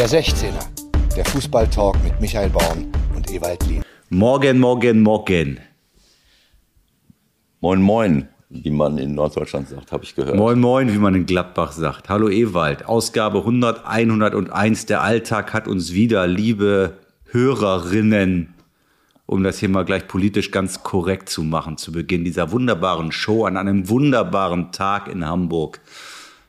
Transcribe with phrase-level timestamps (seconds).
[0.00, 0.64] Der 16er,
[1.14, 3.82] der Fußballtalk mit Michael Baum und Ewald Lien.
[4.08, 5.60] Morgen, morgen, morgen.
[7.60, 10.36] Moin, moin, wie man in Norddeutschland sagt, habe ich gehört.
[10.36, 12.08] Moin, moin, wie man in Gladbach sagt.
[12.08, 14.86] Hallo Ewald, Ausgabe 100, 101.
[14.86, 16.96] Der Alltag hat uns wieder, liebe
[17.26, 18.54] Hörerinnen,
[19.26, 23.44] um das hier mal gleich politisch ganz korrekt zu machen, zu Beginn dieser wunderbaren Show
[23.44, 25.82] an einem wunderbaren Tag in Hamburg.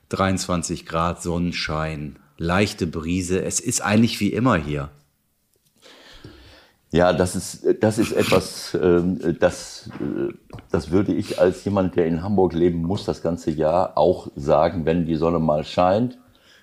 [0.08, 3.44] 23 Grad Sonnenschein, leichte Brise.
[3.44, 4.90] Es ist eigentlich wie immer hier.
[6.92, 10.34] Ja, das ist, das ist etwas, ähm, das, äh,
[10.72, 14.86] das würde ich als jemand, der in Hamburg leben muss, das ganze Jahr auch sagen,
[14.86, 16.18] wenn die Sonne mal scheint.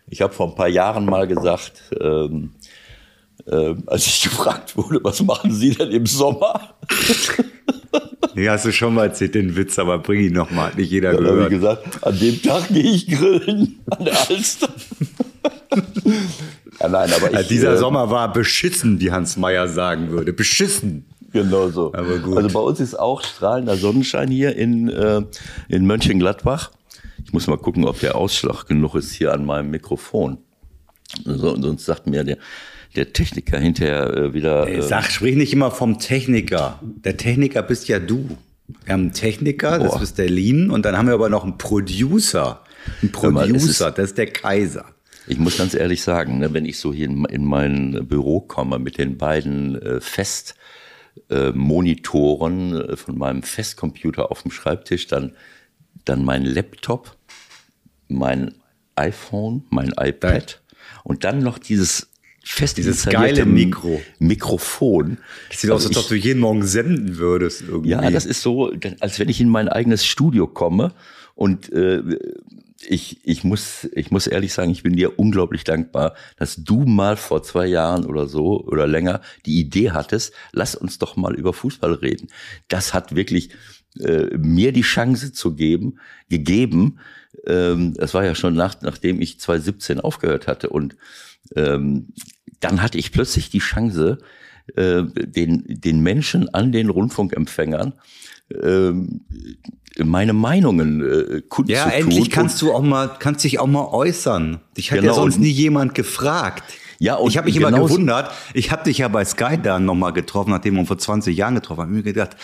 [0.06, 2.50] Ich habe vor ein paar Jahren mal gesagt, ähm,
[3.46, 6.74] äh, als ich gefragt wurde, was machen Sie denn im Sommer?
[8.34, 11.24] Ja, hast du schon mal erzählt, den Witz, aber bring ihn nochmal, nicht jeder Dann
[11.24, 11.44] gehört.
[11.44, 14.68] ich gesagt, an dem Tag gehe ich grillen an der Alster.
[16.80, 20.32] ja, nein, aber ich, Dieser äh, Sommer war beschissen, wie Hans Meyer sagen würde.
[20.32, 21.04] Beschissen.
[21.32, 21.92] Genau so.
[21.92, 22.36] Aber gut.
[22.36, 25.22] Also bei uns ist auch strahlender Sonnenschein hier in, äh,
[25.68, 26.70] in Mönchengladbach.
[27.24, 30.38] Ich muss mal gucken, ob der Ausschlag genug ist hier an meinem Mikrofon.
[31.24, 32.38] So, sonst sagt mir der,
[32.96, 34.68] der Techniker hinterher äh, wieder.
[34.68, 36.80] Äh, Sag, sprich nicht immer vom Techniker.
[36.82, 38.38] Der Techniker bist ja du.
[38.84, 41.56] Wir haben einen Techniker, das ist der Lean, und dann haben wir aber noch einen
[41.56, 42.62] Producer.
[43.02, 44.84] Ein Producer, mal, das ist der Kaiser.
[45.26, 48.78] Ich muss ganz ehrlich sagen, ne, wenn ich so hier in, in mein Büro komme
[48.78, 55.32] mit den beiden äh, Festmonitoren äh, von meinem Festcomputer auf dem Schreibtisch, dann,
[56.04, 57.16] dann mein Laptop,
[58.08, 58.54] mein
[58.96, 60.60] iPhone, mein iPad
[61.04, 62.07] und dann noch dieses
[62.52, 64.00] fest dieses geile Mikro.
[64.18, 65.18] Mikrofon.
[65.50, 67.62] Das sieht aus, als ob du jeden Morgen senden würdest.
[67.62, 67.90] Irgendwie.
[67.90, 70.92] Ja, das ist so, als wenn ich in mein eigenes Studio komme
[71.34, 72.02] und äh,
[72.86, 77.16] ich, ich, muss, ich muss ehrlich sagen, ich bin dir unglaublich dankbar, dass du mal
[77.16, 81.52] vor zwei Jahren oder so oder länger die Idee hattest, lass uns doch mal über
[81.52, 82.28] Fußball reden.
[82.68, 83.50] Das hat wirklich
[84.00, 87.00] äh, mir die Chance zu geben, gegeben.
[87.46, 90.96] Ähm, das war ja schon nach, nachdem ich 2017 aufgehört hatte und
[91.56, 92.08] ähm,
[92.60, 94.18] dann hatte ich plötzlich die Chance,
[94.76, 97.94] äh, den, den Menschen an den Rundfunkempfängern
[98.50, 98.92] äh,
[100.04, 101.68] meine Meinungen äh, kundzutun.
[101.68, 104.60] Ja, endlich kannst du auch mal, kannst dich auch mal äußern.
[104.76, 105.12] Dich hat genau.
[105.12, 106.62] ja sonst nie jemand gefragt.
[107.00, 108.32] Ja, und ich habe mich immer gewundert.
[108.54, 111.54] Ich habe dich ja bei Sky dann nochmal getroffen, nachdem wir uns vor 20 Jahren
[111.54, 111.90] getroffen haben.
[111.90, 112.36] Ich mir gedacht,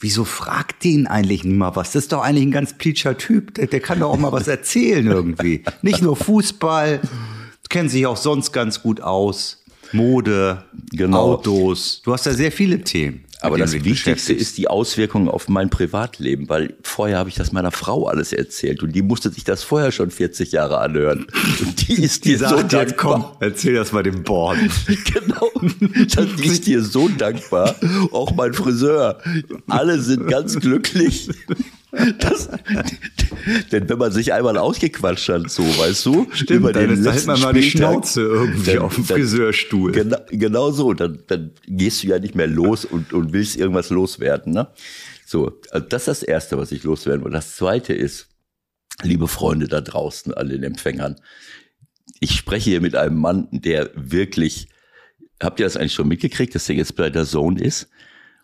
[0.00, 1.92] wieso fragt den eigentlich nie mal was?
[1.92, 3.54] Das ist doch eigentlich ein ganz pleatscher Typ.
[3.54, 5.62] Der, der kann doch auch mal was erzählen irgendwie.
[5.82, 7.00] Nicht nur Fußball
[7.72, 9.64] kennen sich auch sonst ganz gut aus.
[9.92, 11.34] Mode, genau.
[11.34, 12.02] Autos.
[12.04, 13.24] Du hast ja sehr viele Themen.
[13.40, 17.72] Aber das Wichtigste ist die Auswirkung auf mein Privatleben, weil vorher habe ich das meiner
[17.72, 21.26] Frau alles erzählt und die musste sich das vorher schon 40 Jahre anhören.
[21.60, 22.82] Und die ist dir so dankbar.
[22.82, 24.70] Jetzt komm, erzähl das mal dem Born.
[25.12, 25.50] genau.
[26.38, 27.74] Die ist dir so dankbar.
[28.12, 29.18] Auch mein Friseur.
[29.66, 31.28] Alle sind ganz glücklich.
[32.18, 32.48] Das,
[33.70, 37.26] denn wenn man sich einmal ausgequatscht hat, so, weißt du, Stimmt, über den dann hält
[37.26, 39.92] man mal die Schnauze irgendwie dann, auf dem Friseurstuhl.
[39.92, 43.90] Genau, genau so, dann, dann gehst du ja nicht mehr los und, und willst irgendwas
[43.90, 44.54] loswerden.
[44.54, 44.68] Ne?
[45.26, 47.32] So, also das ist das Erste, was ich loswerden will.
[47.32, 48.28] Das Zweite ist,
[49.02, 51.16] liebe Freunde da draußen, an den Empfängern,
[52.20, 54.68] ich spreche hier mit einem Mann, der wirklich,
[55.42, 57.90] habt ihr das eigentlich schon mitgekriegt, dass der jetzt bei der Zone ist?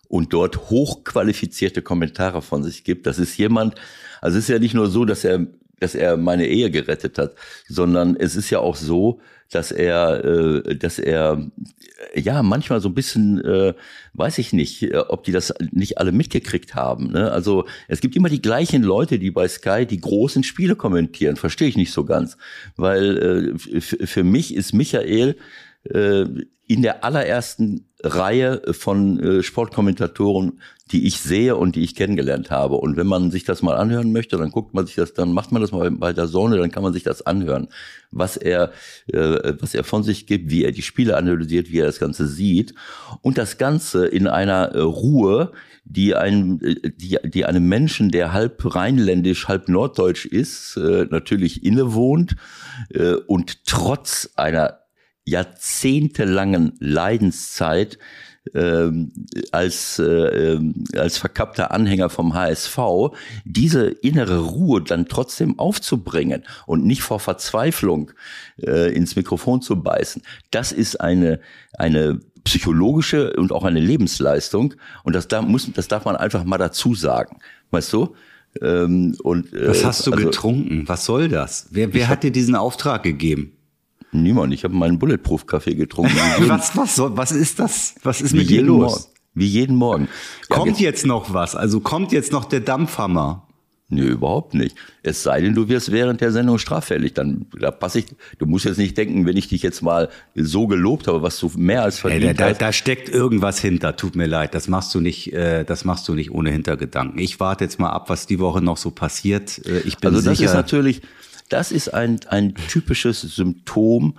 [0.09, 3.07] Und dort hochqualifizierte Kommentare von sich gibt.
[3.07, 3.75] Das ist jemand,
[4.21, 5.47] also es ist ja nicht nur so, dass er,
[5.79, 7.35] dass er meine Ehe gerettet hat,
[7.69, 9.21] sondern es ist ja auch so,
[9.51, 11.51] dass er, äh, dass er
[12.15, 13.75] ja manchmal so ein bisschen, äh,
[14.15, 17.13] weiß ich nicht, äh, ob die das nicht alle mitgekriegt haben.
[17.13, 17.31] Ne?
[17.31, 21.37] Also es gibt immer die gleichen Leute, die bei Sky die großen Spiele kommentieren.
[21.37, 22.37] Verstehe ich nicht so ganz,
[22.77, 25.37] weil äh, für mich ist Michael
[25.85, 26.25] äh,
[26.67, 30.61] in der allerersten Reihe von äh, Sportkommentatoren,
[30.93, 32.77] die ich sehe und die ich kennengelernt habe.
[32.77, 35.51] Und wenn man sich das mal anhören möchte, dann guckt man sich das, dann macht
[35.51, 37.69] man das mal bei der Sonne, dann kann man sich das anhören,
[38.13, 38.71] was er,
[39.09, 42.29] äh, was er von sich gibt, wie er die Spiele analysiert, wie er das Ganze
[42.29, 42.73] sieht.
[43.21, 45.51] Und das Ganze in einer äh, Ruhe,
[45.85, 52.37] die ein, äh, die, die einem Menschen, der halb rheinländisch, halb norddeutsch ist, natürlich innewohnt
[53.27, 54.79] und trotz einer
[55.29, 57.99] jahrzehntelangen Leidenszeit
[58.55, 59.13] ähm,
[59.53, 62.79] als, äh, ähm, als verkappter Anhänger vom HSV,
[63.45, 68.13] diese innere Ruhe dann trotzdem aufzubringen und nicht vor Verzweiflung
[68.63, 71.41] äh, ins Mikrofon zu beißen, das ist eine,
[71.75, 74.75] eine psychologische und auch eine Lebensleistung.
[75.05, 77.39] Und das, da muss, das darf man einfach mal dazu sagen.
[77.71, 78.15] Weißt du?
[78.63, 80.89] Ähm, und, äh, Was hast du also, getrunken?
[80.89, 81.69] Was soll das?
[81.71, 83.58] Wer, wer hat dir diesen Auftrag gegeben?
[84.13, 84.55] Niemand.
[84.55, 86.17] Ich habe meinen Bulletproof-Kaffee getrunken.
[86.49, 87.95] was, was, was ist das?
[88.03, 88.93] Was ist mit dir los?
[88.93, 89.05] Morgen.
[89.35, 90.09] Wie jeden Morgen.
[90.51, 91.55] Ja, kommt jetzt, jetzt noch was?
[91.55, 93.49] Also kommt jetzt noch der Dampfhammer?
[93.91, 94.77] Nö, überhaupt nicht.
[95.03, 97.15] Es sei denn, du wirst während der Sendung straffällig.
[97.15, 98.07] Dann da passe ich.
[98.39, 101.51] Du musst jetzt nicht denken, wenn ich dich jetzt mal so gelobt habe, was du
[101.57, 103.97] mehr als verdient hey, da, da, da, steckt irgendwas hinter.
[103.97, 104.55] Tut mir leid.
[104.55, 105.33] Das machst du nicht.
[105.33, 107.19] Äh, das machst du nicht ohne Hintergedanken.
[107.19, 109.65] Ich warte jetzt mal ab, was die Woche noch so passiert.
[109.67, 111.01] Äh, ich bin also das sicher, ist natürlich.
[111.49, 114.15] Das ist ein ein typisches Symptom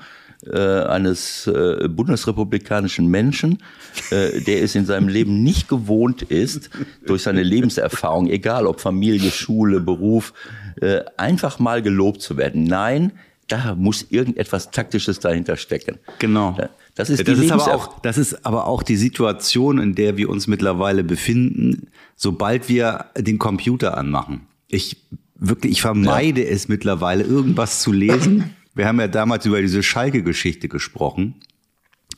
[0.46, 3.62] äh, eines äh, bundesrepublikanischen Menschen,
[4.10, 6.70] äh, der es in seinem Leben nicht gewohnt ist,
[7.06, 10.34] durch seine Lebenserfahrung, egal ob Familie, Schule, Beruf,
[10.80, 12.64] äh, einfach mal gelobt zu werden.
[12.64, 13.12] Nein,
[13.50, 15.98] da muss irgendetwas Taktisches dahinter stecken.
[16.20, 16.56] Genau.
[16.96, 20.18] Das ist, die das, ist aber auch, das ist aber auch die Situation, in der
[20.18, 24.48] wir uns mittlerweile befinden, sobald wir den Computer anmachen.
[24.68, 24.98] Ich
[25.40, 26.50] wirklich, ich vermeide ja.
[26.50, 28.56] es mittlerweile, irgendwas zu lesen.
[28.76, 31.36] Wir haben ja damals über diese Schalke-Geschichte gesprochen.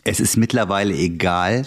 [0.04, 1.66] Es ist mittlerweile egal,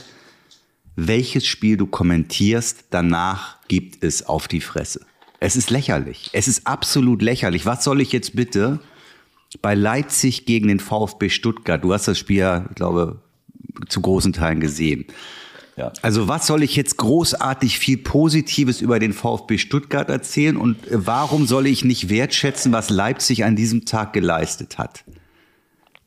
[0.97, 5.05] welches Spiel du kommentierst, danach gibt es auf die Fresse.
[5.41, 6.31] Es ist lächerlich.
[6.33, 7.67] Es ist absolut lächerlich.
[7.67, 8.81] Was soll ich jetzt bitte
[9.61, 11.83] bei Leipzig gegen den VfB Stuttgart?
[11.83, 13.21] Du hast das Spiel ja, ich glaube,
[13.89, 15.07] zu großen Teilen gesehen.
[15.77, 15.93] Ja.
[16.03, 21.47] Also was soll ich jetzt großartig viel Positives über den VfB Stuttgart erzählen und warum
[21.47, 25.05] soll ich nicht wertschätzen, was Leipzig an diesem Tag geleistet hat?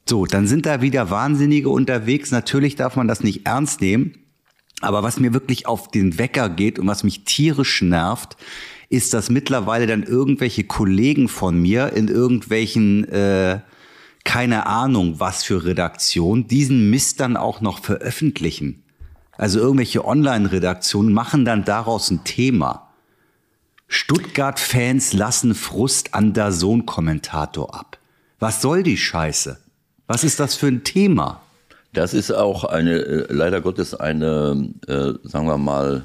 [0.09, 2.31] So, dann sind da wieder Wahnsinnige unterwegs.
[2.31, 4.13] Natürlich darf man das nicht ernst nehmen.
[4.79, 8.37] Aber was mir wirklich auf den Wecker geht und was mich tierisch nervt,
[8.89, 13.59] ist, dass mittlerweile dann irgendwelche Kollegen von mir in irgendwelchen, äh,
[14.23, 18.83] keine Ahnung, was für Redaktion, diesen Mist dann auch noch veröffentlichen.
[19.37, 22.89] Also irgendwelche Online-Redaktionen machen dann daraus ein Thema.
[23.87, 27.97] Stuttgart-Fans lassen Frust an der Sohn-Kommentator ab.
[28.39, 29.57] Was soll die Scheiße?
[30.07, 31.41] Was ist das für ein Thema?
[31.93, 36.03] Das ist auch eine, äh, leider Gottes, eine, äh, sagen wir mal,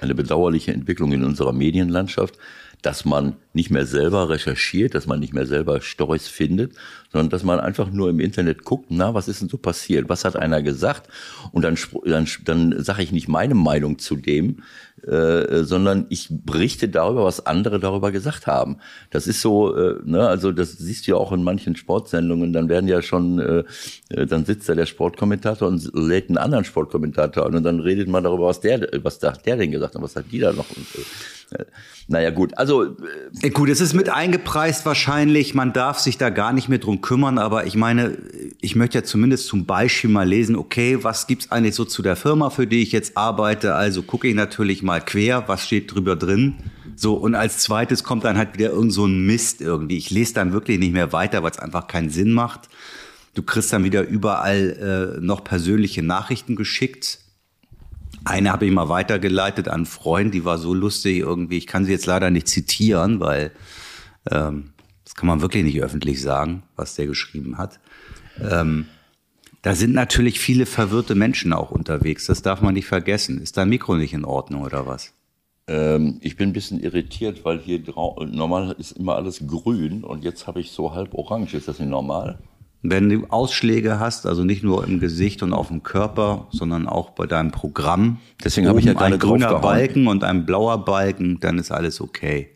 [0.00, 2.38] eine bedauerliche Entwicklung in unserer Medienlandschaft,
[2.80, 6.74] dass man nicht mehr selber recherchiert, dass man nicht mehr selber Storys findet,
[7.12, 10.08] sondern dass man einfach nur im Internet guckt, na, was ist denn so passiert?
[10.08, 11.08] Was hat einer gesagt?
[11.52, 14.62] Und dann, dann, dann sage ich nicht meine Meinung zu dem,
[15.06, 18.78] äh, sondern ich berichte darüber, was andere darüber gesagt haben.
[19.10, 22.68] Das ist so, äh, ne, also das siehst du ja auch in manchen Sportsendungen, dann
[22.68, 23.64] werden ja schon, äh,
[24.10, 28.08] äh dann sitzt da der Sportkommentator und lädt einen anderen Sportkommentator an und dann redet
[28.08, 30.66] man darüber, was der, was da, der denn gesagt hat, was hat die da noch.
[30.70, 31.64] Und, äh,
[32.08, 32.96] naja, gut, also.
[33.42, 35.54] Äh, gut, es ist mit eingepreist wahrscheinlich.
[35.54, 37.38] Man darf sich da gar nicht mehr drum kümmern.
[37.38, 38.18] Aber ich meine,
[38.60, 42.16] ich möchte ja zumindest zum Beispiel mal lesen, okay, was gibt's eigentlich so zu der
[42.16, 43.74] Firma, für die ich jetzt arbeite?
[43.74, 46.54] Also gucke ich natürlich mal quer, was steht drüber drin.
[46.96, 49.96] So, und als zweites kommt dann halt wieder irgend so ein Mist irgendwie.
[49.96, 52.68] Ich lese dann wirklich nicht mehr weiter, weil es einfach keinen Sinn macht.
[53.34, 57.22] Du kriegst dann wieder überall äh, noch persönliche Nachrichten geschickt
[58.24, 61.58] eine habe ich mal weitergeleitet an einen Freund, die war so lustig irgendwie.
[61.58, 63.50] Ich kann sie jetzt leider nicht zitieren, weil
[64.30, 64.72] ähm,
[65.04, 67.80] das kann man wirklich nicht öffentlich sagen, was der geschrieben hat.
[68.40, 68.86] Ähm,
[69.62, 72.26] da sind natürlich viele verwirrte Menschen auch unterwegs.
[72.26, 73.40] Das darf man nicht vergessen.
[73.40, 75.14] Ist dein Mikro nicht in Ordnung oder was?
[75.68, 80.48] Ähm, ich bin ein bisschen irritiert, weil hier normal ist immer alles grün und jetzt
[80.48, 81.54] habe ich so halb orange.
[81.54, 82.38] Ist das nicht normal?
[82.84, 87.10] Wenn du Ausschläge hast, also nicht nur im Gesicht und auf dem Körper, sondern auch
[87.10, 88.18] bei deinem Programm.
[88.42, 92.00] Deswegen habe ich ja gerade ein grüner Balken und ein blauer Balken, dann ist alles
[92.00, 92.48] okay.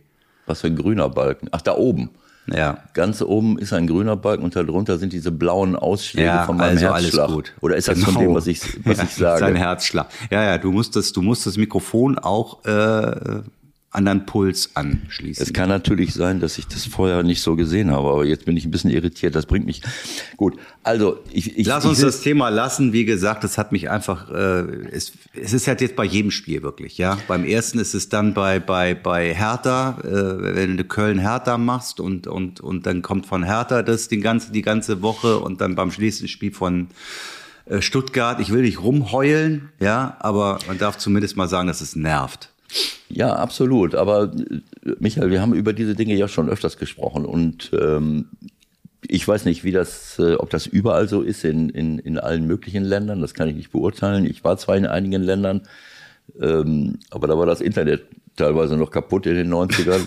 [0.47, 1.49] Was für ein grüner Balken?
[1.53, 2.11] Ach, da oben.
[2.53, 2.79] Ja.
[2.93, 6.71] Ganz oben ist ein grüner Balken und darunter sind diese blauen Ausschläge ja, von meinem
[6.71, 7.25] also Herzschlag.
[7.25, 7.53] Alles gut.
[7.61, 8.11] Oder ist das genau.
[8.11, 9.41] von dem, was ich, was ja, ich sage?
[9.41, 10.07] Sein Herzschlag.
[10.31, 13.43] Ja, ja, du musst das, du musst das Mikrofon auch äh,
[13.97, 15.43] anderen Puls anschließen.
[15.43, 18.57] Es kann natürlich sein, dass ich das vorher nicht so gesehen habe, aber jetzt bin
[18.57, 19.35] ich ein bisschen irritiert.
[19.35, 19.83] Das bringt mich
[20.37, 20.59] gut.
[20.83, 22.93] Also ich, ich lass uns ich das Thema lassen.
[22.93, 24.31] Wie gesagt, das hat mich einfach.
[24.31, 26.99] Äh, es, es ist halt jetzt bei jedem Spiel wirklich.
[26.99, 31.59] Ja, beim ersten ist es dann bei bei bei Hertha, äh, wenn du Köln Hertha
[31.59, 35.61] machst und und und dann kommt von Hertha das die ganze die ganze Woche und
[35.61, 36.88] dann beim nächsten Spiel von
[37.65, 38.41] äh, Stuttgart.
[38.41, 42.50] Ich will nicht rumheulen, ja, aber man darf zumindest mal sagen, dass es nervt.
[43.09, 43.95] Ja, absolut.
[43.95, 48.27] Aber äh, Michael, wir haben über diese Dinge ja schon öfters gesprochen und ähm,
[49.09, 52.47] ich weiß nicht, wie das, äh, ob das überall so ist in, in, in allen
[52.47, 53.21] möglichen Ländern.
[53.21, 54.25] Das kann ich nicht beurteilen.
[54.25, 55.63] Ich war zwar in einigen Ländern,
[56.41, 58.05] ähm, aber da war das Internet
[58.37, 60.07] teilweise noch kaputt in den 90ern.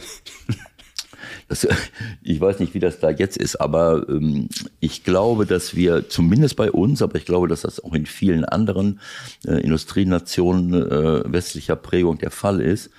[1.50, 1.68] Das,
[2.24, 4.48] ich weiß nicht, wie das da jetzt ist, aber ähm,
[4.79, 8.46] ich glaube, dass wir zumindest bei uns, aber ich glaube, dass das auch in vielen
[8.46, 9.01] anderen
[9.46, 12.89] äh, Industrienationen äh, westlicher Prägung der Fall ist,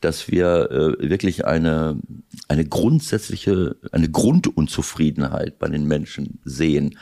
[0.00, 1.98] dass wir äh, wirklich eine,
[2.48, 6.98] eine grundsätzliche, eine Grundunzufriedenheit bei den Menschen sehen.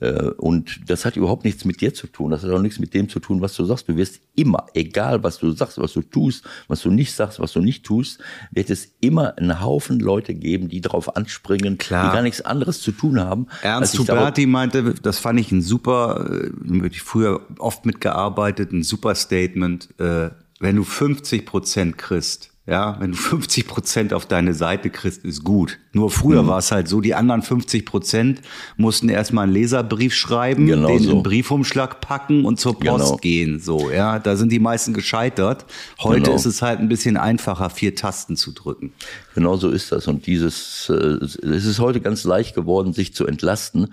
[0.00, 2.30] Äh, und das hat überhaupt nichts mit dir zu tun.
[2.30, 3.88] Das hat auch nichts mit dem zu tun, was du sagst.
[3.88, 7.52] Du wirst immer, egal was du sagst, was du tust, was du nicht sagst, was
[7.52, 8.20] du nicht tust,
[8.50, 12.08] wird es immer einen Haufen Leute geben, die darauf anspringen, Klar.
[12.10, 13.46] die gar nichts anderes zu tun haben.
[13.62, 19.14] Ernst Huberti meinte, das fand ich ein super, äh, ich früher oft mitgearbeitet, ein super
[19.14, 19.88] Statement.
[19.98, 25.24] Äh, wenn du 50 Prozent kriegst, ja, wenn du 50 Prozent auf deine Seite kriegst,
[25.24, 25.78] ist gut.
[25.92, 26.48] Nur früher mhm.
[26.48, 28.40] war es halt so, die anderen 50 Prozent
[28.76, 31.04] mussten erstmal einen Leserbrief schreiben, genau den so.
[31.04, 33.16] in einen Briefumschlag packen und zur Post genau.
[33.18, 33.60] gehen.
[33.60, 35.66] So, ja, da sind die meisten gescheitert.
[36.00, 36.36] Heute genau.
[36.36, 38.92] ist es halt ein bisschen einfacher, vier Tasten zu drücken.
[39.34, 40.08] Genau so ist das.
[40.08, 43.92] Und dieses, äh, es ist heute ganz leicht geworden, sich zu entlasten.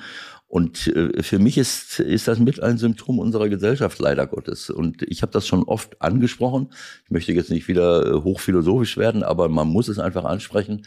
[0.51, 4.70] Und äh, für mich ist, ist das mit ein Symptom unserer Gesellschaft, leider Gottes.
[4.70, 6.67] Und ich habe das schon oft angesprochen.
[7.05, 10.86] Ich möchte jetzt nicht wieder äh, hochphilosophisch werden, aber man muss es einfach ansprechen.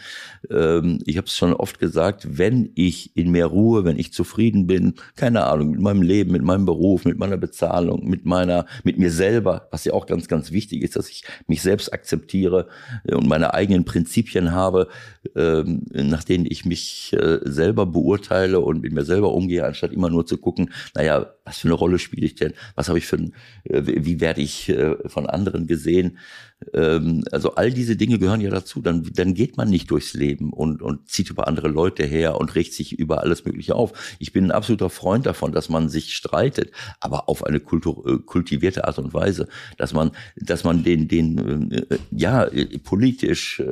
[0.51, 4.67] Ähm, ich habe es schon oft gesagt, wenn ich in mehr Ruhe, wenn ich zufrieden
[4.67, 8.99] bin, keine Ahnung, mit meinem Leben, mit meinem Beruf, mit meiner Bezahlung, mit meiner, mit
[8.99, 12.69] mir selber, was ja auch ganz, ganz wichtig ist, dass ich mich selbst akzeptiere
[13.05, 14.89] äh, und meine eigenen Prinzipien habe,
[15.35, 20.11] ähm, nach denen ich mich selber beurteile und mit mir selber umgehe gehe, anstatt immer
[20.11, 22.55] nur zu gucken, naja, was für eine Rolle spiele ich denn?
[22.75, 23.35] Was habe ich für ein,
[23.65, 26.19] äh, wie werde ich äh, von anderen gesehen?
[26.73, 28.81] Ähm, also all diese Dinge gehören ja dazu.
[28.81, 32.55] Dann, dann geht man nicht durchs Leben und, und zieht über andere Leute her und
[32.55, 34.17] regt sich über alles Mögliche auf.
[34.19, 36.71] Ich bin ein absoluter Freund davon, dass man sich streitet,
[37.01, 39.47] aber auf eine Kultur, äh, kultivierte Art und Weise,
[39.77, 42.49] dass man, dass man den, den, ja,
[42.85, 43.63] politisch,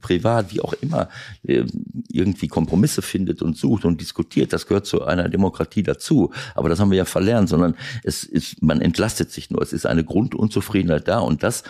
[0.00, 1.08] privat, wie auch immer,
[1.42, 4.52] irgendwie Kompromisse findet und sucht und diskutiert.
[4.52, 6.32] Das gehört zu einer Demokratie dazu.
[6.54, 7.74] Aber das haben wir ja verlernt, sondern
[8.04, 9.62] es ist, man entlastet sich nur.
[9.62, 11.64] Es ist eine Grundunzufriedenheit da und das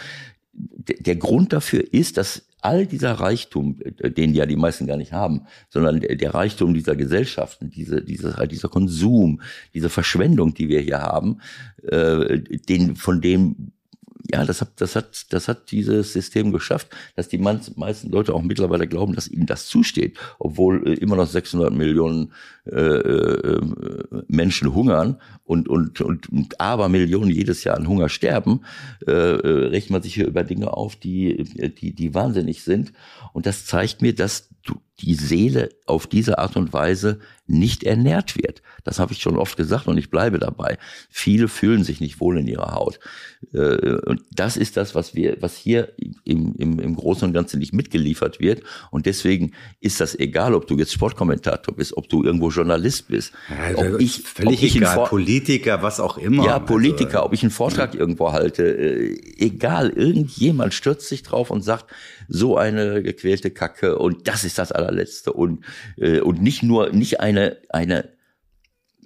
[0.52, 5.12] der Grund dafür ist, dass all dieser Reichtum, äh, den ja die meisten gar nicht
[5.12, 9.40] haben, sondern der, Reichtum dieser Gesellschaften, diese, diese, dieser Konsum,
[9.74, 11.40] diese Verschwendung, die wir hier haben,
[11.82, 13.72] äh, den, von dem
[14.30, 18.42] ja, das hat, das hat, das hat dieses System geschafft, dass die meisten Leute auch
[18.42, 22.32] mittlerweile glauben, dass ihnen das zusteht, obwohl äh, immer noch 600 Millionen
[22.66, 23.60] äh, äh,
[24.28, 28.60] Menschen hungern und, und, und, und aber Millionen jedes Jahr an Hunger sterben,
[29.06, 31.44] äh, äh, rechnet man sich hier über Dinge auf, die,
[31.80, 32.92] die, die wahnsinnig sind.
[33.32, 34.50] Und das zeigt mir, dass
[35.00, 38.62] die Seele auf diese Art und Weise nicht ernährt wird.
[38.84, 40.76] Das habe ich schon oft gesagt und ich bleibe dabei.
[41.08, 42.98] Viele fühlen sich nicht wohl in ihrer Haut.
[43.54, 45.92] Äh, und das ist das, was wir, was hier
[46.24, 48.62] im, im, im Großen und Ganzen nicht mitgeliefert wird.
[48.90, 53.32] Und deswegen ist das egal, ob du jetzt Sportkommentator bist, ob du irgendwo Journalist bist,
[53.48, 56.44] ja, ob ich, völlig ob ich egal, Politiker, was auch immer.
[56.44, 58.00] Ja, Politiker, also, ob ich einen Vortrag ja.
[58.00, 61.86] irgendwo halte, äh, egal, irgendjemand stürzt sich drauf und sagt,
[62.28, 65.64] so eine gequälte Kacke und das ist das allerletzte und
[65.96, 68.10] äh, und nicht nur nicht eine eine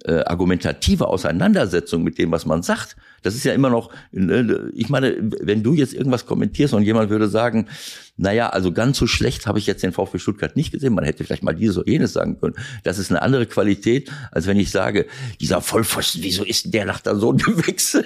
[0.03, 2.97] äh, argumentative Auseinandersetzung mit dem, was man sagt.
[3.23, 7.09] Das ist ja immer noch, äh, ich meine, wenn du jetzt irgendwas kommentierst und jemand
[7.09, 7.67] würde sagen,
[8.15, 10.93] naja, also ganz so schlecht habe ich jetzt den VfB Stuttgart nicht gesehen.
[10.93, 12.53] Man hätte vielleicht mal dieses oder jenes sagen können.
[12.83, 15.07] Das ist eine andere Qualität, als wenn ich sage,
[15.41, 18.05] dieser Vollpfosten, wieso ist denn der nach der Sohn gewechselt?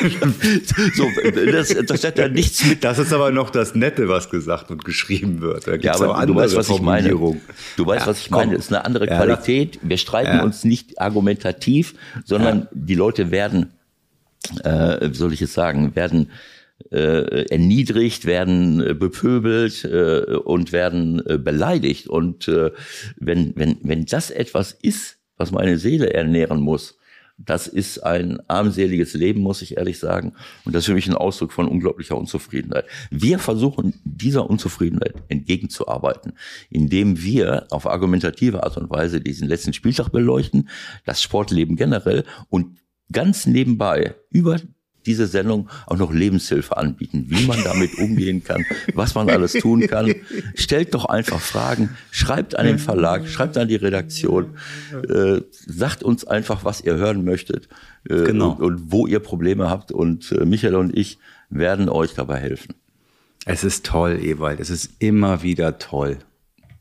[0.94, 1.06] so,
[1.50, 2.84] das, das hat ja nichts mit.
[2.84, 5.66] Das ist aber noch das Nette, was gesagt und geschrieben wird.
[5.66, 7.08] Da ja, aber du weißt, was ich meine.
[7.08, 7.40] Du
[7.78, 8.56] weißt, ja, was ich meine.
[8.56, 9.78] Es ist eine andere ja, Qualität.
[9.82, 10.42] Wir streiten ja.
[10.42, 13.72] uns nicht argumentativ, sondern die Leute werden,
[14.64, 16.30] äh, soll ich es sagen, werden
[16.90, 22.08] äh, erniedrigt, werden äh, bepöbelt äh, und werden äh, beleidigt.
[22.08, 22.70] Und äh,
[23.16, 26.98] wenn, wenn, wenn das etwas ist, was meine Seele ernähren muss,
[27.42, 30.34] das ist ein armseliges Leben, muss ich ehrlich sagen.
[30.64, 32.84] Und das ist für mich ein Ausdruck von unglaublicher Unzufriedenheit.
[33.10, 36.34] Wir versuchen dieser Unzufriedenheit entgegenzuarbeiten,
[36.68, 40.68] indem wir auf argumentative Art und Weise diesen letzten Spieltag beleuchten,
[41.06, 42.76] das Sportleben generell und
[43.12, 44.58] ganz nebenbei über
[45.06, 48.64] diese Sendung auch noch Lebenshilfe anbieten, wie man damit umgehen kann,
[48.94, 50.14] was man alles tun kann.
[50.54, 54.56] Stellt doch einfach Fragen, schreibt an den Verlag, schreibt an die Redaktion,
[55.08, 57.68] äh, sagt uns einfach, was ihr hören möchtet
[58.08, 58.52] äh, genau.
[58.52, 59.90] und, und, wo ihr Probleme habt.
[59.92, 62.74] Und äh, Michael und ich werden euch dabei helfen.
[63.46, 64.60] Es ist toll, Ewald.
[64.60, 66.18] Es ist immer wieder toll.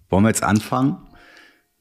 [0.10, 0.98] Wollen wir jetzt anfangen?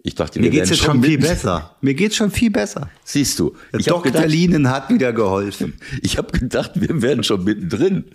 [0.09, 1.77] Ich dachte, mir geht's jetzt schon viel besser.
[1.83, 2.89] Mir geht's schon viel besser.
[3.05, 4.05] Siehst du, ich Dr.
[4.05, 5.75] Gedacht, Linen hat wieder geholfen.
[6.01, 8.07] Ich habe gedacht, wir wären schon mittendrin.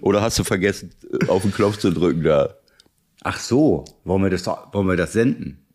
[0.00, 0.92] Oder hast du vergessen,
[1.28, 2.54] auf den Knopf zu drücken da?
[3.24, 5.66] Ach so, wollen wir das, wollen wir das senden?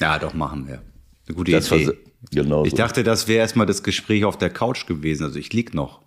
[0.00, 0.80] Ja, doch machen wir.
[1.28, 1.98] Eine gute das Idee.
[2.32, 2.64] Genau.
[2.64, 2.78] Ich so.
[2.78, 5.24] dachte, das wäre erstmal das Gespräch auf der Couch gewesen.
[5.24, 6.00] Also ich lieg noch.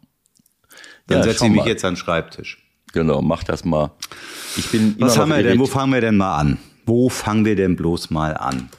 [1.06, 1.68] Dann ja, setze ich mich mal.
[1.68, 2.64] jetzt an den Schreibtisch.
[2.94, 3.92] Genau, mach das mal.
[4.56, 5.60] Ich bin Was haben wir denn?
[5.60, 6.58] Wo fangen wir denn mal an?
[6.88, 8.70] Wo fangen wir denn bloß mal an?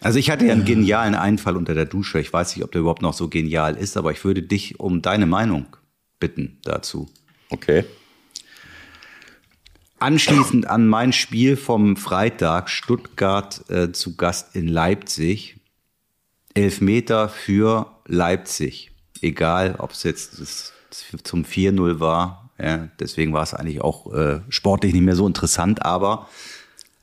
[0.00, 2.20] Also ich hatte ja einen genialen Einfall unter der Dusche.
[2.20, 5.02] Ich weiß nicht, ob der überhaupt noch so genial ist, aber ich würde dich um
[5.02, 5.76] deine Meinung
[6.18, 7.10] bitten dazu.
[7.50, 7.84] Okay.
[9.98, 15.56] Anschließend an mein Spiel vom Freitag, Stuttgart äh, zu Gast in Leipzig.
[16.54, 18.92] Elfmeter für Leipzig.
[19.20, 20.72] Egal, ob es jetzt das,
[21.22, 22.50] zum 4-0 war.
[22.58, 25.84] Ja, deswegen war es eigentlich auch äh, sportlich nicht mehr so interessant.
[25.84, 26.28] Aber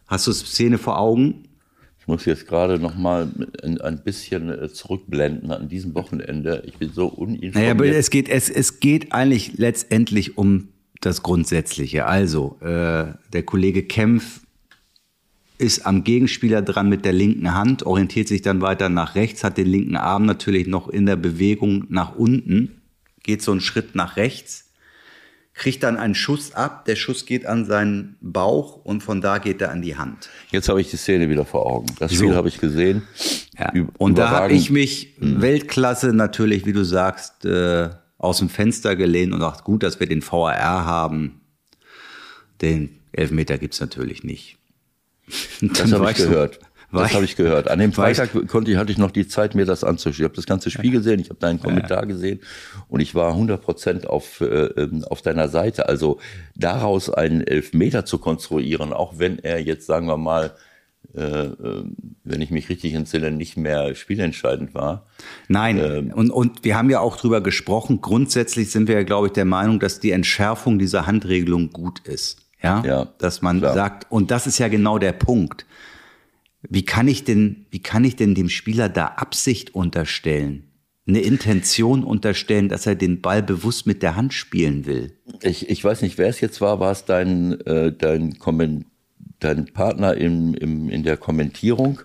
[0.08, 1.47] hast du Szene vor Augen?
[2.08, 3.28] Ich muss jetzt gerade noch mal
[3.62, 6.64] ein bisschen äh, zurückblenden an diesem Wochenende.
[6.66, 7.56] Ich bin so uninformiert.
[7.56, 10.70] Naja, aber es geht, es, es geht eigentlich letztendlich um
[11.02, 12.06] das Grundsätzliche.
[12.06, 14.40] Also, äh, der Kollege Kempf
[15.58, 19.58] ist am Gegenspieler dran mit der linken Hand, orientiert sich dann weiter nach rechts, hat
[19.58, 22.84] den linken Arm natürlich noch in der Bewegung nach unten,
[23.22, 24.67] geht so einen Schritt nach rechts
[25.58, 29.60] kriegt dann einen Schuss ab, der Schuss geht an seinen Bauch und von da geht
[29.60, 30.30] er an die Hand.
[30.52, 31.88] Jetzt habe ich die Szene wieder vor Augen.
[31.98, 32.36] Das Spiel so.
[32.36, 33.02] habe ich gesehen.
[33.58, 33.74] Ja.
[33.98, 35.42] Und da habe ich mich hm.
[35.42, 40.08] Weltklasse natürlich, wie du sagst, äh, aus dem Fenster gelehnt und dachte, gut, dass wir
[40.08, 41.42] den VAR haben.
[42.62, 44.58] Den Elfmeter gibt's natürlich nicht.
[45.62, 46.60] das habe ich gehört.
[46.92, 47.70] Das habe ich gehört.
[47.70, 50.20] An dem Freitag konnte ich, hatte ich noch die Zeit, mir das anzuschauen.
[50.20, 52.40] Ich habe das ganze Spiel gesehen, ich habe deinen Kommentar gesehen
[52.88, 55.90] und ich war 100 Prozent auf, äh, ähm, auf deiner Seite.
[55.90, 56.20] Also
[56.56, 60.56] daraus einen Elfmeter zu konstruieren, auch wenn er jetzt, sagen wir mal,
[61.16, 61.84] äh, äh
[62.24, 65.06] wenn ich mich richtig entsinne, nicht mehr spielentscheidend war.
[65.48, 68.02] Nein, ähm, und, und wir haben ja auch drüber gesprochen.
[68.02, 72.48] Grundsätzlich sind wir ja, glaube ich, der Meinung, dass die Entschärfung dieser Handregelung gut ist.
[72.62, 73.74] Ja, ja dass man klar.
[73.74, 75.66] sagt, und das ist ja genau der Punkt.
[76.70, 80.64] Wie kann ich denn, wie kann ich denn dem Spieler da Absicht unterstellen?
[81.08, 85.14] Eine Intention unterstellen, dass er den Ball bewusst mit der Hand spielen will?
[85.42, 86.82] Ich, ich weiß nicht, wer es jetzt war.
[86.82, 88.86] War es dein, äh, dein, Komment,
[89.40, 92.02] dein Partner im, im, in der Kommentierung?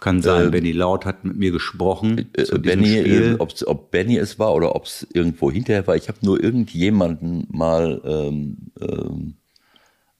[0.00, 2.30] Kann sein, äh, Benny Laut hat mit mir gesprochen.
[2.32, 3.36] Äh, zu Benny, Spiel.
[3.38, 5.94] Äh, ob Benny es war oder ob es irgendwo hinterher war.
[5.94, 9.34] Ich habe nur irgendjemanden mal ähm, ähm,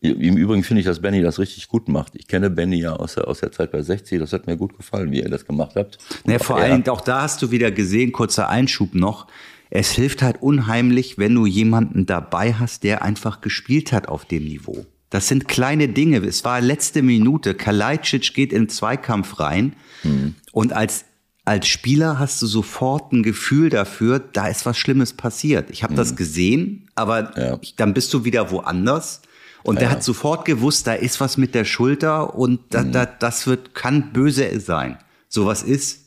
[0.03, 2.15] im Übrigen finde ich, dass Benny das richtig gut macht.
[2.17, 4.19] Ich kenne Benny ja aus der, aus der Zeit bei 60.
[4.19, 5.99] Das hat mir gut gefallen, wie ihr das gemacht habt.
[6.27, 9.29] Ja, vor allen Dingen, auch da hast du wieder gesehen, kurzer Einschub noch.
[9.71, 14.45] Es hilft halt unheimlich, wenn du jemanden dabei hast, der einfach gespielt hat auf dem
[14.45, 14.85] Niveau.
[15.09, 16.19] Das sind kleine Dinge.
[16.19, 17.55] Es war letzte Minute.
[17.55, 19.75] Kalajdzic geht in den Zweikampf rein.
[20.03, 20.35] Mhm.
[20.53, 21.05] Und als,
[21.45, 25.71] als Spieler hast du sofort ein Gefühl dafür, da ist was Schlimmes passiert.
[25.71, 25.99] Ich habe mhm.
[25.99, 27.61] das gesehen, aber ja.
[27.77, 29.23] dann bist du wieder woanders.
[29.63, 29.81] Und ja.
[29.81, 32.93] der hat sofort gewusst, da ist was mit der Schulter und da, mhm.
[32.93, 34.99] da, das wird, kann böse sein.
[35.29, 36.01] So was ist,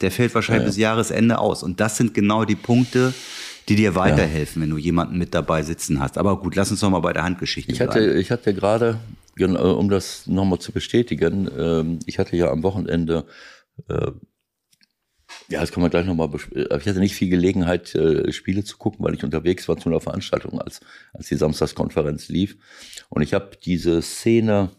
[0.00, 0.68] der fällt wahrscheinlich ja.
[0.68, 1.62] bis Jahresende aus.
[1.62, 3.12] Und das sind genau die Punkte,
[3.68, 4.64] die dir weiterhelfen, ja.
[4.64, 6.18] wenn du jemanden mit dabei sitzen hast.
[6.18, 8.98] Aber gut, lass uns noch mal bei der Handgeschichte ich hatte, Ich hatte gerade,
[9.38, 13.24] um das nochmal zu bestätigen, ähm, ich hatte ja am Wochenende
[13.88, 14.10] äh,
[15.50, 16.30] ja, das kann man gleich nochmal.
[16.54, 19.88] Äh, ich hatte nicht viel Gelegenheit, äh, Spiele zu gucken, weil ich unterwegs war zu
[19.88, 20.80] einer Veranstaltung, als,
[21.12, 22.56] als die Samstagskonferenz lief.
[23.08, 24.70] Und ich habe diese Szene,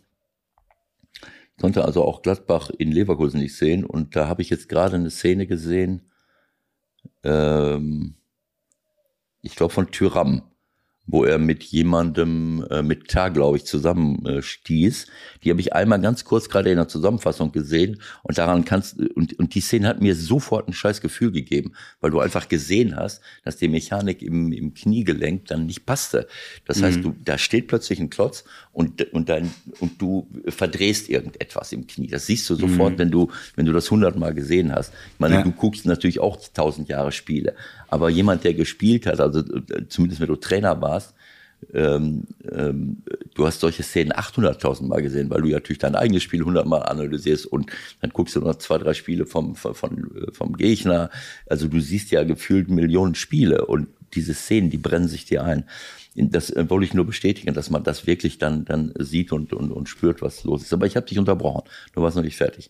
[1.60, 3.86] konnte also auch Gladbach in Leverkusen nicht sehen.
[3.86, 6.10] Und da habe ich jetzt gerade eine Szene gesehen,
[7.24, 8.16] ähm,
[9.42, 10.44] ich glaube von Tyram
[11.08, 15.08] wo er mit jemandem, äh, mit Tar, glaube ich, zusammen äh.
[15.44, 19.38] Die habe ich einmal ganz kurz gerade in der Zusammenfassung gesehen und daran kannst und,
[19.38, 23.22] und die Szene hat mir sofort ein scheiß Gefühl gegeben, weil du einfach gesehen hast,
[23.44, 26.28] dass die Mechanik im, im Kniegelenk dann nicht passte.
[26.66, 26.84] Das mhm.
[26.86, 31.88] heißt, du, da steht plötzlich ein Klotz und, und, dein, und du verdrehst irgendetwas im
[31.88, 32.08] Knie.
[32.08, 33.00] Das siehst du sofort, mhm.
[33.00, 34.94] wenn du, wenn du das hundertmal gesehen hast.
[35.14, 35.44] Ich meine, ja.
[35.44, 37.56] du guckst natürlich auch tausend Jahre Spiele,
[37.90, 41.14] aber jemand, der gespielt hat, also äh, zumindest wenn du Trainer warst,
[41.74, 43.04] ähm, ähm,
[43.36, 46.66] du hast solche Szenen 800.000 Mal gesehen, weil du ja natürlich dein eigenes Spiel 100
[46.66, 49.74] Mal analysierst und dann guckst du noch zwei, drei Spiele vom, vom,
[50.32, 51.10] vom Gegner.
[51.48, 55.66] Also du siehst ja gefühlt Millionen Spiele und diese Szenen, die brennen sich dir ein.
[56.16, 59.72] Das äh, wollte ich nur bestätigen, dass man das wirklich dann, dann sieht und, und,
[59.72, 60.74] und spürt, was los ist.
[60.74, 61.64] Aber ich habe dich unterbrochen.
[61.94, 62.70] Du warst noch nicht fertig.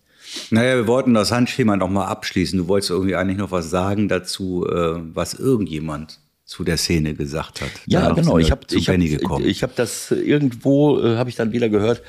[0.51, 2.57] Naja, wir wollten das Handschema noch mal abschließen.
[2.59, 6.19] Du wolltest irgendwie eigentlich noch was sagen dazu, äh, was irgendjemand
[6.51, 7.71] zu der Szene gesagt hat.
[7.85, 8.37] Ja, genau.
[8.37, 12.03] Ich habe ich hab, ich hab das irgendwo äh, habe ich dann wieder gehört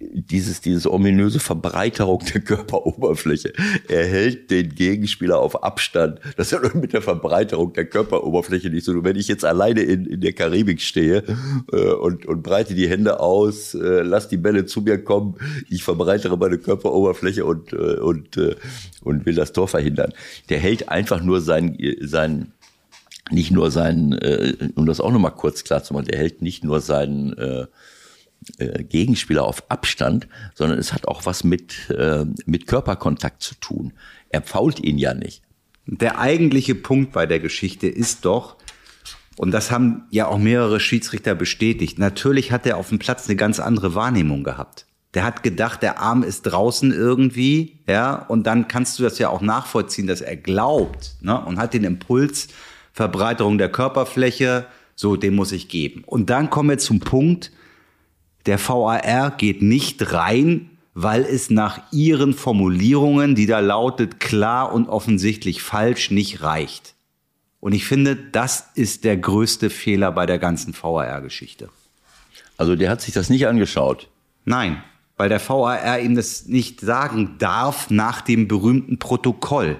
[0.00, 3.52] dieses diese ominöse Verbreiterung der Körperoberfläche.
[3.86, 6.18] Er hält den Gegenspieler auf Abstand.
[6.36, 9.04] Das ist ja mit der Verbreiterung der Körperoberfläche nicht so.
[9.04, 11.22] Wenn ich jetzt alleine in, in der Karibik stehe
[11.72, 15.36] äh, und, und breite die Hände aus, äh, lass die Bälle zu mir kommen,
[15.70, 18.56] ich verbreitere meine Körperoberfläche und äh, und äh,
[19.02, 20.12] und will das Tor verhindern.
[20.48, 22.54] Der hält einfach nur sein sein
[23.30, 26.64] nicht nur seinen, äh, um das auch nochmal kurz klar zu machen, der hält nicht
[26.64, 27.66] nur seinen äh,
[28.58, 33.92] äh, Gegenspieler auf Abstand, sondern es hat auch was mit, äh, mit Körperkontakt zu tun.
[34.30, 35.42] Er fault ihn ja nicht.
[35.86, 38.56] Der eigentliche Punkt bei der Geschichte ist doch,
[39.36, 43.36] und das haben ja auch mehrere Schiedsrichter bestätigt, natürlich hat er auf dem Platz eine
[43.36, 44.86] ganz andere Wahrnehmung gehabt.
[45.14, 49.30] Der hat gedacht, der Arm ist draußen irgendwie, ja, und dann kannst du das ja
[49.30, 52.48] auch nachvollziehen, dass er glaubt, ne, und hat den Impuls,
[52.98, 56.02] Verbreiterung der Körperfläche, so, den muss ich geben.
[56.04, 57.52] Und dann kommen wir zum Punkt,
[58.46, 64.88] der VAR geht nicht rein, weil es nach ihren Formulierungen, die da lautet, klar und
[64.88, 66.96] offensichtlich falsch, nicht reicht.
[67.60, 71.68] Und ich finde, das ist der größte Fehler bei der ganzen VAR-Geschichte.
[72.56, 74.08] Also der hat sich das nicht angeschaut.
[74.44, 74.82] Nein,
[75.16, 79.76] weil der VAR ihm das nicht sagen darf nach dem berühmten Protokoll.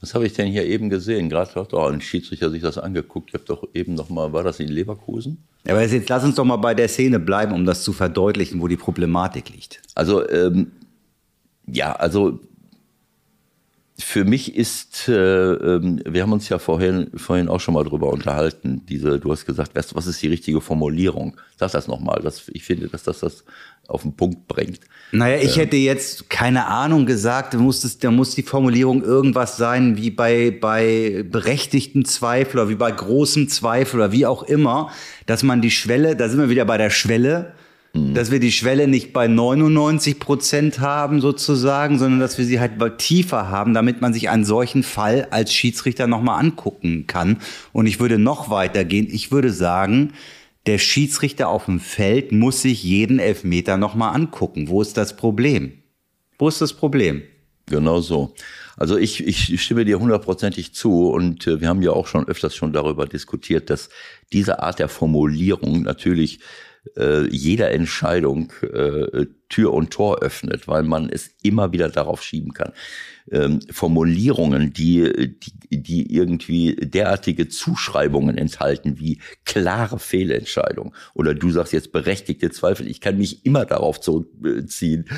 [0.00, 1.28] Was habe ich denn hier eben gesehen?
[1.28, 3.30] Gerade hat doch ein Schiedsrichter sich das angeguckt.
[3.30, 5.38] Ich habe doch eben noch mal, war das in Leverkusen?
[5.66, 8.60] Ja, aber jetzt lass uns doch mal bei der Szene bleiben, um das zu verdeutlichen,
[8.60, 9.82] wo die Problematik liegt.
[9.94, 10.70] Also ähm,
[11.66, 12.40] ja, also
[14.00, 18.10] für mich ist, äh, ähm, wir haben uns ja vorhin, vorhin auch schon mal drüber
[18.12, 21.36] unterhalten, diese, du hast gesagt, weißt, was ist die richtige Formulierung?
[21.56, 23.44] Sag das nochmal, ich finde, dass das das
[23.88, 24.80] auf den Punkt bringt.
[25.10, 29.02] Naja, ich äh, hätte jetzt keine Ahnung gesagt, da muss, das, da muss die Formulierung
[29.02, 34.44] irgendwas sein, wie bei, bei berechtigten Zweifel oder wie bei großem Zweifel oder wie auch
[34.44, 34.90] immer,
[35.26, 37.54] dass man die Schwelle, da sind wir wieder bei der Schwelle,
[37.94, 38.14] Mhm.
[38.14, 42.72] Dass wir die Schwelle nicht bei 99 Prozent haben sozusagen, sondern dass wir sie halt
[42.98, 47.38] tiefer haben, damit man sich einen solchen Fall als Schiedsrichter nochmal angucken kann.
[47.72, 49.08] Und ich würde noch weiter gehen.
[49.10, 50.12] Ich würde sagen,
[50.68, 54.68] der Schiedsrichter auf dem Feld muss sich jeden Elfmeter nochmal angucken.
[54.68, 55.82] Wo ist das Problem?
[56.38, 57.22] Wo ist das Problem?
[57.64, 58.34] Genau so.
[58.76, 62.54] Also ich, ich stimme dir hundertprozentig zu und äh, wir haben ja auch schon öfters
[62.54, 63.88] schon darüber diskutiert, dass
[64.30, 66.40] diese Art der Formulierung natürlich
[66.96, 72.52] äh, jeder Entscheidung äh, Tür und Tor öffnet, weil man es immer wieder darauf schieben
[72.52, 72.72] kann.
[73.30, 75.36] Ähm, Formulierungen, die,
[75.70, 82.88] die, die irgendwie derartige Zuschreibungen enthalten wie klare Fehlentscheidung oder du sagst jetzt berechtigte Zweifel.
[82.88, 85.06] Ich kann mich immer darauf zurückziehen.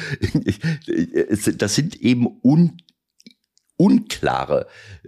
[1.57, 2.77] Das sind eben un
[3.81, 4.67] unklare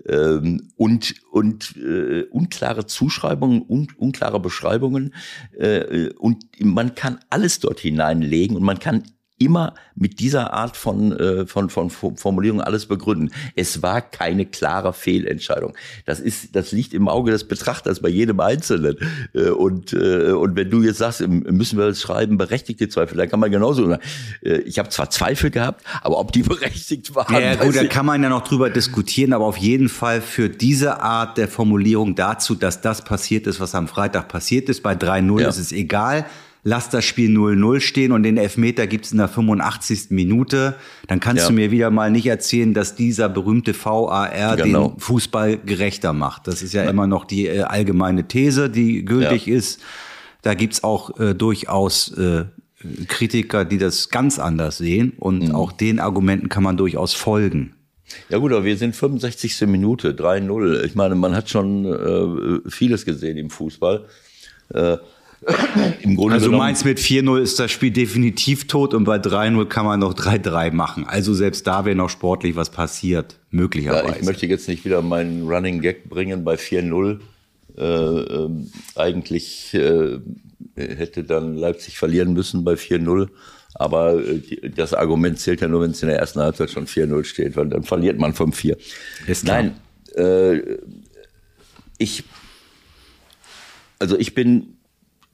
[0.08, 5.14] ähm, und und äh, unklare Zuschreibungen und unklare Beschreibungen
[5.58, 9.02] äh, und man kann alles dort hineinlegen und man kann
[9.44, 13.30] immer mit dieser Art von, äh, von, von Formulierung alles begründen.
[13.54, 15.74] Es war keine klare Fehlentscheidung.
[16.06, 18.96] Das ist, das liegt im Auge des Betrachters bei jedem Einzelnen.
[19.34, 23.40] Äh, und, äh, und wenn du jetzt sagst, müssen wir schreiben, berechtigte Zweifel, dann kann
[23.40, 24.02] man genauso sagen,
[24.42, 27.34] äh, ich habe zwar Zweifel gehabt, aber ob die berechtigt waren.
[27.34, 31.00] Ja, gut, da kann man ja noch drüber diskutieren, aber auf jeden Fall führt diese
[31.00, 34.82] Art der Formulierung dazu, dass das passiert ist, was am Freitag passiert ist.
[34.82, 35.48] Bei 3-0 ja.
[35.48, 36.26] ist es egal
[36.64, 40.10] lass das Spiel 0-0 stehen und den Elfmeter gibt's in der 85.
[40.10, 40.76] Minute,
[41.08, 41.48] dann kannst ja.
[41.48, 44.88] du mir wieder mal nicht erzählen, dass dieser berühmte VAR genau.
[44.88, 46.46] den Fußball gerechter macht.
[46.46, 46.90] Das ist ja, ja.
[46.90, 49.56] immer noch die äh, allgemeine These, die gültig ja.
[49.56, 49.80] ist.
[50.42, 52.44] Da gibt's auch äh, durchaus äh,
[53.08, 55.54] Kritiker, die das ganz anders sehen und mhm.
[55.54, 57.74] auch den Argumenten kann man durchaus folgen.
[58.28, 59.62] Ja gut, aber wir sind 65.
[59.62, 60.82] Minute, 3-0.
[60.84, 64.04] Ich meine, man hat schon äh, vieles gesehen im Fußball.
[64.74, 64.98] Äh,
[66.02, 69.66] Im Grunde also du meinst, mit 4-0 ist das Spiel definitiv tot und bei 3-0
[69.66, 71.04] kann man noch 3-3 machen.
[71.06, 74.06] Also selbst da wäre noch sportlich was passiert, möglicherweise.
[74.06, 77.20] Ja, ich möchte jetzt nicht wieder meinen Running Gag bringen bei 4-0.
[77.76, 78.50] Äh, äh,
[78.94, 80.18] eigentlich äh,
[80.76, 83.28] hätte dann Leipzig verlieren müssen bei 4-0.
[83.74, 87.24] Aber äh, das Argument zählt ja nur, wenn es in der ersten Halbzeit schon 4-0
[87.24, 88.76] steht, weil dann verliert man vom 4.
[89.26, 89.74] Ist Nein,
[90.14, 90.60] äh,
[91.98, 92.24] ich,
[93.98, 94.71] also ich bin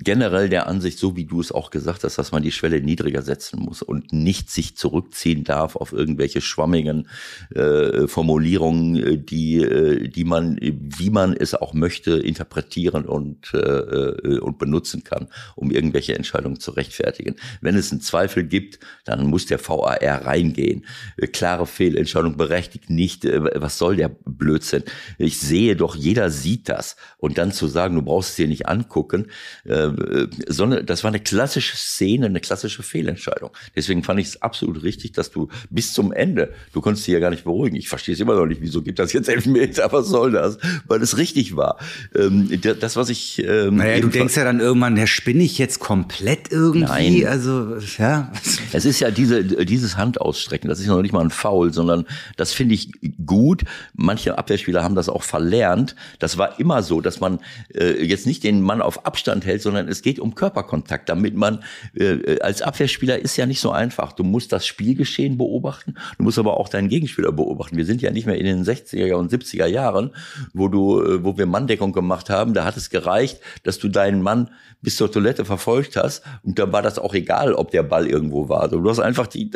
[0.00, 3.22] generell der Ansicht, so wie du es auch gesagt hast, dass man die Schwelle niedriger
[3.22, 7.08] setzen muss und nicht sich zurückziehen darf auf irgendwelche schwammigen
[7.54, 13.58] äh, Formulierungen, äh, die, äh, die man, wie man es auch möchte, interpretieren und, äh,
[13.58, 17.34] äh, und benutzen kann, um irgendwelche Entscheidungen zu rechtfertigen.
[17.60, 20.84] Wenn es einen Zweifel gibt, dann muss der VAR reingehen.
[21.16, 23.24] Äh, klare Fehlentscheidung berechtigt nicht.
[23.24, 24.84] Was soll der Blödsinn?
[25.18, 26.96] Ich sehe doch, jeder sieht das.
[27.18, 29.26] Und dann zu sagen, du brauchst es dir nicht angucken,
[29.64, 33.50] äh, äh, sondern das war eine klassische Szene, eine klassische Fehlentscheidung.
[33.74, 37.20] Deswegen fand ich es absolut richtig, dass du bis zum Ende, du konntest dich ja
[37.20, 37.76] gar nicht beruhigen.
[37.76, 40.58] Ich verstehe es immer noch nicht, wieso gibt das jetzt elf Meter, was soll das?
[40.86, 41.78] Weil es richtig war.
[42.14, 43.42] Ähm, das, was ich...
[43.44, 46.80] Ähm, naja, du denkst ja dann irgendwann, der spinne ich jetzt komplett irgendwie?
[46.80, 47.26] Nein.
[47.26, 48.32] Also, ja.
[48.72, 52.04] Es ist ja diese, dieses Handausstrecken, das ist noch nicht mal ein Foul, sondern
[52.36, 52.90] das finde ich
[53.24, 53.64] gut.
[53.94, 55.94] Manche manche Abwehrspieler haben das auch verlernt.
[56.18, 57.38] Das war immer so, dass man
[57.72, 61.62] äh, jetzt nicht den Mann auf Abstand hält, sondern es geht um Körperkontakt, damit man
[61.94, 64.12] äh, als Abwehrspieler ist ja nicht so einfach.
[64.12, 67.76] Du musst das Spielgeschehen beobachten, du musst aber auch deinen Gegenspieler beobachten.
[67.76, 70.10] Wir sind ja nicht mehr in den 60er und 70er Jahren,
[70.54, 72.54] wo du, äh, wo wir Manndeckung gemacht haben.
[72.54, 76.72] Da hat es gereicht, dass du deinen Mann bis zur Toilette verfolgt hast und da
[76.72, 78.68] war das auch egal, ob der Ball irgendwo war.
[78.68, 79.50] Du hast einfach die,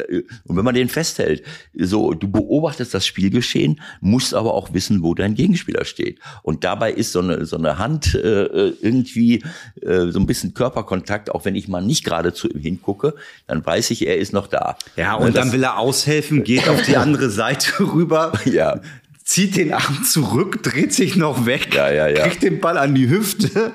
[0.45, 5.15] und wenn man den festhält, so, du beobachtest das Spielgeschehen, musst aber auch wissen, wo
[5.15, 6.19] dein Gegenspieler steht.
[6.43, 9.43] Und dabei ist so eine, so eine Hand äh, irgendwie
[9.81, 13.15] äh, so ein bisschen Körperkontakt, auch wenn ich mal nicht gerade zu ihm hingucke,
[13.47, 14.77] dann weiß ich, er ist noch da.
[14.97, 18.33] Ja, und das, dann will er aushelfen, geht auf die andere Seite rüber.
[18.45, 18.81] Ja.
[19.25, 22.27] Zieht den Arm zurück, dreht sich noch weg, ja, ja, ja.
[22.27, 23.73] kriegt den Ball an die Hüfte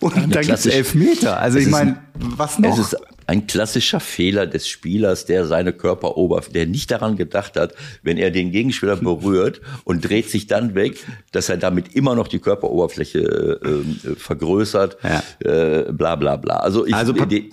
[0.00, 1.40] und ja, dann gibt es Elfmeter.
[1.40, 2.72] Also ich meine, was noch?
[2.72, 2.96] Es ist
[3.28, 8.30] ein klassischer Fehler des Spielers, der seine Körperoberfläche, der nicht daran gedacht hat, wenn er
[8.30, 13.18] den Gegenspieler berührt und dreht sich dann weg, dass er damit immer noch die Körperoberfläche
[13.20, 15.22] äh, vergrößert, ja.
[15.40, 16.56] äh, bla bla bla.
[16.56, 17.50] Also ich, also, die,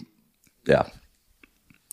[0.65, 0.85] ja.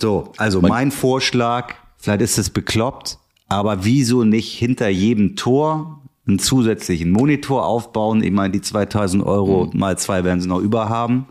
[0.01, 3.18] So, also Man, mein Vorschlag, vielleicht ist es bekloppt,
[3.49, 8.23] aber wieso nicht hinter jedem Tor einen zusätzlichen Monitor aufbauen.
[8.23, 9.81] Ich meine, die 2000 Euro mhm.
[9.81, 11.27] mal zwei werden sie noch über haben.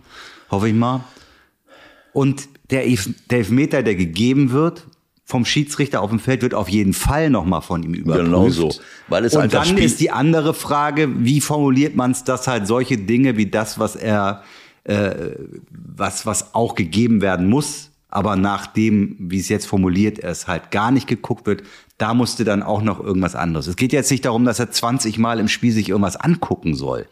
[0.49, 1.05] Hoffe ich mal.
[2.13, 2.83] Und der,
[3.29, 4.87] der Elfmeter, der gegeben wird,
[5.25, 8.25] vom Schiedsrichter auf dem Feld wird auf jeden Fall nochmal von ihm überprüft.
[8.25, 8.73] Genau so.
[9.07, 12.67] Weil es und dann Spiel ist die andere Frage, wie formuliert man es, dass halt
[12.67, 14.43] solche Dinge wie das, was er,
[14.83, 15.31] äh,
[15.69, 20.91] was, was auch gegeben werden muss, aber nachdem, wie es jetzt formuliert ist, halt gar
[20.91, 21.63] nicht geguckt wird,
[21.97, 23.67] da musste dann auch noch irgendwas anderes.
[23.67, 27.07] Es geht jetzt nicht darum, dass er 20 Mal im Spiel sich irgendwas angucken soll.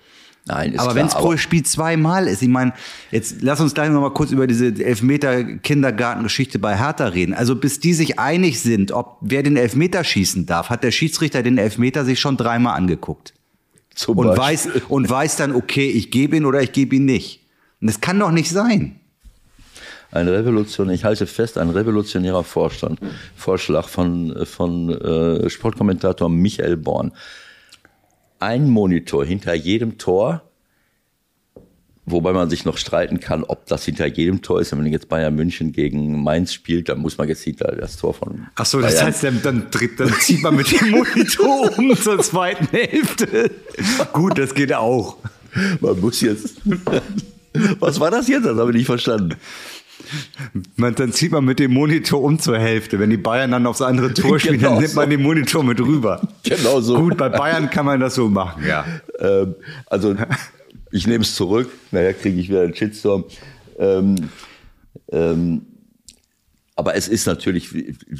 [0.50, 2.74] Nein, ist aber wenn es pro Spiel zweimal ist, ich meine,
[3.12, 7.34] jetzt lass uns gleich noch mal kurz über diese Elfmeter Kindergartengeschichte bei Hertha reden.
[7.34, 11.44] Also bis die sich einig sind, ob wer den Elfmeter schießen darf, hat der Schiedsrichter
[11.44, 13.34] den Elfmeter sich schon dreimal angeguckt.
[13.96, 17.42] Zum und weiß und weiß dann, okay, ich gebe ihn oder ich gebe ihn nicht.
[17.80, 19.00] Und das kann doch nicht sein
[20.12, 23.00] ein Revolution, ich halte fest, ein revolutionärer Vorstand,
[23.36, 27.12] Vorschlag von, von äh, Sportkommentator Michael Born.
[28.40, 30.44] Ein Monitor hinter jedem Tor,
[32.06, 34.72] wobei man sich noch streiten kann, ob das hinter jedem Tor ist.
[34.72, 38.14] Wenn man jetzt Bayern München gegen Mainz spielt, dann muss man jetzt hinter das Tor
[38.14, 38.48] von.
[38.56, 42.68] Ach so, das heißt, dann, dann, dann zieht man mit dem Monitor um zur zweiten
[42.68, 43.52] Hälfte.
[44.14, 45.18] Gut, das geht auch.
[45.82, 46.62] Man muss jetzt.
[47.80, 48.46] Was war das jetzt?
[48.46, 49.36] Das habe ich nicht verstanden.
[50.76, 53.00] Man, dann zieht man mit dem Monitor um zur Hälfte.
[53.00, 55.80] Wenn die Bayern dann aufs andere Tor spielen, genau dann nimmt man den Monitor mit
[55.80, 56.22] rüber.
[56.44, 56.98] Genau so.
[56.98, 58.86] Gut, bei Bayern kann man das so machen, ja.
[59.20, 59.56] Ähm,
[59.88, 60.16] also,
[60.92, 61.70] ich nehme es zurück.
[61.92, 63.26] Naja, kriege ich wieder einen Shitstorm.
[63.78, 64.16] Ähm,
[65.12, 65.62] ähm,
[66.80, 67.76] aber es ist natürlich,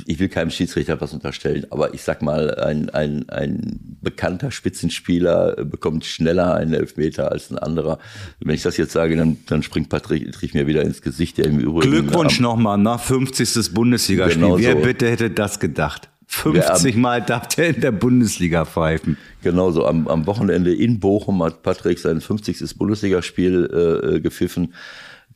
[0.06, 5.64] ich will keinem Schiedsrichter was unterstellen, aber ich sag mal, ein, ein, ein bekannter Spitzenspieler
[5.64, 8.00] bekommt schneller einen Elfmeter als ein anderer.
[8.42, 11.38] Wenn ich das jetzt sage, dann, dann springt Patrick mir wieder ins Gesicht.
[11.38, 13.74] Der im Übrigen Glückwunsch nochmal nach 50.
[13.74, 14.42] Bundesligaspiel.
[14.42, 14.80] Genau Wer so.
[14.80, 16.10] bitte hätte das gedacht?
[16.28, 19.16] 50 Mal darf der in der Bundesliga pfeifen.
[19.42, 19.86] Genauso.
[19.86, 22.78] Am, am Wochenende in Bochum hat Patrick sein 50.
[22.78, 24.74] Bundesligaspiel äh, gepfiffen.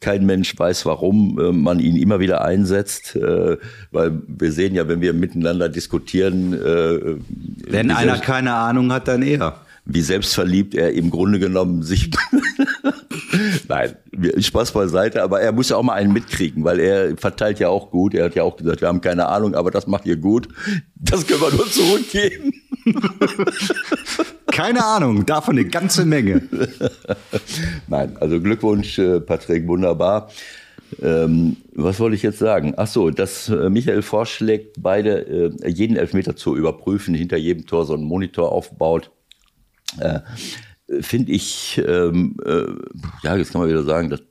[0.04, 3.56] Kein Mensch weiß, warum äh, man ihn immer wieder einsetzt, äh,
[3.92, 6.52] weil wir sehen ja, wenn wir miteinander diskutieren.
[6.52, 7.16] Äh,
[7.72, 9.63] wenn einer keine Ahnung hat, dann er.
[9.86, 12.10] Wie selbstverliebt er im Grunde genommen sich.
[13.68, 13.96] Nein,
[14.38, 17.92] Spaß beiseite, aber er muss ja auch mal einen mitkriegen, weil er verteilt ja auch
[17.92, 18.14] gut.
[18.14, 20.48] Er hat ja auch gesagt, wir haben keine Ahnung, aber das macht ihr gut.
[20.96, 22.54] Das können wir nur zurückgeben.
[24.48, 26.48] Keine Ahnung, davon eine ganze Menge.
[27.88, 30.30] Nein, also Glückwunsch, äh, Patrick, wunderbar.
[31.02, 32.74] Ähm, was wollte ich jetzt sagen?
[32.78, 37.86] Ach so, dass äh, Michael vorschlägt, beide äh, jeden Elfmeter zu überprüfen, hinter jedem Tor
[37.86, 39.12] so einen Monitor aufbaut.
[40.00, 40.20] Äh,
[41.02, 42.66] Finde ich, ähm, äh,
[43.24, 44.22] ja, jetzt kann man wieder sagen, das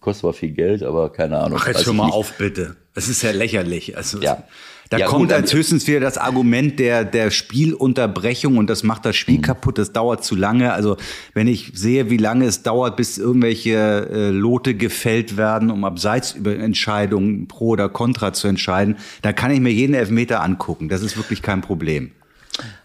[0.00, 1.58] kostet zwar viel Geld, aber keine Ahnung.
[1.60, 2.76] Ach, jetzt hör mal auf, bitte.
[2.94, 3.96] Es ist ja lächerlich.
[3.96, 4.42] Also, ja.
[4.90, 9.16] Da ja, kommt als höchstens wieder das Argument der, der Spielunterbrechung und das macht das
[9.16, 9.42] Spiel mhm.
[9.42, 10.72] kaputt, das dauert zu lange.
[10.72, 10.96] Also
[11.34, 16.32] wenn ich sehe, wie lange es dauert, bis irgendwelche äh, Lote gefällt werden, um abseits
[16.32, 20.88] über Entscheidungen pro oder contra zu entscheiden, da kann ich mir jeden Elfmeter angucken.
[20.88, 22.12] Das ist wirklich kein Problem.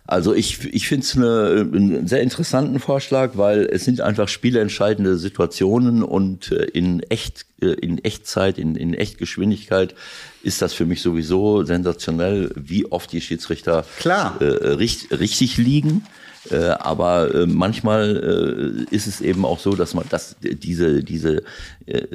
[0.05, 5.17] Also ich, ich finde es eine, einen sehr interessanten Vorschlag, weil es sind einfach spielentscheidende
[5.17, 9.95] Situationen und äh, in echt äh, in Echtzeit, in, in Echtgeschwindigkeit
[10.43, 14.41] ist das für mich sowieso sensationell, wie oft die Schiedsrichter Klar.
[14.41, 16.05] Äh, richtig, richtig liegen.
[16.51, 21.43] Äh, aber äh, manchmal äh, ist es eben auch so, dass man das, diese, diese
[21.85, 22.05] äh,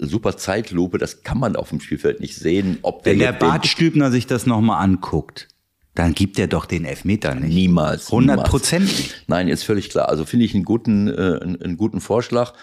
[0.00, 2.78] super Zeitlupe, das kann man auf dem Spielfeld nicht sehen.
[2.82, 5.48] Ob der Wenn der Bartstübner sich das nochmal anguckt,
[5.94, 7.54] dann gibt er doch den Elfmeter nicht.
[7.54, 8.06] Niemals.
[8.06, 9.24] 100 Prozent nicht.
[9.28, 10.08] Nein, ist völlig klar.
[10.08, 12.54] Also finde ich einen guten, äh, einen, guten Vorschlag,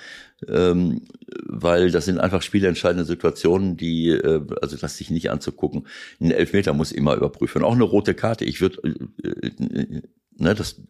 [0.48, 1.04] ähm,
[1.46, 5.88] weil das sind einfach spielentscheidende Situationen, die, äh, also das sich nicht anzugucken.
[6.20, 7.63] Ein Elfmeter muss immer überprüfen.
[7.63, 8.44] Auch eine rote Karte.
[8.44, 8.80] Ich würde,
[9.24, 10.02] äh, äh,
[10.38, 10.82] ne, das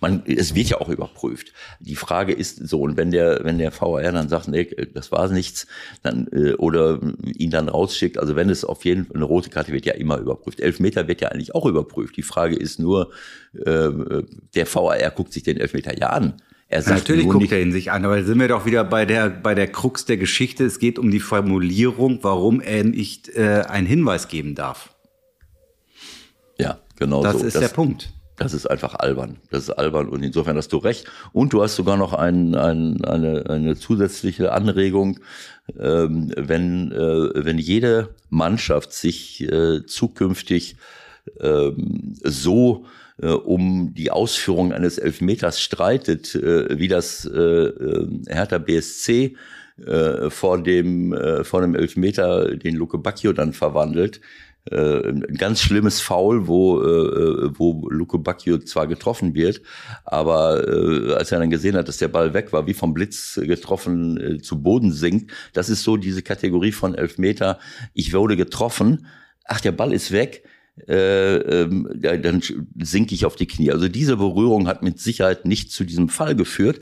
[0.00, 1.52] man, es wird ja auch überprüft.
[1.80, 4.64] Die Frage ist so, und wenn der, wenn der VR dann sagt, nee,
[4.94, 5.66] das war nichts,
[6.02, 9.72] dann, äh, oder ihn dann rausschickt, also wenn es auf jeden Fall, eine rote Karte
[9.72, 10.60] wird ja immer überprüft.
[10.60, 12.16] Elfmeter wird ja eigentlich auch überprüft.
[12.16, 13.10] Die Frage ist nur,
[13.54, 13.90] äh,
[14.54, 16.40] der VR guckt sich den Elfmeter ja an.
[16.68, 19.04] Er sagt Natürlich guckt nicht, er ihn sich an, aber sind wir doch wieder bei
[19.04, 20.64] der, bei der Krux der Geschichte.
[20.64, 24.94] Es geht um die Formulierung, warum er nicht äh, einen Hinweis geben darf.
[26.58, 27.44] Ja, genau das so.
[27.44, 28.12] ist das, der Punkt.
[28.40, 29.36] Das ist einfach albern.
[29.50, 31.04] Das ist albern und insofern hast du recht.
[31.34, 35.20] Und du hast sogar noch ein, ein, eine, eine zusätzliche Anregung,
[35.78, 40.76] ähm, wenn, äh, wenn jede Mannschaft sich äh, zukünftig
[41.38, 42.86] ähm, so
[43.20, 49.36] äh, um die Ausführung eines Elfmeters streitet, äh, wie das äh, äh Hertha BSC
[50.28, 54.20] vor dem vor dem Elfmeter den Luke Bacchio dann verwandelt,
[54.70, 59.62] äh, ein ganz schlimmes Foul, wo, äh, wo Luke Bacchio zwar getroffen wird,
[60.04, 63.40] aber äh, als er dann gesehen hat, dass der Ball weg war, wie vom Blitz
[63.42, 67.58] getroffen äh, zu Boden sinkt, das ist so diese Kategorie von Elfmeter,
[67.94, 69.06] ich wurde getroffen,
[69.44, 70.44] ach, der Ball ist weg,
[70.88, 72.42] äh, ähm, dann
[72.78, 73.70] sinke ich auf die Knie.
[73.70, 76.80] Also diese Berührung hat mit Sicherheit nicht zu diesem Fall geführt.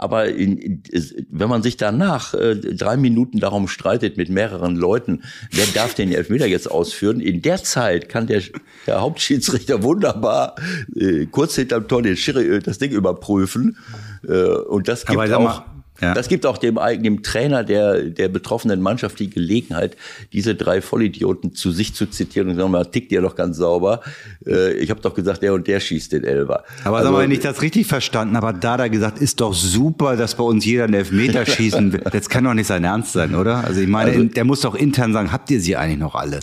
[0.00, 0.82] Aber in, in,
[1.28, 6.12] wenn man sich danach äh, drei Minuten darum streitet mit mehreren Leuten, wer darf den
[6.12, 8.42] Elfmeter jetzt ausführen, in der Zeit kann der,
[8.86, 10.54] der Hauptschiedsrichter wunderbar
[10.94, 13.76] äh, kurz hinterm Tor den Schiri, äh, das Ding überprüfen.
[14.22, 15.64] Äh, und das gibt auch
[16.00, 16.14] ja.
[16.14, 19.96] Das gibt auch dem, dem Trainer der, der betroffenen Mannschaft die Gelegenheit,
[20.32, 24.00] diese drei Vollidioten zu sich zu zitieren und sagen mal, tickt ihr doch ganz sauber.
[24.46, 26.64] Äh, ich habe doch gesagt, der und der schießt den Elber.
[26.84, 29.54] Aber also, sag mal, wenn ich das richtig verstanden habe, hat Dada gesagt, ist doch
[29.54, 32.02] super, dass bei uns jeder einen Elfmeter schießen will.
[32.12, 33.64] Das kann doch nicht sein Ernst sein, oder?
[33.64, 36.40] Also ich meine, also, der muss doch intern sagen, habt ihr sie eigentlich noch alle?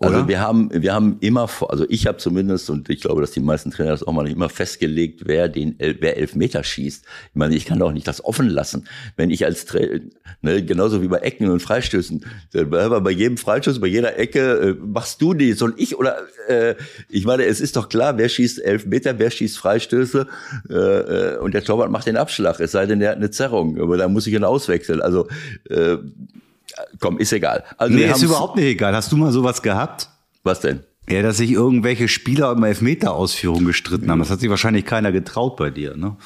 [0.00, 3.40] Also wir haben, wir haben immer, also ich habe zumindest und ich glaube, dass die
[3.40, 7.04] meisten Trainer das auch mal nicht immer festgelegt, wer den, wer Elfmeter schießt.
[7.04, 8.86] Ich meine, ich kann doch nicht das offen lassen.
[9.16, 10.00] Wenn ich als Trainer,
[10.40, 15.20] ne, genauso wie bei Ecken und Freistößen, bei jedem Freistoß, bei jeder Ecke, äh, machst
[15.20, 16.76] du die, soll ich oder, äh,
[17.08, 20.28] ich meine, es ist doch klar, wer schießt Elfmeter, wer schießt Freistöße
[20.70, 23.80] äh, äh, und der Torwart macht den Abschlag, es sei denn, er hat eine Zerrung,
[23.80, 25.00] aber da muss ich ihn auswechseln.
[25.00, 25.26] Also
[25.68, 25.96] äh,
[27.00, 27.64] komm, ist egal.
[27.76, 28.94] Also nee, ist überhaupt nicht egal.
[28.94, 30.08] Hast du mal sowas gehabt?
[30.42, 30.84] Was denn?
[31.08, 34.18] Ja, dass sich irgendwelche Spieler um Elfmeter-Ausführung gestritten haben.
[34.18, 36.16] Das hat sich wahrscheinlich keiner getraut bei dir, ne?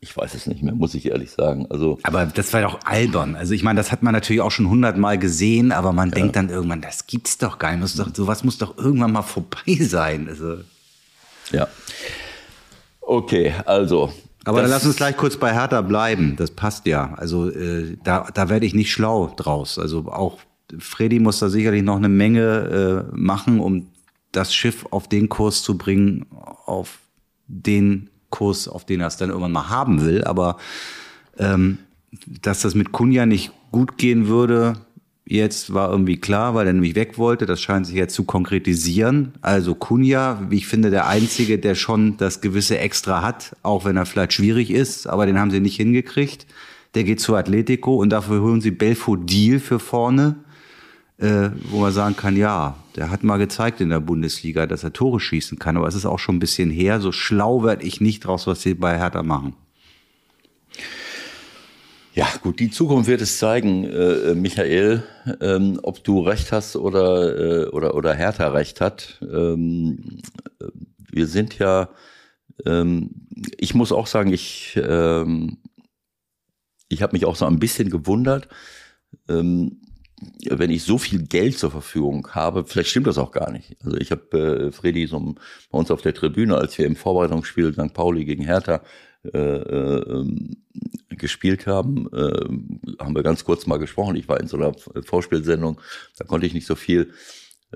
[0.00, 1.66] Ich weiß es nicht mehr, muss ich ehrlich sagen.
[1.70, 3.36] Also aber das war doch albern.
[3.36, 6.16] Also ich meine, das hat man natürlich auch schon hundertmal gesehen, aber man ja.
[6.16, 7.98] denkt dann irgendwann, das gibt's doch gar nicht.
[7.98, 10.28] Doch, sowas muss doch irgendwann mal vorbei sein.
[10.28, 10.58] Also
[11.52, 11.68] ja.
[13.00, 14.12] Okay, also
[14.44, 16.34] aber dann lass uns gleich kurz bei Hertha bleiben.
[16.36, 17.14] Das passt ja.
[17.14, 19.78] Also äh, da, da werde ich nicht schlau draus.
[19.78, 20.38] Also auch
[20.78, 23.88] Freddy muss da sicherlich noch eine Menge äh, machen, um
[24.32, 26.26] das Schiff auf den Kurs zu bringen,
[26.66, 26.98] auf
[27.46, 30.24] den Kurs, auf den er es dann irgendwann mal haben will.
[30.24, 30.56] Aber
[31.38, 31.78] ähm,
[32.26, 34.74] dass das mit Kunja nicht gut gehen würde,
[35.24, 37.46] jetzt war irgendwie klar, weil er nämlich weg wollte.
[37.46, 39.32] Das scheint sich jetzt zu konkretisieren.
[39.40, 43.96] Also Kunja, wie ich finde, der Einzige, der schon das gewisse Extra hat, auch wenn
[43.96, 46.46] er vielleicht schwierig ist, aber den haben sie nicht hingekriegt.
[46.94, 50.36] Der geht zu Atletico und dafür holen sie Belfodil für vorne,
[51.18, 54.92] äh, wo man sagen kann, ja, der hat mal gezeigt in der Bundesliga, dass er
[54.92, 57.00] Tore schießen kann, aber es ist auch schon ein bisschen her.
[57.00, 59.54] So schlau werde ich nicht draus, was sie bei Hertha machen.
[62.14, 65.02] Ja, gut, die Zukunft wird es zeigen, äh, Michael,
[65.40, 69.18] ähm, ob du recht hast oder, äh, oder, oder Hertha recht hat.
[69.22, 70.20] Ähm,
[71.10, 71.88] wir sind ja,
[72.66, 75.56] ähm, ich muss auch sagen, ich, ähm,
[76.88, 78.46] ich habe mich auch so ein bisschen gewundert,
[79.30, 79.80] ähm,
[80.50, 83.76] wenn ich so viel Geld zur Verfügung habe, vielleicht stimmt das auch gar nicht.
[83.82, 85.34] Also ich habe äh, Freddy so
[85.70, 87.94] bei uns auf der Tribüne, als wir im Vorbereitungsspiel St.
[87.94, 88.82] Pauli gegen Hertha
[89.24, 90.24] äh, äh,
[91.10, 94.16] gespielt haben, äh, haben wir ganz kurz mal gesprochen.
[94.16, 95.80] Ich war in so einer Vorspielsendung,
[96.18, 97.12] da konnte ich nicht so viel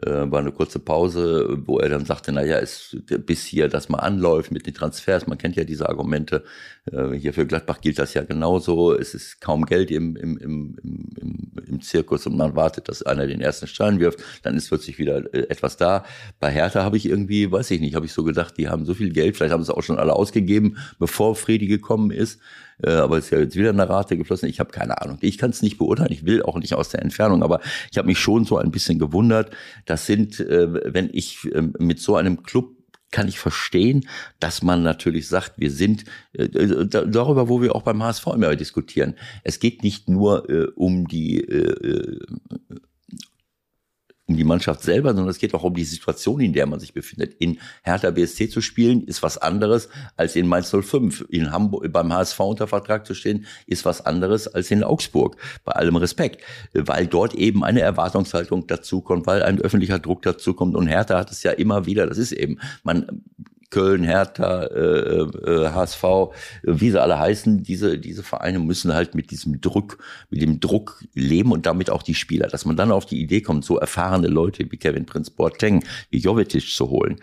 [0.02, 3.88] äh, war eine kurze Pause, wo er dann sagte, na ja, ist bis hier das
[3.88, 6.44] mal anläuft mit den Transfers, man kennt ja diese Argumente,
[6.92, 10.76] äh, hier für Gladbach gilt das ja genauso, es ist kaum Geld im, im, im,
[10.82, 14.98] im, im Zirkus und man wartet, dass einer den ersten Stein wirft, dann ist plötzlich
[14.98, 16.04] wieder äh, etwas da.
[16.40, 18.94] Bei Hertha habe ich irgendwie, weiß ich nicht, habe ich so gedacht, die haben so
[18.94, 22.40] viel Geld, vielleicht haben sie es auch schon alle ausgegeben, bevor Fredi gekommen ist,
[22.82, 24.48] äh, aber ist ja jetzt wieder eine Rate geflossen.
[24.48, 25.18] Ich habe keine Ahnung.
[25.20, 26.12] Ich kann es nicht beurteilen.
[26.12, 27.60] Ich will auch nicht aus der Entfernung, aber
[27.90, 29.50] ich habe mich schon so ein bisschen gewundert.
[29.84, 32.76] Das sind, äh, wenn ich äh, mit so einem Club
[33.12, 34.06] kann ich verstehen,
[34.40, 38.54] dass man natürlich sagt, wir sind äh, äh darüber, wo wir auch beim HSV immer
[38.56, 39.14] diskutieren.
[39.44, 42.20] Es geht nicht nur äh, um die äh, äh
[44.28, 46.92] um die Mannschaft selber, sondern es geht auch um die Situation, in der man sich
[46.92, 47.34] befindet.
[47.38, 51.26] In Hertha BSC zu spielen ist was anderes als in Mainz 05.
[51.28, 55.36] In Hamburg beim HSV unter Vertrag zu stehen ist was anderes als in Augsburg.
[55.64, 60.74] Bei allem Respekt, weil dort eben eine Erwartungshaltung dazukommt, weil ein öffentlicher Druck dazukommt.
[60.74, 62.06] Und Hertha hat es ja immer wieder.
[62.06, 63.22] Das ist eben man
[63.70, 66.04] Köln, Hertha, äh, äh, HSV,
[66.62, 69.98] wie sie alle heißen, diese, diese Vereine müssen halt mit diesem Druck,
[70.30, 72.48] mit dem Druck leben und damit auch die Spieler.
[72.48, 76.18] Dass man dann auf die Idee kommt, so erfahrene Leute wie Kevin Prince Boateng, wie
[76.18, 77.16] Jovetic zu holen,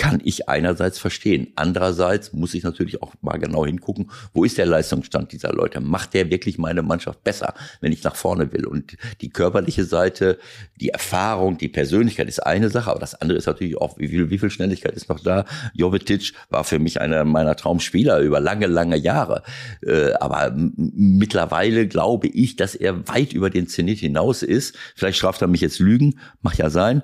[0.00, 1.48] kann ich einerseits verstehen.
[1.56, 5.80] Andererseits muss ich natürlich auch mal genau hingucken, wo ist der Leistungsstand dieser Leute?
[5.80, 8.64] Macht der wirklich meine Mannschaft besser, wenn ich nach vorne will?
[8.64, 10.38] Und die körperliche Seite,
[10.80, 14.30] die Erfahrung, die Persönlichkeit ist eine Sache, aber das andere ist natürlich auch, wie viel,
[14.30, 15.44] wie viel Schnelligkeit ist noch da?
[15.74, 19.42] Jovetic war für mich einer meiner Traumspieler über lange, lange Jahre.
[19.82, 24.78] Äh, aber mittlerweile glaube ich, dass er weit über den Zenit hinaus ist.
[24.96, 27.02] Vielleicht straft er mich jetzt Lügen, macht ja sein.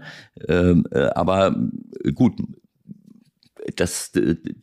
[0.49, 1.55] Ähm, äh, aber
[2.14, 2.32] gut,
[3.74, 4.12] das,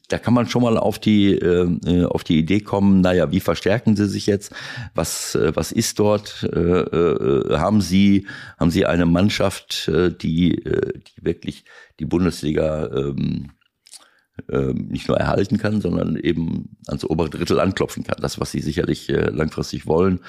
[0.08, 3.96] da kann man schon mal auf die, äh, auf die Idee kommen, naja, wie verstärken
[3.96, 4.54] sie sich jetzt?
[4.96, 6.44] Was, äh, was ist dort?
[6.44, 8.28] Äh, äh, haben sie,
[8.60, 11.66] haben sie eine Mannschaft, äh, die, äh, die wirklich
[12.00, 13.52] die Bundesliga ähm,
[14.50, 18.18] äh, nicht nur erhalten kann, sondern eben ans obere Drittel anklopfen kann.
[18.20, 20.22] Das, was sie sicherlich äh, langfristig wollen.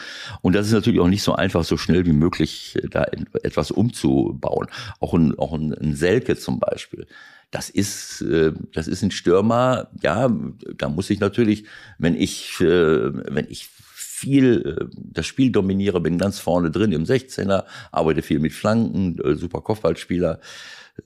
[0.43, 3.05] Und das ist natürlich auch nicht so einfach, so schnell wie möglich äh, da
[3.43, 4.69] etwas umzubauen.
[5.01, 7.07] Auch ein, auch ein Selke zum Beispiel
[7.55, 10.29] das ist, äh, das ist ein Stürmer, ja,
[10.77, 11.65] da muss ich natürlich,
[11.99, 17.05] wenn ich, äh, wenn ich viel äh, das Spiel dominiere, bin ganz vorne drin im
[17.05, 20.41] 16er, arbeite viel mit Flanken, äh, super Kopfballspieler.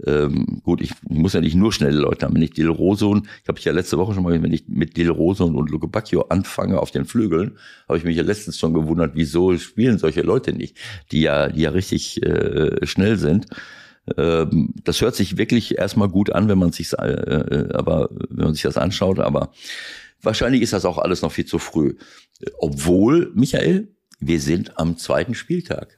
[0.07, 2.35] Ähm, gut, ich muss ja nicht nur schnelle Leute haben.
[2.35, 4.97] Wenn ich Dil Rosun, ich habe ich ja letzte Woche schon mal, wenn ich mit
[4.97, 8.73] Dil Rosun und Luke Bacchio anfange auf den Flügeln, habe ich mich ja letztens schon
[8.73, 10.79] gewundert, wieso spielen solche Leute nicht,
[11.13, 13.47] die ja, die ja richtig äh, schnell sind.
[14.17, 18.47] Ähm, das hört sich wirklich erstmal gut an, wenn man sich, äh, äh, aber wenn
[18.47, 19.53] man sich das anschaut, aber
[20.23, 21.97] wahrscheinlich ist das auch alles noch viel zu früh.
[22.59, 23.89] Obwohl, Michael,
[24.21, 25.98] wir sind am zweiten Spieltag.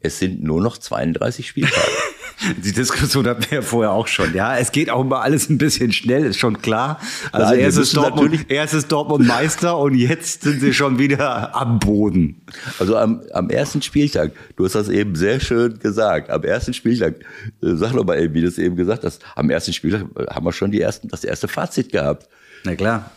[0.00, 1.76] Es sind nur noch 32 Spieltage.
[2.64, 4.34] Die Diskussion hatten wir ja vorher auch schon.
[4.34, 6.98] Ja, es geht auch immer alles ein bisschen schnell, ist schon klar.
[7.32, 11.54] Also Nein, erst, ist Dortmund, erst ist Dortmund Meister und jetzt sind sie schon wieder
[11.54, 12.40] am Boden.
[12.78, 17.16] Also am, am ersten Spieltag, du hast das eben sehr schön gesagt, am ersten Spieltag,
[17.62, 20.46] äh, sag doch mal eben, wie du es eben gesagt hast, am ersten Spieltag haben
[20.46, 22.26] wir schon die ersten, das erste Fazit gehabt.
[22.64, 23.10] Na klar.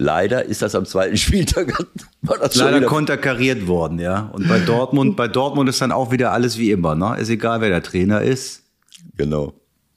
[0.00, 1.76] Leider ist das am zweiten Spieltag
[2.22, 4.30] war das leider konterkariert worden, ja.
[4.32, 7.16] Und bei Dortmund, bei Dortmund ist dann auch wieder alles wie immer, ne?
[7.18, 8.62] Ist egal, wer der Trainer ist.
[9.16, 9.54] Genau.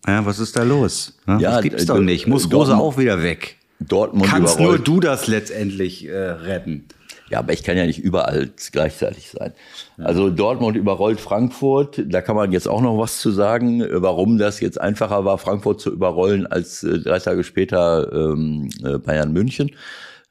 [0.07, 1.19] Ja, was ist da los?
[1.27, 2.25] Ja, ja das gibt's doch nicht.
[2.25, 3.57] Muss Rose auch wieder weg.
[3.79, 4.87] Dortmund Kannst überrollt.
[4.87, 6.85] nur du das letztendlich äh, retten.
[7.31, 9.53] Ja, aber ich kann ja nicht überall gleichzeitig sein.
[9.97, 12.03] Also Dortmund überrollt Frankfurt.
[12.05, 15.79] Da kann man jetzt auch noch was zu sagen, warum das jetzt einfacher war, Frankfurt
[15.79, 19.71] zu überrollen als äh, drei Tage später ähm, äh, Bayern München.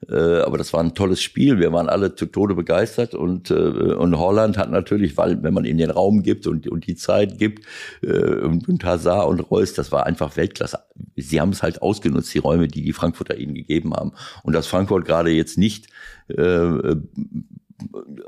[0.08, 1.58] Äh, aber das war ein tolles Spiel.
[1.58, 5.64] Wir waren alle zu Tode begeistert und, äh, und Holland hat natürlich, weil wenn man
[5.64, 7.66] ihm den Raum gibt und, und die Zeit gibt
[8.02, 10.80] äh, und, und Hazard und Reus, das war einfach Weltklasse.
[11.16, 14.12] Sie haben es halt ausgenutzt, die Räume, die die Frankfurter ihnen gegeben haben.
[14.42, 15.88] Und dass Frankfurt gerade jetzt nicht
[16.28, 16.96] äh,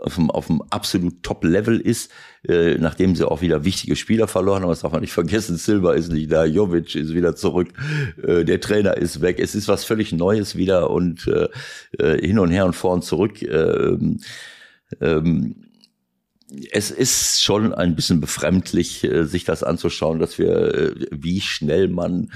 [0.00, 2.10] auf dem, auf dem absolut Top-Level ist,
[2.48, 4.70] äh, nachdem sie auch wieder wichtige Spieler verloren haben.
[4.70, 5.56] Das darf man nicht vergessen.
[5.56, 7.68] Silva ist nicht da, Jovic ist wieder zurück,
[8.22, 9.38] äh, der Trainer ist weg.
[9.38, 11.48] Es ist was völlig Neues wieder und äh,
[11.98, 13.42] äh hin und her und vor und zurück.
[13.42, 14.20] Ähm,
[15.00, 15.56] ähm,
[16.70, 21.88] es ist schon ein bisschen befremdlich, äh, sich das anzuschauen, dass wir, äh, wie schnell
[21.88, 22.30] man,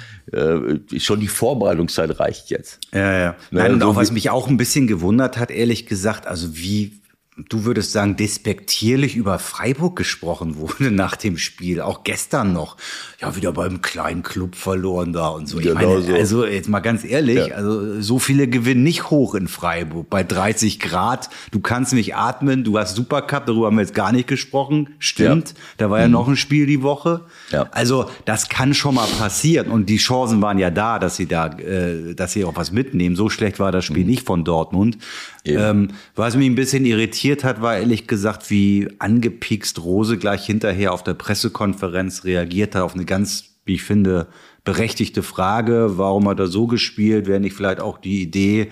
[0.98, 2.80] schon die Vorbereitungszeit reicht jetzt.
[2.92, 3.36] Ja, ja.
[3.50, 7.00] Nein, und auch was mich auch ein bisschen gewundert hat, ehrlich gesagt, also wie
[7.36, 12.78] du würdest sagen, despektierlich über Freiburg gesprochen wurde nach dem Spiel, auch gestern noch.
[13.20, 15.58] Ja, wieder beim kleinen Club verloren da und so.
[15.58, 16.14] Ich genau meine, so.
[16.14, 17.54] also jetzt mal ganz ehrlich, ja.
[17.54, 20.08] also so viele gewinnen nicht hoch in Freiburg.
[20.08, 24.12] Bei 30 Grad, du kannst nicht atmen, du hast Supercup, darüber haben wir jetzt gar
[24.12, 24.88] nicht gesprochen.
[24.98, 25.54] Stimmt, ja.
[25.76, 26.12] da war ja mhm.
[26.12, 27.20] noch ein Spiel die Woche.
[27.50, 27.68] Ja.
[27.70, 31.48] Also das kann schon mal passieren und die Chancen waren ja da, dass sie da,
[31.48, 33.14] äh, dass sie auch was mitnehmen.
[33.14, 34.10] So schlecht war das Spiel mhm.
[34.10, 34.96] nicht von Dortmund.
[35.44, 40.92] Ähm, was mich ein bisschen irritiert hat, war ehrlich gesagt, wie angepikst Rose gleich hinterher
[40.92, 44.28] auf der Pressekonferenz reagiert hat auf eine ganz, wie ich finde,
[44.64, 48.70] berechtigte Frage, warum hat er so gespielt, wäre nicht vielleicht auch die Idee,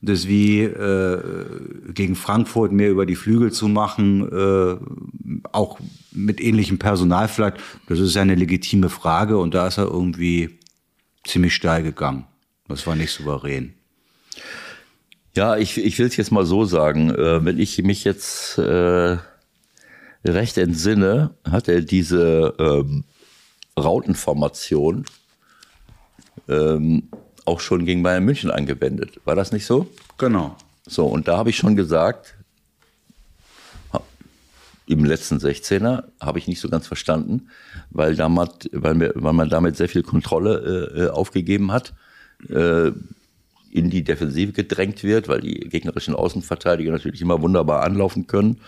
[0.00, 1.20] das wie äh,
[1.92, 5.78] gegen Frankfurt mehr über die Flügel zu machen, äh, auch
[6.12, 10.58] mit ähnlichem Personal vielleicht, das ist ja eine legitime Frage und da ist er irgendwie
[11.24, 12.26] ziemlich steil gegangen.
[12.68, 13.74] Das war nicht souverän.
[15.38, 19.18] Ja, ich, ich will es jetzt mal so sagen, äh, wenn ich mich jetzt äh,
[20.24, 23.04] recht entsinne, hat er diese ähm,
[23.78, 25.04] Rautenformation
[26.48, 27.04] ähm,
[27.44, 29.20] auch schon gegen Bayern München angewendet.
[29.26, 29.86] War das nicht so?
[30.16, 30.56] Genau.
[30.88, 32.34] So, und da habe ich schon gesagt,
[34.88, 37.46] im letzten 16er habe ich nicht so ganz verstanden,
[37.90, 41.94] weil, damals, weil, wir, weil man damit sehr viel Kontrolle äh, aufgegeben hat,
[42.48, 42.90] äh,
[43.70, 48.60] in die Defensive gedrängt wird, weil die gegnerischen Außenverteidiger natürlich immer wunderbar anlaufen können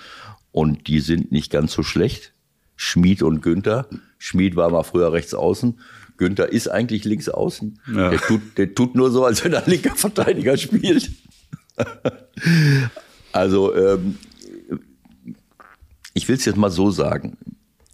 [0.53, 2.33] und die sind nicht ganz so schlecht.
[2.77, 3.87] Schmied und Günther.
[4.19, 5.79] Schmied war mal früher rechts außen.
[6.17, 7.79] Günther ist eigentlich links außen.
[7.95, 8.11] Ja.
[8.11, 11.11] Der, tut, der tut nur so, als wenn er linker Verteidiger spielt.
[13.33, 14.19] also ähm,
[16.15, 17.37] ich will es jetzt mal so sagen.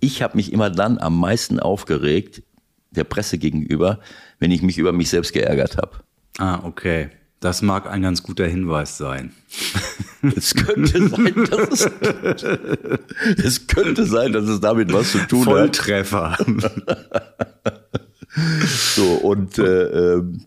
[0.00, 2.42] Ich habe mich immer dann am meisten aufgeregt,
[2.90, 4.00] der Presse gegenüber,
[4.38, 6.00] wenn ich mich über mich selbst geärgert habe.
[6.38, 7.10] Ah, okay.
[7.40, 9.32] Das mag ein ganz guter Hinweis sein.
[10.34, 11.90] Es könnte sein, dass es,
[13.44, 16.32] es könnte sein, dass es damit was zu tun Volltreffer.
[16.32, 16.38] hat.
[16.38, 17.22] Volltreffer.
[18.96, 20.40] so, und äh, ähm,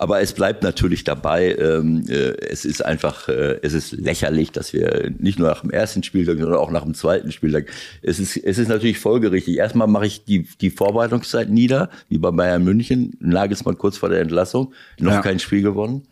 [0.00, 4.72] aber es bleibt natürlich dabei, ähm, äh, es ist einfach, äh, es ist lächerlich, dass
[4.72, 7.66] wir nicht nur nach dem ersten Spieltag, sondern auch nach dem zweiten Spieltag,
[8.00, 9.58] es ist, es ist natürlich folgerichtig.
[9.58, 14.22] Erstmal mache ich die, die Vorbereitungszeit nieder, wie bei Bayern München, Nagelsmann kurz vor der
[14.22, 15.20] Entlassung, noch ja.
[15.20, 16.06] kein Spiel gewonnen.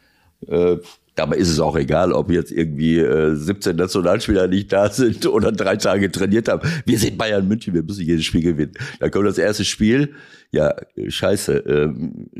[0.46, 0.76] Äh,
[1.18, 5.50] Dabei ist es auch egal, ob jetzt irgendwie äh, 17 Nationalspieler nicht da sind oder
[5.50, 6.70] drei Tage trainiert haben.
[6.86, 8.74] Wir sind Bayern München, wir müssen jedes Spiel gewinnen.
[9.00, 10.14] Dann kommt das erste Spiel.
[10.52, 10.76] Ja,
[11.08, 12.30] scheiße, ähm,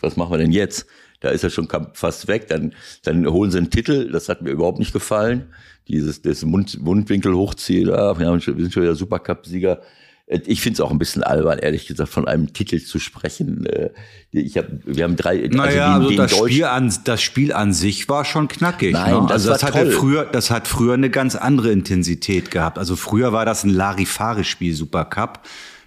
[0.00, 0.86] was machen wir denn jetzt?
[1.20, 2.48] Da ist er schon fast weg.
[2.48, 4.10] Dann, dann holen sie einen Titel.
[4.10, 5.52] Das hat mir überhaupt nicht gefallen.
[5.86, 7.90] Dieses das Mund, Mundwinkel hochziehen.
[7.90, 9.82] Ah, wir, wir sind schon wieder Supercup-Sieger.
[10.28, 13.66] Äh, ich finde es auch ein bisschen albern, ehrlich gesagt, von einem Titel zu sprechen.
[13.66, 13.90] Äh,
[14.30, 15.42] ich hab, wir haben drei.
[15.42, 18.92] Also naja, also, also das, Spiel an, das Spiel an sich war schon knackig.
[18.92, 19.20] Nein, ne?
[19.22, 19.90] das also das hat toll.
[19.90, 22.78] früher, das hat früher eine ganz andere Intensität gehabt.
[22.78, 25.40] Also früher war das ein Larifare-Spiel, Supercup.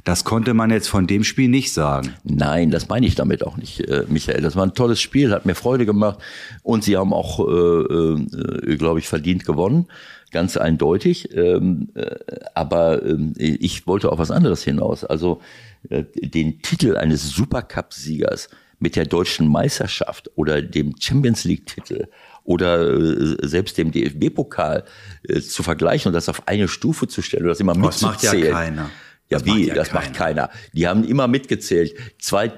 [0.04, 2.16] Das konnte man jetzt von dem Spiel nicht sagen.
[2.24, 4.42] Nein, das meine ich damit auch nicht, äh, Michael.
[4.42, 6.18] Das war ein tolles Spiel, hat mir Freude gemacht
[6.64, 9.86] und sie haben auch, äh, äh, glaube ich, verdient gewonnen
[10.32, 11.36] ganz eindeutig.
[11.36, 12.16] Ähm, äh,
[12.56, 15.04] aber ähm, ich wollte auf was anderes hinaus.
[15.04, 15.42] Also
[15.90, 22.08] äh, den Titel eines Supercup-Siegers mit der deutschen Meisterschaft oder dem Champions League-Titel
[22.44, 24.84] oder äh, selbst dem DFB-Pokal
[25.24, 28.14] äh, zu vergleichen und das auf eine Stufe zu stellen oder das immer mitzuzählen.
[28.14, 28.90] Das macht ja keiner.
[29.32, 29.52] Ja, das wie?
[29.52, 30.02] Macht ja das keiner.
[30.02, 30.50] macht keiner.
[30.74, 31.96] Die haben immer mitgezählt.
[32.20, 32.52] Zwei,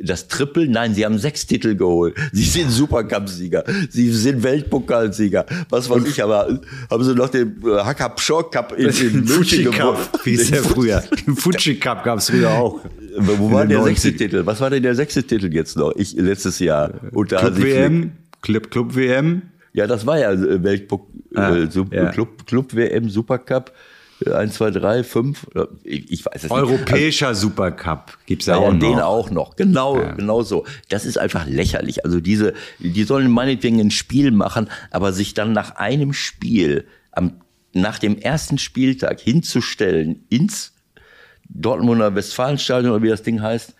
[0.00, 2.14] das Triple, nein, sie haben sechs Titel geholt.
[2.32, 3.64] Sie sind Supercup-Sieger.
[3.90, 5.44] Sie sind Weltpokalsieger.
[5.68, 9.64] Was weiß ich, aber haben sie noch den äh, Hackab Shore Cup in, in München
[9.64, 9.98] gewonnen.
[10.24, 11.02] Wie ist der früher?
[11.26, 12.80] Den Fuji Cup gab es früher auch.
[13.16, 14.46] Wo war der sechste Titel?
[14.46, 15.92] Was war denn der sechste Titel jetzt noch?
[15.96, 16.92] Ich, letztes Jahr.
[17.12, 18.12] Unter Club WM?
[18.40, 19.42] Club, Club WM?
[19.72, 22.10] Ja, das war ja äh, Weltpokal, ah, äh, ja.
[22.12, 23.72] Club, Club WM Supercup.
[24.26, 25.46] 1, 2, 3, 5,
[25.84, 27.36] ich, weiß es Europäischer nicht.
[27.36, 28.78] Also, Supercup gibt's ja, ja auch noch.
[28.80, 30.12] Den auch noch, genau, ja.
[30.12, 30.66] genau so.
[30.88, 32.04] Das ist einfach lächerlich.
[32.04, 37.40] Also diese, die sollen meinetwegen ein Spiel machen, aber sich dann nach einem Spiel, am,
[37.72, 40.74] nach dem ersten Spieltag hinzustellen ins
[41.48, 43.74] Dortmunder Westfalenstadion oder wie das Ding heißt,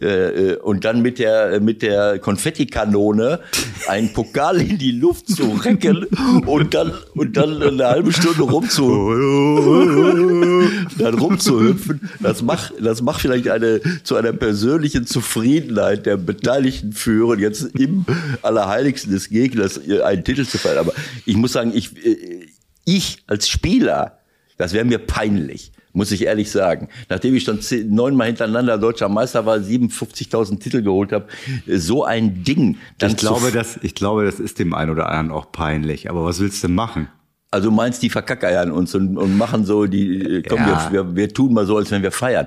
[0.00, 3.40] äh, äh, und dann mit der mit der Konfettikanone
[3.88, 6.06] einen Pokal in die Luft zu recken
[6.46, 8.86] und dann und dann eine halbe Stunde rumzu
[10.98, 17.38] dann rumzuhüpfen, das macht das macht vielleicht eine zu einer persönlichen Zufriedenheit der Beteiligten führen,
[17.38, 18.06] jetzt im
[18.40, 20.78] Allerheiligsten des Gegners einen Titel zu feiern.
[20.78, 20.94] Aber
[21.26, 22.46] ich muss sagen, ich äh,
[22.84, 24.21] ich als Spieler,
[24.56, 26.88] das wäre mir peinlich muss ich ehrlich sagen.
[27.08, 31.26] Nachdem ich schon neunmal hintereinander deutscher Meister war, 57.000 Titel geholt habe,
[31.66, 32.78] so ein Ding.
[33.02, 36.08] ich glaube, das, ich glaube, das ist dem einen oder anderen auch peinlich.
[36.08, 37.08] Aber was willst du machen?
[37.52, 40.88] Also meinst die verkackeiern uns und, und machen so die, komm, ja.
[40.90, 42.46] wir, wir, tun mal so, als wenn wir feiern.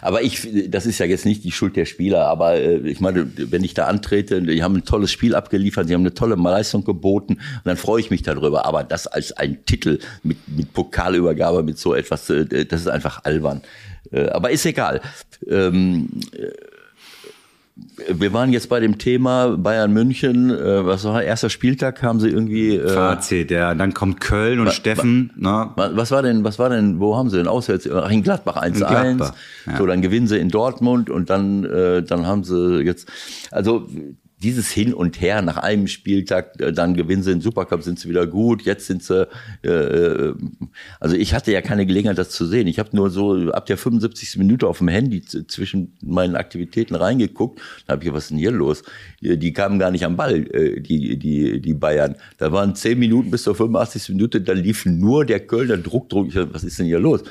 [0.00, 3.26] Aber ich, das ist ja jetzt nicht die Schuld der Spieler, aber äh, ich meine,
[3.36, 6.84] wenn ich da antrete, die haben ein tolles Spiel abgeliefert, sie haben eine tolle Leistung
[6.84, 8.64] geboten und dann freue ich mich darüber.
[8.64, 13.24] Aber das als ein Titel mit, mit Pokalübergabe, mit so etwas, äh, das ist einfach
[13.24, 13.60] albern.
[14.12, 15.00] Äh, aber ist egal.
[17.76, 20.50] Wir waren jetzt bei dem Thema Bayern München.
[20.50, 22.04] Äh, was war erster Spieltag?
[22.04, 23.74] Haben sie irgendwie äh, Fazit, ja.
[23.74, 25.32] Dann kommt Köln und wa, Steffen.
[25.34, 25.90] Wa, na?
[25.96, 26.44] Was war denn?
[26.44, 27.00] Was war denn?
[27.00, 27.90] Wo haben sie denn auswärts?
[27.90, 29.32] Ach, in Gladbach 1-1.
[29.66, 29.76] Ja.
[29.76, 33.08] So, dann gewinnen sie in Dortmund und dann äh, dann haben sie jetzt.
[33.50, 33.88] Also
[34.44, 38.08] dieses Hin und Her nach einem Spieltag, äh, dann gewinnen sie den Supercup, sind sie
[38.08, 39.26] wieder gut, jetzt sind sie,
[39.64, 40.34] äh, äh
[41.00, 42.66] also ich hatte ja keine Gelegenheit, das zu sehen.
[42.66, 44.36] Ich habe nur so ab der 75.
[44.36, 48.52] Minute auf dem Handy zwischen meinen Aktivitäten reingeguckt, da habe ich, was ist denn hier
[48.52, 48.82] los?
[49.20, 52.16] Die kamen gar nicht am Ball, äh, die, die, die Bayern.
[52.36, 54.10] Da waren zehn Minuten bis zur 85.
[54.10, 56.28] Minute, da lief nur der Kölner Druck, Druck.
[56.52, 57.24] Was ist denn hier los?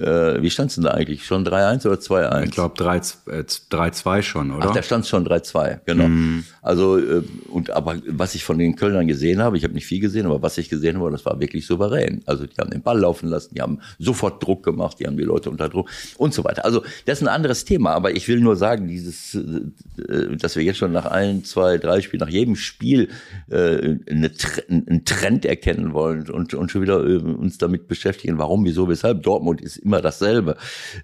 [0.00, 1.24] Äh, wie stand es denn da eigentlich?
[1.24, 2.44] Schon 3-1 oder 2-1?
[2.44, 4.68] Ich glaube 3-2 schon, oder?
[4.68, 6.08] Ach, da stand schon 3-2, genau.
[6.08, 6.44] Mhm.
[6.62, 10.00] Also, äh, und aber was ich von den Kölnern gesehen habe, ich habe nicht viel
[10.00, 12.22] gesehen, aber was ich gesehen habe, das war wirklich souverän.
[12.26, 15.24] Also die haben den Ball laufen lassen, die haben sofort Druck gemacht, die haben die
[15.24, 15.88] Leute unter Druck
[16.18, 16.64] und so weiter.
[16.64, 20.62] Also das ist ein anderes Thema, aber ich will nur sagen, dieses, äh, dass wir
[20.62, 23.08] jetzt schon nach ein, zwei, drei Spielen, nach jedem Spiel
[23.48, 24.30] äh, eine,
[24.68, 29.22] einen Trend erkennen wollen und, und schon wieder äh, uns damit beschäftigen, warum, wieso, weshalb.
[29.22, 30.56] Dortmund ist immer dasselbe.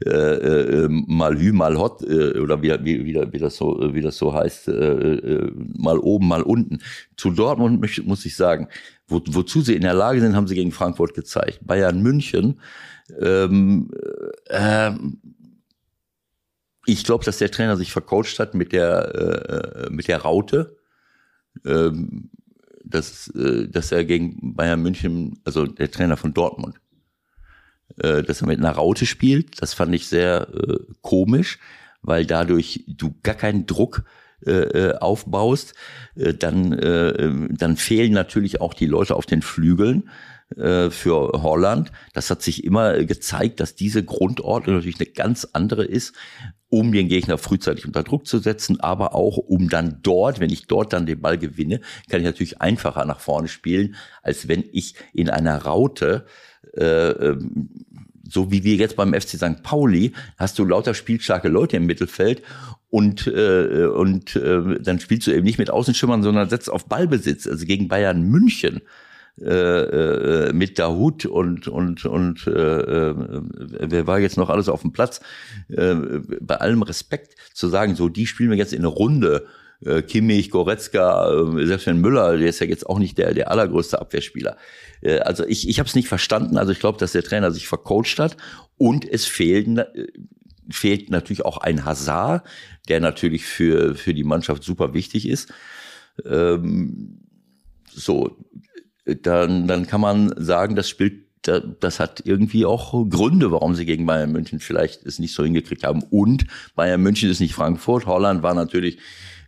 [0.05, 4.03] Äh, äh, mal Hü, mal Hot äh, oder wie, wie, wie, wie, das so, wie
[4.03, 6.81] das so heißt, äh, äh, mal oben, mal unten.
[7.17, 8.69] Zu Dortmund möchte, muss ich sagen,
[9.07, 11.61] wo, wozu sie in der Lage sind, haben sie gegen Frankfurt gezeigt.
[11.63, 12.61] Bayern München,
[13.21, 13.91] ähm,
[14.47, 14.91] äh,
[16.85, 20.77] ich glaube, dass der Trainer sich vercoacht hat mit der, äh, mit der Raute.
[21.65, 22.31] Ähm,
[22.85, 26.81] dass, äh, dass er gegen Bayern München, also der Trainer von Dortmund,
[28.01, 29.61] äh, dass er mit einer Raute spielt.
[29.61, 31.59] Das fand ich sehr äh, komisch,
[32.03, 34.05] weil dadurch du gar keinen Druck
[34.47, 35.75] äh, äh aufbaust.
[36.15, 40.09] Äh, dann, äh, dann fehlen natürlich auch die Leute auf den Flügeln
[40.55, 41.93] für Holland.
[42.13, 46.15] Das hat sich immer gezeigt, dass diese Grundordnung natürlich eine ganz andere ist,
[46.69, 50.67] um den Gegner frühzeitig unter Druck zu setzen, aber auch um dann dort, wenn ich
[50.67, 51.81] dort dann den Ball gewinne,
[52.11, 56.27] kann ich natürlich einfacher nach vorne spielen, als wenn ich in einer Raute
[56.77, 57.69] äh, ähm,
[58.29, 59.63] so wie wir jetzt beim FC St.
[59.63, 62.43] Pauli, hast du lauter spielstarke Leute im Mittelfeld
[62.89, 67.47] und äh, und äh, dann spielst du eben nicht mit Außenschimmern, sondern setzt auf Ballbesitz.
[67.47, 68.81] Also gegen Bayern München
[69.41, 72.51] äh, äh, mit Dahut und und und äh,
[73.11, 73.15] äh,
[73.81, 75.21] wer war jetzt noch alles auf dem Platz?
[75.69, 75.95] Äh,
[76.41, 79.47] bei allem Respekt zu sagen, so die spielen wir jetzt in eine Runde
[79.85, 83.51] äh, Kimmich, Goretzka, äh, selbst wenn Müller, der ist ja jetzt auch nicht der, der
[83.51, 84.57] allergrößte Abwehrspieler.
[85.01, 86.57] Äh, also ich, ich habe es nicht verstanden.
[86.57, 88.37] Also ich glaube, dass der Trainer sich vercoacht hat
[88.77, 90.07] und es fehlt, äh,
[90.71, 92.47] fehlt natürlich auch ein Hazard,
[92.89, 95.53] der natürlich für, für die Mannschaft super wichtig ist.
[96.25, 97.21] Ähm,
[97.91, 98.37] so,
[99.05, 104.07] dann, dann kann man sagen, das spielt das hat irgendwie auch Gründe, warum sie gegen
[104.07, 106.05] Bayern München vielleicht es nicht so hingekriegt haben.
[106.05, 108.07] Und Bayern München ist nicht Frankfurt.
[108.07, 108.99] Holland war natürlich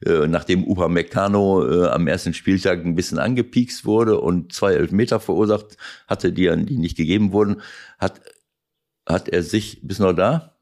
[0.05, 5.77] äh, nachdem Upamecano äh, am ersten Spieltag ein bisschen angepiekst wurde und zwei Elfmeter verursacht
[6.07, 7.63] hatte, die, die nicht gegeben wurden,
[7.99, 8.21] hat,
[9.07, 10.57] hat er sich, bis noch da?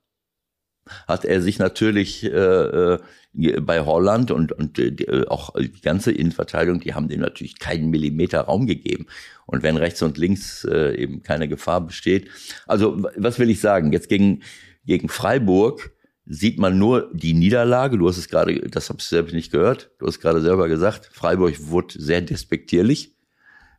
[1.06, 2.98] Hat er sich natürlich äh, äh
[3.34, 8.42] bei Holland und, und äh, auch die ganze Innenverteidigung, die haben dem natürlich keinen Millimeter
[8.42, 9.06] Raum gegeben.
[9.46, 12.28] Und wenn rechts und links äh, eben keine Gefahr besteht.
[12.66, 13.90] Also, was will ich sagen?
[13.92, 14.42] Jetzt gegen,
[14.84, 15.91] gegen Freiburg
[16.26, 17.98] sieht man nur die Niederlage.
[17.98, 19.90] Du hast es gerade, das habe ich selbst nicht gehört.
[19.98, 23.16] Du hast gerade selber gesagt, Freiburg wurde sehr despektierlich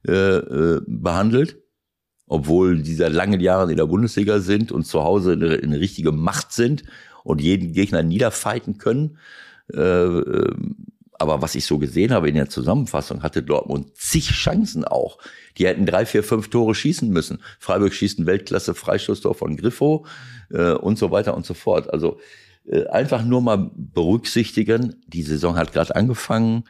[0.07, 1.57] äh, äh, behandelt,
[2.27, 6.11] obwohl die seit langen Jahren in der Bundesliga sind und zu Hause eine, eine richtige
[6.11, 6.83] Macht sind
[7.23, 9.17] und jeden Gegner niederfighten können.
[9.73, 10.55] Äh, äh,
[11.23, 15.17] aber was ich so gesehen habe in der Zusammenfassung, hatte Dortmund zig Chancen auch.
[15.57, 17.39] Die hätten drei, vier, fünf Tore schießen müssen.
[17.59, 20.05] Freiburg schießt ein Weltklasse Freistoßtor von Griffo
[20.51, 21.91] äh, und so weiter und so fort.
[21.93, 22.19] Also
[22.65, 26.65] äh, einfach nur mal berücksichtigen, die Saison hat gerade angefangen.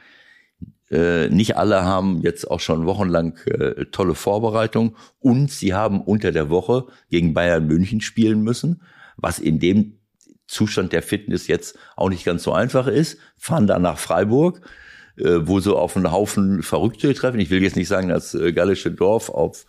[0.92, 6.32] Äh, nicht alle haben jetzt auch schon wochenlang äh, tolle Vorbereitung und sie haben unter
[6.32, 8.84] der Woche gegen Bayern München spielen müssen,
[9.18, 9.98] was in dem
[10.54, 14.62] Zustand der Fitness jetzt auch nicht ganz so einfach ist, fahren dann nach Freiburg,
[15.18, 17.40] äh, wo so auf einen Haufen Verrückte treffen.
[17.40, 19.66] Ich will jetzt nicht sagen, das äh, gallische Dorf auf,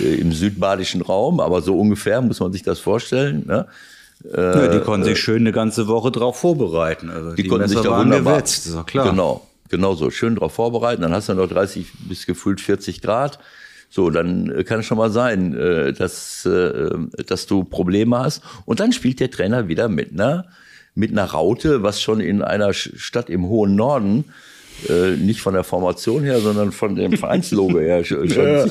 [0.00, 3.44] äh, im südbadischen Raum, aber so ungefähr muss man sich das vorstellen.
[3.46, 3.66] Ne?
[4.32, 7.10] Ja, die konnten sich schön eine ganze Woche drauf vorbereiten.
[7.10, 9.10] Also die, die konnten Messer sich da wunderbar, gewetzt, ist klar.
[9.10, 10.10] Genau, genau so.
[10.10, 11.02] Schön drauf vorbereiten.
[11.02, 13.38] Dann hast du noch 30 bis gefühlt 40 Grad.
[13.88, 15.52] So, dann kann es schon mal sein,
[15.96, 16.48] dass,
[17.26, 18.42] dass du Probleme hast.
[18.64, 20.46] Und dann spielt der Trainer wieder mit einer,
[20.94, 24.24] mit einer Raute, was schon in einer Stadt im hohen Norden
[24.88, 28.66] äh, nicht von der Formation her, sondern von dem Vereinslogo her schon ja.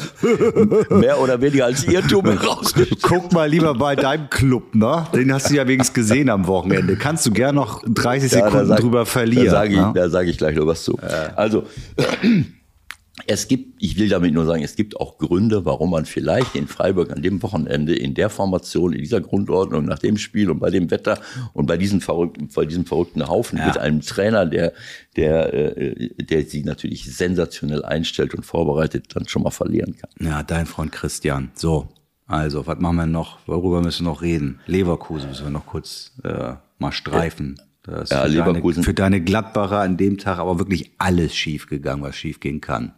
[0.90, 3.00] mehr oder weniger als Irrtum herausgestellt.
[3.02, 5.08] Guck mal lieber bei deinem Club, ne?
[5.14, 6.96] Den hast du ja wenigstens gesehen am Wochenende.
[6.96, 9.46] Kannst du gern noch 30 ja, Sekunden sag, drüber verlieren.
[9.46, 9.92] Da sage ich, ne?
[9.96, 10.98] da sag ich gleich noch was zu.
[11.02, 11.34] Ja.
[11.36, 11.64] Also,
[13.28, 16.68] es gibt, ich will damit nur sagen, es gibt auch Gründe, warum man vielleicht in
[16.68, 20.72] Freiburg an dem Wochenende in der Formation, in dieser Grundordnung, nach dem Spiel und bei
[20.72, 21.20] dem Wetter
[21.54, 23.68] und bei diesem verrückten, bei diesem verrückten Haufen ja.
[23.68, 24.74] mit einem Trainer, der,
[25.16, 30.10] der, äh, der sie natürlich sensationell einstellt und vorbereitet, dann schon mal verlieren kann.
[30.20, 31.52] Ja, dein Freund Christian.
[31.54, 31.88] So,
[32.26, 33.38] also, was machen wir noch?
[33.46, 34.60] Worüber müssen wir noch reden?
[34.66, 37.62] Leverkusen müssen wir noch kurz äh, mal streifen.
[37.84, 38.82] Das ja, für Leverkusen.
[38.82, 42.62] Deine, für deine Gladbacher an dem Tag aber wirklich alles schief gegangen, was schief gehen
[42.62, 42.94] kann.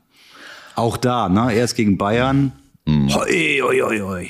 [0.77, 1.53] Auch da, ne?
[1.55, 2.51] Erst gegen Bayern.
[2.85, 3.13] Mhm.
[3.15, 4.29] Hoi, hoi, hoi, hoi.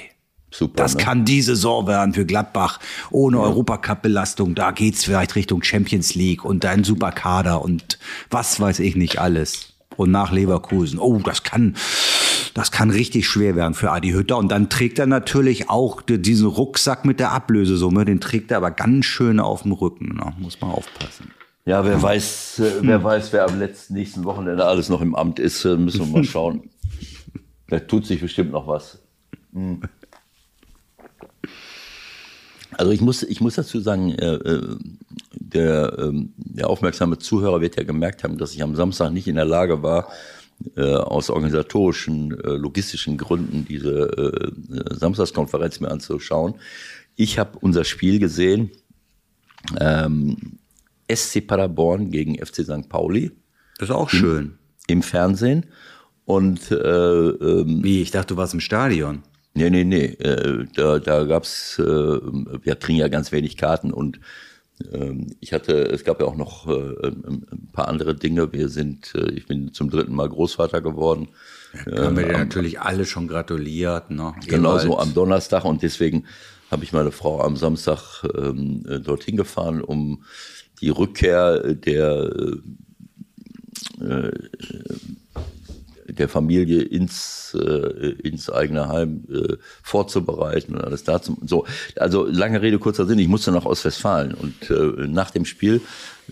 [0.50, 1.04] Super, das ne?
[1.04, 2.80] kann die Saison werden für Gladbach.
[3.12, 3.44] Ohne ja.
[3.44, 4.56] Europacup-Belastung.
[4.56, 9.20] Da geht's vielleicht Richtung Champions League und ein super Kader und was weiß ich nicht
[9.20, 9.74] alles.
[9.98, 11.00] Und nach Leverkusen.
[11.00, 11.76] Oh, das kann,
[12.54, 14.38] das kann richtig schwer werden für Adi Hütter.
[14.38, 18.06] Und dann trägt er natürlich auch diesen Rucksack mit der Ablösesumme.
[18.06, 20.16] Den trägt er aber ganz schön auf dem Rücken.
[20.16, 20.34] Ne?
[20.40, 21.32] Muss man aufpassen.
[21.68, 25.38] Ja, wer weiß, äh, wer weiß, wer am letzten nächsten Wochenende alles noch im Amt
[25.38, 26.70] ist, äh, müssen wir mal schauen.
[27.68, 29.00] da tut sich bestimmt noch was.
[29.52, 29.82] Hm.
[32.72, 34.78] Also ich muss, ich muss dazu sagen, äh, äh
[35.34, 39.36] der, äh, der aufmerksame Zuhörer wird ja gemerkt haben, dass ich am Samstag nicht in
[39.36, 40.08] der Lage war,
[40.78, 44.54] äh, aus organisatorischen, äh, logistischen Gründen diese
[44.92, 46.56] Samstagskonferenz mir anzuschauen.
[47.18, 48.72] Ich habe unser Spiel gesehen.
[49.82, 50.60] Ähm,
[51.14, 52.90] SC Paderborn gegen FC St.
[52.90, 53.32] Pauli.
[53.78, 54.58] Das ist auch im, schön.
[54.88, 55.66] Im Fernsehen.
[56.26, 59.24] Und äh, ähm, wie, ich dachte, du warst im Stadion.
[59.54, 60.06] Nee, nee, nee.
[60.06, 64.20] Äh, da da gab's, äh, wir kriegen ja ganz wenig Karten und
[64.94, 68.54] ähm, ich hatte, es gab ja auch noch äh, ein paar andere Dinge.
[68.54, 71.30] Wir sind, äh, ich bin zum dritten Mal Großvater geworden.
[71.86, 74.12] Ja, haben wir dir ähm, natürlich alle schon gratuliert.
[74.12, 74.34] Ne?
[74.46, 76.26] Genau so am Donnerstag und deswegen
[76.70, 80.24] habe ich meine Frau am Samstag ähm, äh, dorthin gefahren, um
[80.82, 82.32] die Rückkehr der,
[84.02, 84.32] äh,
[86.08, 91.38] der Familie ins, äh, ins eigene Heim äh, vorzubereiten und alles dazu.
[91.46, 91.66] So,
[91.96, 95.82] also lange Rede, kurzer Sinn, ich musste nach Ostwestfalen und äh, nach dem Spiel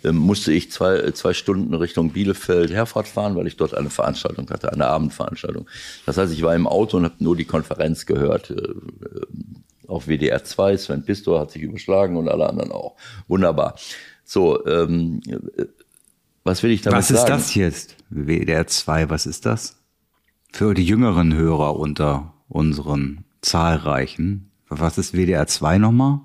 [0.03, 4.49] äh, musste ich zwei, zwei Stunden Richtung Bielefeld Herfahrt fahren, weil ich dort eine Veranstaltung
[4.49, 5.67] hatte, eine Abendveranstaltung.
[6.05, 8.51] Das heißt, ich war im Auto und habe nur die Konferenz gehört.
[8.51, 8.73] Äh,
[9.87, 12.95] auf WDR 2, Sven Pistor hat sich überschlagen und alle anderen auch.
[13.27, 13.75] Wunderbar.
[14.26, 15.21] So, ähm,
[16.43, 17.15] was will ich damit sagen?
[17.15, 17.95] Was ist das jetzt?
[18.09, 19.78] WDR 2, was ist das?
[20.51, 24.51] Für die jüngeren Hörer unter unseren zahlreichen.
[24.67, 26.19] Was ist WDR 2 nochmal?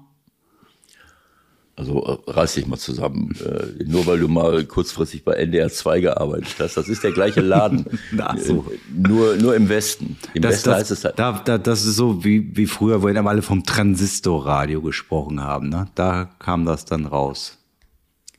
[1.76, 3.34] Also äh, reiß dich mal zusammen.
[3.40, 6.76] Äh, nur weil du mal kurzfristig bei NDR 2 gearbeitet hast.
[6.76, 7.86] Das ist der gleiche Laden.
[8.18, 8.66] Ach so.
[8.70, 10.18] Äh, nur, nur im Westen.
[10.34, 11.18] Im das, Westen das, heißt es halt.
[11.18, 15.70] Da, da, das ist so wie, wie früher, wo wir alle vom Transistorradio gesprochen haben.
[15.70, 15.86] Ne?
[15.94, 17.59] Da kam das dann raus.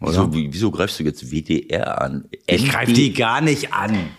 [0.01, 2.25] Wieso, wieso, greifst du jetzt WDR an?
[2.47, 4.09] Ich greife die gar nicht an.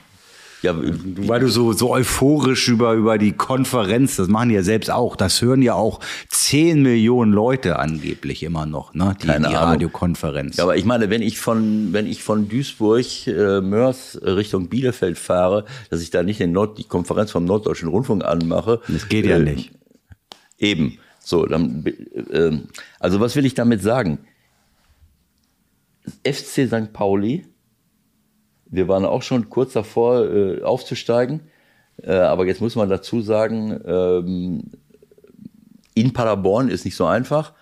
[0.63, 4.93] Ja, weil du so, so euphorisch über, über die Konferenz, das machen die ja selbst
[4.93, 5.17] auch.
[5.17, 9.17] Das hören ja auch 10 Millionen Leute angeblich immer noch, ne?
[9.21, 10.59] Die, Keine die Radiokonferenz.
[10.59, 15.19] Ja, aber ich meine, wenn ich von, wenn ich von Duisburg, äh, Mörs Richtung Bielefeld
[15.19, 18.81] fahre, dass ich da nicht den Nord, die Konferenz vom Norddeutschen Rundfunk anmache.
[18.87, 19.73] Das geht ja äh, nicht.
[20.59, 20.99] Eben.
[21.19, 21.85] So, dann,
[22.31, 22.53] äh,
[23.01, 24.19] also was will ich damit sagen?
[26.25, 26.93] FC St.
[26.93, 27.47] Pauli.
[28.67, 31.41] Wir waren auch schon kurz davor, äh, aufzusteigen.
[32.03, 34.63] Äh, aber jetzt muss man dazu sagen, ähm,
[35.95, 37.53] in Paderborn ist nicht so einfach.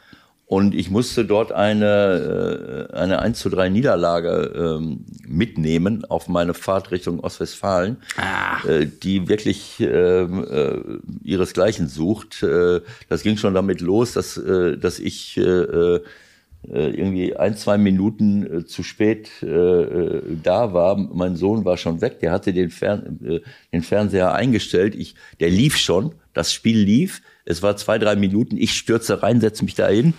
[0.51, 6.55] Und ich musste dort eine, äh, eine 1 zu 3 Niederlage ähm, mitnehmen auf meine
[6.55, 8.67] Fahrt Richtung Ostwestfalen, ah.
[8.69, 10.81] äh, die wirklich ähm, äh,
[11.23, 12.43] ihresgleichen sucht.
[12.43, 16.01] Äh, das ging schon damit los, dass, äh, dass ich äh, äh,
[16.63, 20.97] irgendwie ein, zwei Minuten äh, zu spät äh, da war.
[20.97, 23.43] Mein Sohn war schon weg, der hatte den, Fern
[23.73, 24.95] den Fernseher eingestellt.
[24.95, 27.23] Ich, der lief schon, das Spiel lief.
[27.45, 28.57] Es war zwei, drei Minuten.
[28.57, 30.15] Ich stürze rein, setze mich da hin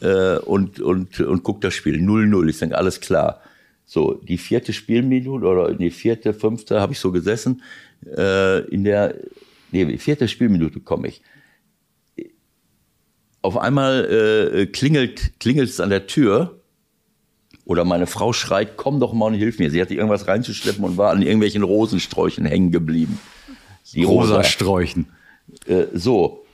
[0.00, 1.96] äh, und, und, und guck das Spiel.
[1.96, 2.48] 0-0.
[2.48, 3.40] Ich denke, alles klar.
[3.84, 7.62] So, die vierte Spielminute oder die vierte, fünfte habe ich so gesessen.
[8.04, 9.14] Äh, in der
[9.70, 11.22] nee, vierte Spielminute komme ich
[13.46, 14.04] auf einmal
[14.52, 16.60] äh, klingelt klingelt es an der Tür
[17.64, 19.70] oder meine Frau schreit, komm doch mal und hilf mir.
[19.70, 23.18] Sie hatte irgendwas reinzuschleppen und war an irgendwelchen Rosensträuchen hängen geblieben.
[23.92, 25.08] Die Rosasträuchen.
[25.66, 26.44] Äh, so,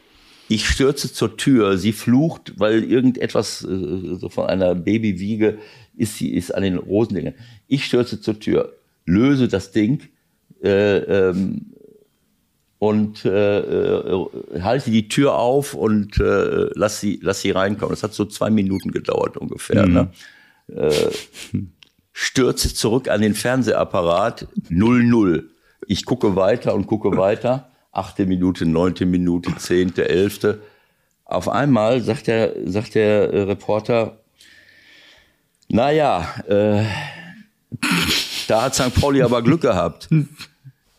[0.48, 5.58] ich stürze zur Tür, sie flucht, weil irgendetwas äh, so von einer Babywiege
[5.96, 7.34] ist sie ist an den Rosendingen.
[7.68, 8.74] Ich stürze zur Tür,
[9.06, 10.02] löse das Ding,
[10.62, 11.71] äh, ähm,
[12.82, 14.26] und äh, äh,
[14.60, 17.92] halte die Tür auf und äh, lass, sie, lass sie reinkommen.
[17.92, 19.86] Das hat so zwei Minuten gedauert ungefähr.
[19.86, 19.92] Mhm.
[19.94, 20.10] Ne?
[20.74, 21.10] Äh,
[22.12, 25.48] stürze zurück an den Fernsehapparat 00.
[25.86, 27.70] Ich gucke weiter und gucke weiter.
[27.92, 30.60] Achte Minute, neunte Minute, zehnte, elfte.
[31.24, 34.18] Auf einmal sagt der, sagt der äh, Reporter,
[35.68, 36.82] naja, äh,
[38.48, 38.92] da hat St.
[38.92, 40.08] Pauli aber Glück gehabt,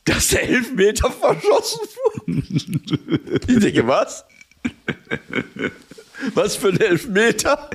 [0.06, 2.44] dass der Elfmeter verschossen wurde.
[3.48, 4.26] Ich denke, was?
[6.34, 7.70] Was für ein Elfmeter?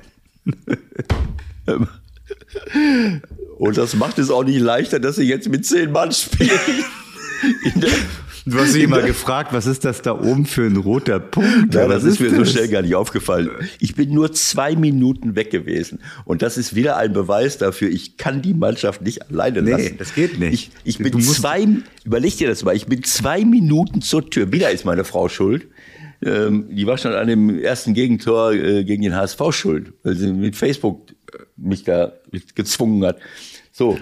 [3.59, 6.51] Und das macht es auch nicht leichter, dass sie jetzt mit zehn Mann spielen.
[8.51, 11.75] Du hast dich immer gefragt, was ist das da oben für ein roter Punkt?
[11.75, 12.39] Ja, das ist mir das?
[12.39, 13.51] so schnell gar nicht aufgefallen.
[13.79, 16.01] Ich bin nur zwei Minuten weg gewesen.
[16.25, 19.83] Und das ist wieder ein Beweis dafür, ich kann die Mannschaft nicht alleine lassen.
[19.83, 20.73] Nee, das geht nicht.
[20.85, 21.67] Ich, ich bin zwei,
[22.05, 24.53] überleg dir das mal, ich bin zwei Minuten zur Tür.
[24.53, 25.67] Wieder ist meine Frau schuld.
[26.25, 30.33] Ähm, die war schon an dem ersten Gegentor äh, gegen den HSV schuld, weil sie
[30.33, 31.13] mit Facebook
[31.57, 32.13] mich da
[32.55, 33.19] gezwungen hat.
[33.73, 33.99] So.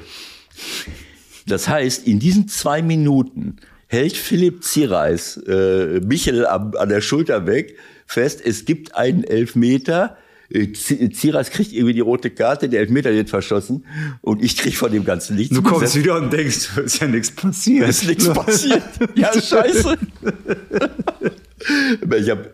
[1.46, 3.56] Das heißt, in diesen zwei Minuten
[3.96, 7.76] hält Philipp Ziereis äh, Michel am, an der Schulter weg
[8.06, 10.16] fest, es gibt einen Elfmeter.
[10.48, 13.84] Äh, Ziereis kriegt irgendwie die rote Karte, der Elfmeter wird verschossen
[14.20, 15.54] und ich krieg von dem Ganzen nichts.
[15.54, 17.88] Du kommst wieder und denkst, es ist ja nichts passiert.
[17.88, 18.84] Es ist nichts passiert.
[19.16, 19.98] Ja, scheiße.
[22.18, 22.48] ich hab,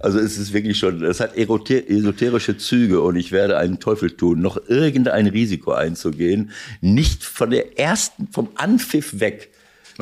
[0.00, 4.40] also es ist wirklich schon, es hat esoterische Züge und ich werde einen Teufel tun,
[4.40, 9.50] noch irgendein Risiko einzugehen, nicht von der ersten, vom Anpfiff weg.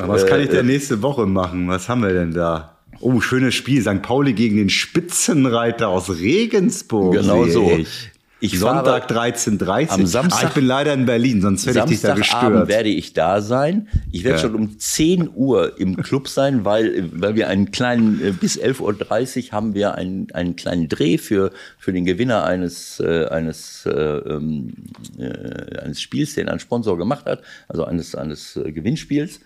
[0.07, 1.67] Was kann ich denn äh, nächste Woche machen?
[1.67, 2.77] Was haben wir denn da?
[3.01, 3.81] Oh, schönes Spiel.
[3.81, 4.01] St.
[4.01, 7.15] Pauli gegen den Spitzenreiter aus Regensburg.
[7.15, 7.71] Genau so.
[7.71, 8.11] Ich.
[8.41, 10.43] Ich Sonntag 13.30 Am Samstag.
[10.43, 12.69] Ah, ich bin leider in Berlin, sonst hätte ich dich da gestört.
[12.69, 13.89] werde ich da sein.
[14.13, 14.43] Ich werde ja.
[14.43, 19.47] schon um 10 Uhr im Club sein, weil, weil wir einen kleinen, äh, bis 11.30
[19.47, 23.91] Uhr haben wir einen, einen kleinen Dreh für, für den Gewinner eines, äh, eines, äh,
[23.91, 24.73] ähm,
[25.17, 29.41] äh, eines Spiels, den ein Sponsor gemacht hat, also eines, eines äh, Gewinnspiels.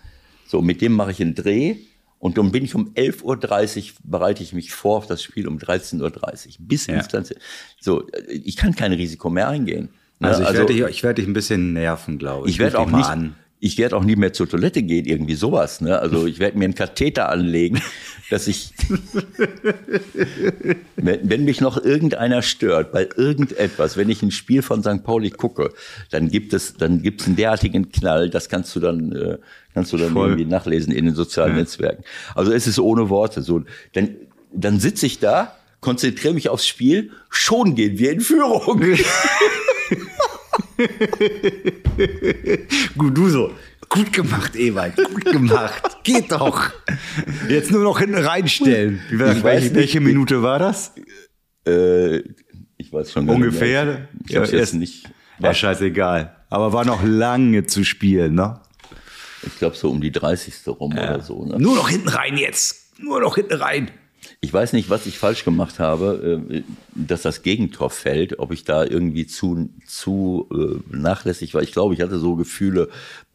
[0.54, 1.78] So, mit dem mache ich einen Dreh.
[2.20, 5.58] Und dann bin ich um 11.30 Uhr, bereite ich mich vor auf das Spiel um
[5.58, 6.54] 13.30 Uhr.
[6.60, 6.94] Bis ja.
[6.94, 7.34] ins ganze.
[7.80, 9.88] So, ich kann kein Risiko mehr eingehen.
[10.20, 10.28] Ne?
[10.28, 12.54] Also, ich, also, werde dich, ich werde dich ein bisschen nerven, glaube ich.
[12.54, 13.34] Ich werde auch nicht, an.
[13.64, 15.80] Ich werde auch nie mehr zur Toilette gehen, irgendwie sowas.
[15.80, 15.98] Ne?
[15.98, 17.80] Also ich werde mir einen Katheter anlegen,
[18.30, 18.74] dass ich,
[20.96, 25.02] wenn, wenn mich noch irgendeiner stört bei irgendetwas, wenn ich ein Spiel von St.
[25.02, 25.72] Pauli gucke,
[26.10, 29.38] dann gibt es, dann gibt es einen derartigen Knall, das kannst du dann, äh,
[29.72, 30.28] Kannst du dann Voll.
[30.28, 31.62] irgendwie nachlesen in den sozialen ja.
[31.62, 32.04] Netzwerken.
[32.36, 33.64] Also es ist ohne Worte so.
[33.94, 34.10] Dann,
[34.52, 38.84] dann sitze ich da, konzentriere mich aufs Spiel, schon gehen wir in Führung.
[42.96, 43.52] Gut, du so.
[43.88, 44.96] Gut gemacht, Ewald.
[44.96, 45.98] Gut gemacht.
[46.04, 46.70] Geht doch.
[47.48, 49.00] Jetzt nur noch hinten reinstellen.
[49.10, 50.92] Welche, welche Minute war das?
[51.66, 52.18] Äh,
[52.76, 54.08] ich weiß schon Ungefähr.
[54.28, 55.08] Ich hab's ja, jetzt nicht.
[55.38, 56.34] War scheißegal.
[56.50, 58.60] Aber war noch lange zu spielen, ne?
[59.46, 60.54] Ich glaube so um die 30.
[60.66, 61.10] rum ja.
[61.10, 61.44] oder so.
[61.44, 61.58] Ne?
[61.58, 62.98] Nur noch hinten rein jetzt.
[62.98, 63.90] Nur noch hinten rein.
[64.40, 66.62] Ich weiß nicht, was ich falsch gemacht habe, äh,
[66.94, 71.62] dass das Gegentor fällt, ob ich da irgendwie zu, zu äh, nachlässig war.
[71.62, 72.88] Ich glaube, ich hatte so Gefühle,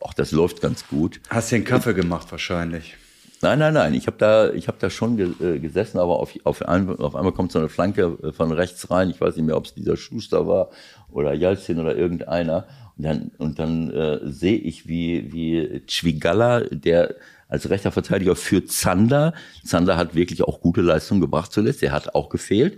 [0.06, 1.20] ach, das läuft ganz gut.
[1.30, 2.96] Hast du den Kaffee gemacht wahrscheinlich?
[3.42, 3.94] Nein, nein, nein.
[3.94, 7.32] Ich habe da, ich habe da schon äh, gesessen, aber auf, auf, ein, auf einmal
[7.32, 9.10] kommt so eine Flanke von rechts rein.
[9.10, 10.70] Ich weiß nicht mehr, ob es dieser Schuster war
[11.10, 12.68] oder Jalzin oder irgendeiner.
[12.98, 17.16] Und dann, und dann äh, sehe ich, wie, wie Zwigalla, der
[17.50, 19.34] als rechter Verteidiger für Zander,
[19.66, 22.78] Zander hat wirklich auch gute Leistungen gebracht zuletzt, er hat auch gefehlt,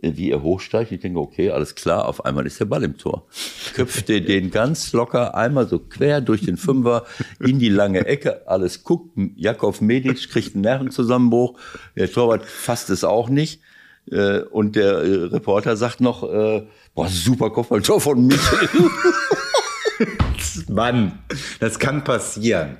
[0.00, 0.92] äh, wie er hochsteigt.
[0.92, 3.26] Ich denke, okay, alles klar, auf einmal ist der Ball im Tor.
[3.74, 7.04] Köpfte den ganz locker einmal so quer durch den Fünfer
[7.40, 9.18] in die lange Ecke, alles guckt.
[9.36, 11.58] Jakov Medic kriegt einen Nervenzusammenbruch.
[11.96, 13.60] Der Torwart fasst es auch nicht.
[14.10, 18.68] Äh, und der äh, Reporter sagt noch, boah, super Kopfballtor von Michel.
[20.68, 21.18] Mann,
[21.60, 22.76] das kann passieren.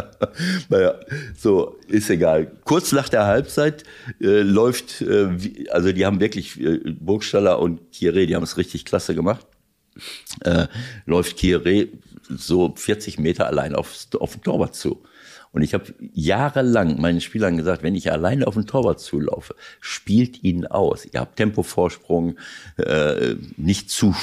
[0.68, 0.94] naja,
[1.36, 2.50] so, ist egal.
[2.64, 3.84] Kurz nach der Halbzeit
[4.20, 5.28] äh, läuft, äh,
[5.70, 9.46] also die haben wirklich, äh, Burgstaller und Kieré, die haben es richtig klasse gemacht.
[10.40, 10.66] Äh,
[11.06, 11.88] läuft Kieré
[12.28, 15.02] so 40 Meter allein aufs, auf den Torwart zu.
[15.52, 15.84] Und ich habe
[16.14, 21.06] jahrelang meinen Spielern gesagt, wenn ich alleine auf den Torwart zulaufe, spielt ihn aus.
[21.12, 22.38] Ihr habt Tempovorsprung,
[22.78, 24.14] äh, nicht zu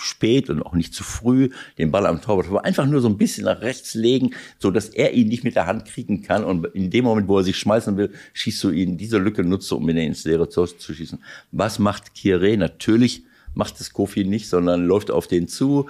[0.00, 3.18] spät und auch nicht zu früh den Ball am Torwart, aber einfach nur so ein
[3.18, 6.44] bisschen nach rechts legen, so dass er ihn nicht mit der Hand kriegen kann.
[6.44, 9.74] Und in dem Moment, wo er sich schmeißen will, schießt du ihn diese Lücke nutze,
[9.74, 11.18] um ihn ins leere Tor zu schießen.
[11.50, 12.56] Was macht Kieré?
[12.56, 15.88] Natürlich macht es Kofi nicht, sondern läuft auf den zu,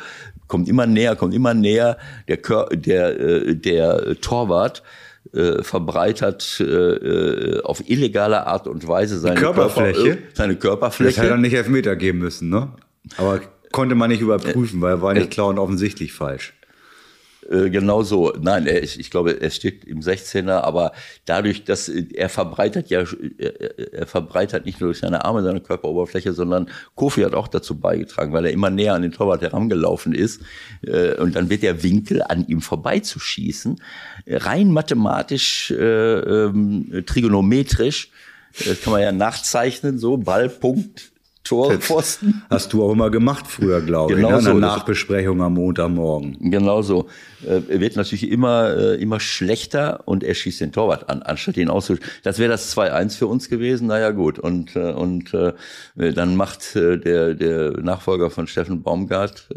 [0.50, 1.96] kommt immer näher, kommt immer näher.
[2.28, 2.38] Der,
[2.72, 4.82] der, äh, der Torwart
[5.32, 10.02] äh, verbreitert äh, auf illegale Art und Weise seine Körperfläche.
[10.02, 11.14] Körper, seine Körperfläche.
[11.14, 12.68] Das hätte er nicht Elfmeter geben müssen, ne?
[13.16, 13.40] Aber
[13.72, 16.52] konnte man nicht überprüfen, weil er war nicht klar und offensichtlich falsch.
[17.50, 18.32] Äh, genau so.
[18.40, 20.92] Nein, er, ich, ich glaube, er steht im 16er, aber
[21.24, 23.04] dadurch, dass er verbreitert ja,
[23.38, 27.78] er, er verbreitert nicht nur durch seine Arme seine Körperoberfläche, sondern Kofi hat auch dazu
[27.78, 30.42] beigetragen, weil er immer näher an den Torwart herangelaufen ist.
[30.82, 33.80] Äh, und dann wird der Winkel, an ihm vorbeizuschießen,
[34.28, 38.10] rein mathematisch, äh, ähm, trigonometrisch,
[38.64, 41.12] das kann man ja nachzeichnen, so Ballpunkt
[41.44, 42.42] Torpfosten.
[42.50, 44.52] Hast du auch immer gemacht früher, glaube genau ich, ne?
[44.52, 44.58] so.
[44.58, 46.36] Nachbesprechung am Montagmorgen.
[46.50, 47.08] Genau so.
[47.46, 51.56] Äh, er wird natürlich immer, äh, immer schlechter und er schießt den Torwart an, anstatt
[51.56, 52.10] ihn auszuschießen.
[52.22, 53.86] Das wäre das 2-1 für uns gewesen.
[53.86, 54.38] Naja, gut.
[54.38, 55.32] Und, äh, und
[55.96, 59.48] dann macht der, der Nachfolger von Steffen Baumgart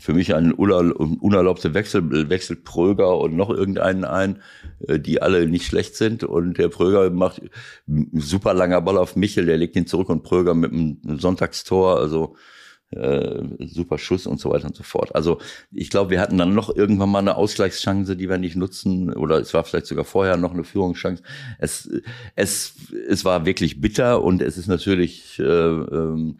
[0.00, 4.42] für mich ein unerlaubter Wechsel, wechselt Pröger und noch irgendeinen ein,
[4.86, 6.24] äh, die alle nicht schlecht sind.
[6.24, 7.42] Und der Pröger macht
[8.12, 12.36] super langer Ball auf Michel, der legt ihn zurück und Pröger mit einem Sonntagstor, also
[12.90, 15.14] äh, super Schuss und so weiter und so fort.
[15.14, 15.38] Also
[15.72, 19.38] ich glaube, wir hatten dann noch irgendwann mal eine Ausgleichschance, die wir nicht nutzen, oder
[19.38, 21.22] es war vielleicht sogar vorher noch eine Führungschance.
[21.58, 21.90] Es,
[22.34, 22.74] es,
[23.08, 26.38] es war wirklich bitter und es ist natürlich äh, ähm,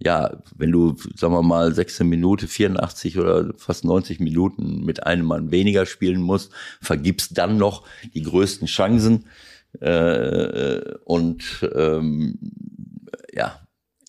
[0.00, 5.26] ja, wenn du, sagen wir mal, 16 Minuten, 84 oder fast 90 Minuten mit einem
[5.26, 7.84] Mann weniger spielen musst, vergibst dann noch
[8.14, 9.24] die größten Chancen.
[9.80, 12.38] Äh, und ähm,
[13.32, 13.60] ja,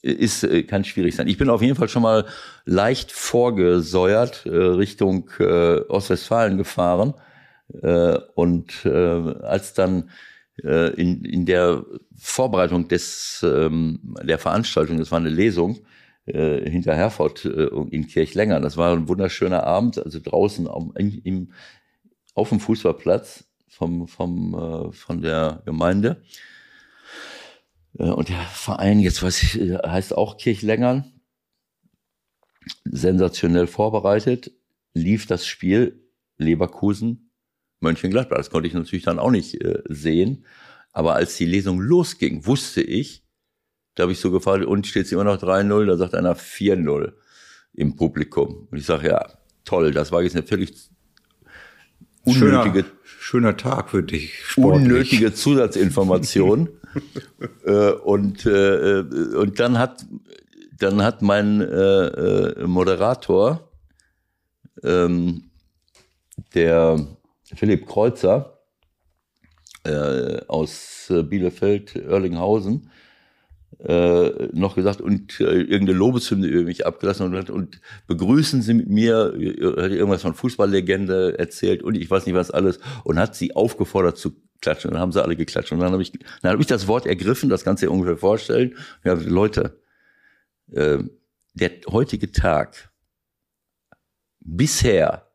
[0.01, 1.27] ist, kann schwierig sein.
[1.27, 2.25] Ich bin auf jeden Fall schon mal
[2.65, 7.15] leicht vorgesäuert äh, Richtung äh, Ostwestfalen gefahren.
[7.81, 10.09] Äh, und äh, als dann
[10.63, 11.85] äh, in, in der
[12.15, 15.79] Vorbereitung des, ähm, der Veranstaltung, das war eine Lesung,
[16.25, 18.59] äh, hinter Herford äh, in Kirchlänger.
[18.59, 21.51] Das war ein wunderschöner Abend, also draußen auf, in, im,
[22.35, 26.21] auf dem Fußballplatz vom, vom, äh, von der Gemeinde.
[27.97, 31.21] Äh, und der Verein, jetzt weiß ich, äh, heißt auch Kirchlängern,
[32.83, 34.51] sensationell vorbereitet,
[34.93, 36.03] lief das Spiel
[36.37, 37.28] Leverkusen
[37.79, 38.37] Mönchengladbach.
[38.37, 40.45] Das konnte ich natürlich dann auch nicht äh, sehen.
[40.91, 43.23] Aber als die Lesung losging, wusste ich,
[43.95, 45.85] da habe ich so gefragt, und steht es immer noch 3-0?
[45.85, 47.13] Da sagt einer 4-0
[47.73, 48.67] im Publikum.
[48.71, 49.25] Und ich sage, ja,
[49.65, 50.73] toll, das war jetzt eine völlig
[52.23, 54.45] unnötige, schöner, schöner Tag für dich.
[54.45, 54.83] Sportlich.
[54.87, 56.69] Unnötige Zusatzinformation.
[57.65, 59.03] äh, und, äh,
[59.35, 60.05] und dann hat,
[60.77, 63.69] dann hat mein äh, äh Moderator,
[64.83, 65.51] ähm,
[66.53, 67.05] der
[67.55, 68.59] Philipp Kreuzer
[69.83, 72.89] äh, aus äh, Bielefeld, Erlinghausen,
[73.79, 78.89] äh, noch gesagt und äh, irgendeine Lobeshymne über mich abgelassen und, und begrüßen Sie mit
[78.89, 79.33] mir,
[79.77, 84.17] hat irgendwas von Fußballlegende erzählt und ich weiß nicht was alles und hat sie aufgefordert
[84.17, 86.67] zu klatschen und dann haben sie alle geklatscht und dann habe ich, dann habe ich
[86.67, 88.75] das Wort ergriffen, das kannst du ungefähr vorstellen.
[89.05, 89.79] Ja, Leute,
[90.71, 90.99] äh,
[91.53, 92.91] der heutige Tag
[94.41, 95.28] bisher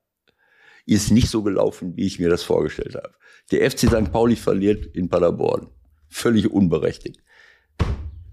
[0.87, 3.12] ist nicht so gelaufen, wie ich mir das vorgestellt habe.
[3.51, 4.12] Der FC St.
[4.12, 5.68] Pauli verliert in Paderborn.
[6.09, 7.20] Völlig unberechtigt.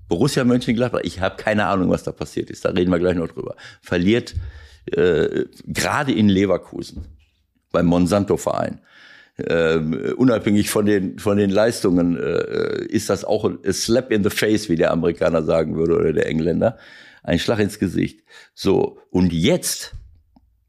[0.08, 2.66] Borussia Mönchengladbach, ich habe keine Ahnung, was da passiert ist.
[2.66, 3.56] Da reden wir gleich noch drüber.
[3.82, 4.36] Verliert
[4.88, 7.06] äh, gerade in Leverkusen
[7.72, 8.82] beim Monsanto-Verein.
[9.48, 14.30] Ähm, unabhängig von den von den Leistungen äh, ist das auch ein slap in the
[14.30, 16.78] face, wie der Amerikaner sagen würde oder der Engländer,
[17.24, 18.22] ein Schlag ins Gesicht.
[18.54, 19.94] So und jetzt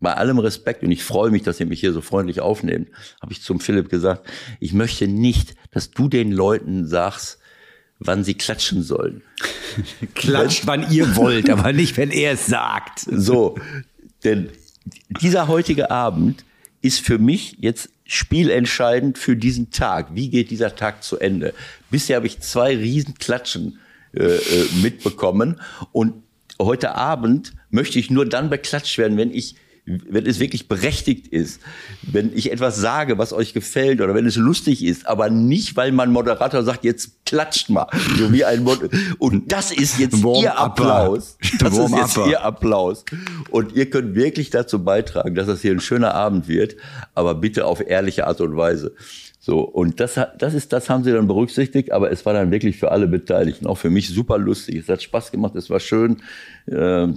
[0.02, 2.88] bei allem Respekt und ich freue mich, dass ihr mich hier so freundlich aufnehmt,
[3.22, 4.28] habe ich zum Philipp gesagt,
[4.60, 7.38] ich möchte nicht, dass du den Leuten sagst,
[7.98, 9.22] wann sie klatschen sollen.
[10.14, 13.06] Klatscht, wann ihr wollt, aber nicht, wenn er es sagt.
[13.10, 13.56] So,
[14.24, 14.50] denn
[15.22, 16.44] dieser heutige Abend
[16.80, 20.14] ist für mich jetzt spielentscheidend für diesen Tag.
[20.14, 21.54] Wie geht dieser Tag zu Ende?
[21.90, 23.78] Bisher habe ich zwei Riesenklatschen
[24.12, 25.60] äh, äh, mitbekommen
[25.92, 26.14] und
[26.60, 29.54] heute Abend möchte ich nur dann beklatscht werden, wenn ich
[29.84, 31.60] wenn es wirklich berechtigt ist,
[32.02, 35.90] wenn ich etwas sage, was euch gefällt oder wenn es lustig ist, aber nicht, weil
[35.90, 40.42] mein Moderator sagt, jetzt klatscht mal, so wie ein Mod und das ist jetzt Warm
[40.42, 41.36] ihr Applaus.
[41.58, 42.30] Das Warm ist jetzt upper.
[42.30, 43.04] ihr Applaus
[43.50, 46.76] und ihr könnt wirklich dazu beitragen, dass das hier ein schöner Abend wird,
[47.14, 48.94] aber bitte auf ehrliche Art und Weise.
[49.40, 52.76] So, und das, das ist, das haben sie dann berücksichtigt, aber es war dann wirklich
[52.76, 54.76] für alle Beteiligten, auch für mich super lustig.
[54.76, 56.22] Es hat Spaß gemacht, es war schön.
[56.66, 57.08] Äh,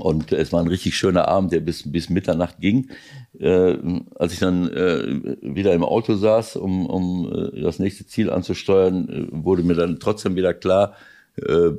[0.00, 2.90] und es war ein richtig schöner Abend, der bis, bis Mitternacht ging.
[3.38, 3.76] Äh,
[4.16, 9.08] als ich dann äh, wieder im Auto saß, um, um äh, das nächste Ziel anzusteuern,
[9.08, 10.94] äh, wurde mir dann trotzdem wieder klar,
[11.36, 11.70] äh,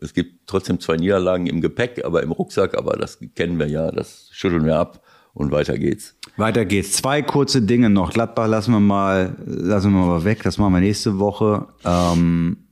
[0.00, 3.90] es gibt trotzdem zwei Niederlagen im Gepäck, aber im Rucksack, aber das kennen wir ja,
[3.90, 5.02] das schütteln wir ab
[5.34, 6.16] und weiter geht's.
[6.36, 6.92] Weiter geht's.
[6.92, 8.12] Zwei kurze Dinge noch.
[8.12, 11.66] Gladbach lassen wir mal, lassen wir mal weg, das machen wir nächste Woche.
[11.84, 12.63] Ähm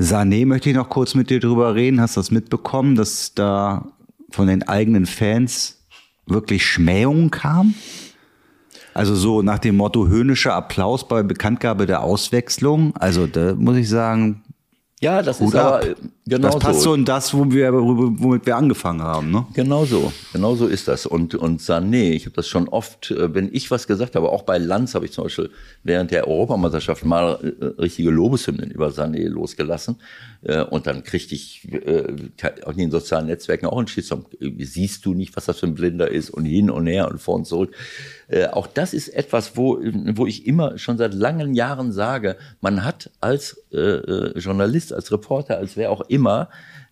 [0.00, 2.00] Sané möchte ich noch kurz mit dir drüber reden.
[2.00, 3.86] Hast du das mitbekommen, dass da
[4.30, 5.78] von den eigenen Fans
[6.26, 7.74] wirklich Schmähungen kam?
[8.94, 12.96] Also so nach dem Motto höhnischer Applaus bei Bekanntgabe der Auswechslung.
[12.96, 14.42] Also da muss ich sagen,
[15.00, 15.94] ja, das ist aber äh,
[16.30, 19.30] genau Das passt so in das, wo wir, womit wir angefangen haben.
[19.30, 19.46] Ne?
[19.52, 21.04] Genau so, genau so ist das.
[21.04, 24.42] Und, und Sané, ich habe das schon oft, äh, wenn ich was gesagt habe, auch
[24.42, 25.50] bei Lanz habe ich zum Beispiel
[25.82, 29.96] während der Europameisterschaft mal äh, richtige Lobeshymnen über Sané losgelassen.
[30.70, 31.68] Und dann kriegte ich
[32.64, 34.24] auch in den sozialen Netzwerken auch einen Shitstorm.
[34.58, 37.34] Siehst du nicht, was das für ein Blinder ist und hin und her und vor
[37.34, 37.74] und zurück.
[38.52, 39.78] Auch das ist etwas, wo,
[40.14, 45.76] wo ich immer schon seit langen Jahren sage, man hat als Journalist, als Reporter, als
[45.76, 46.19] wer auch immer,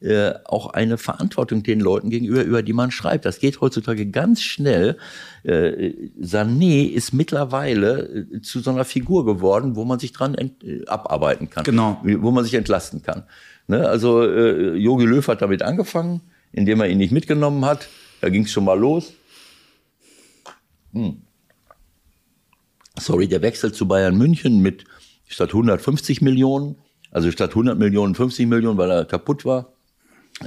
[0.00, 3.24] äh, auch eine Verantwortung den Leuten gegenüber, über die man schreibt.
[3.24, 4.96] Das geht heutzutage ganz schnell.
[5.42, 10.36] Äh, Sané ist mittlerweile äh, zu so einer Figur geworden, wo man sich dran
[10.86, 11.64] abarbeiten kann.
[11.64, 12.00] Genau.
[12.04, 13.24] Wo man sich entlasten kann.
[13.66, 13.88] Ne?
[13.88, 16.20] Also Jogi Löw hat damit angefangen,
[16.52, 17.88] indem er ihn nicht mitgenommen hat.
[18.20, 19.14] Da ging es schon mal los.
[20.92, 21.22] Hm.
[22.98, 24.84] Sorry, der Wechsel zu Bayern München mit
[25.26, 26.76] statt 150 Millionen
[27.10, 29.72] also statt 100 Millionen 50 Millionen, weil er kaputt war.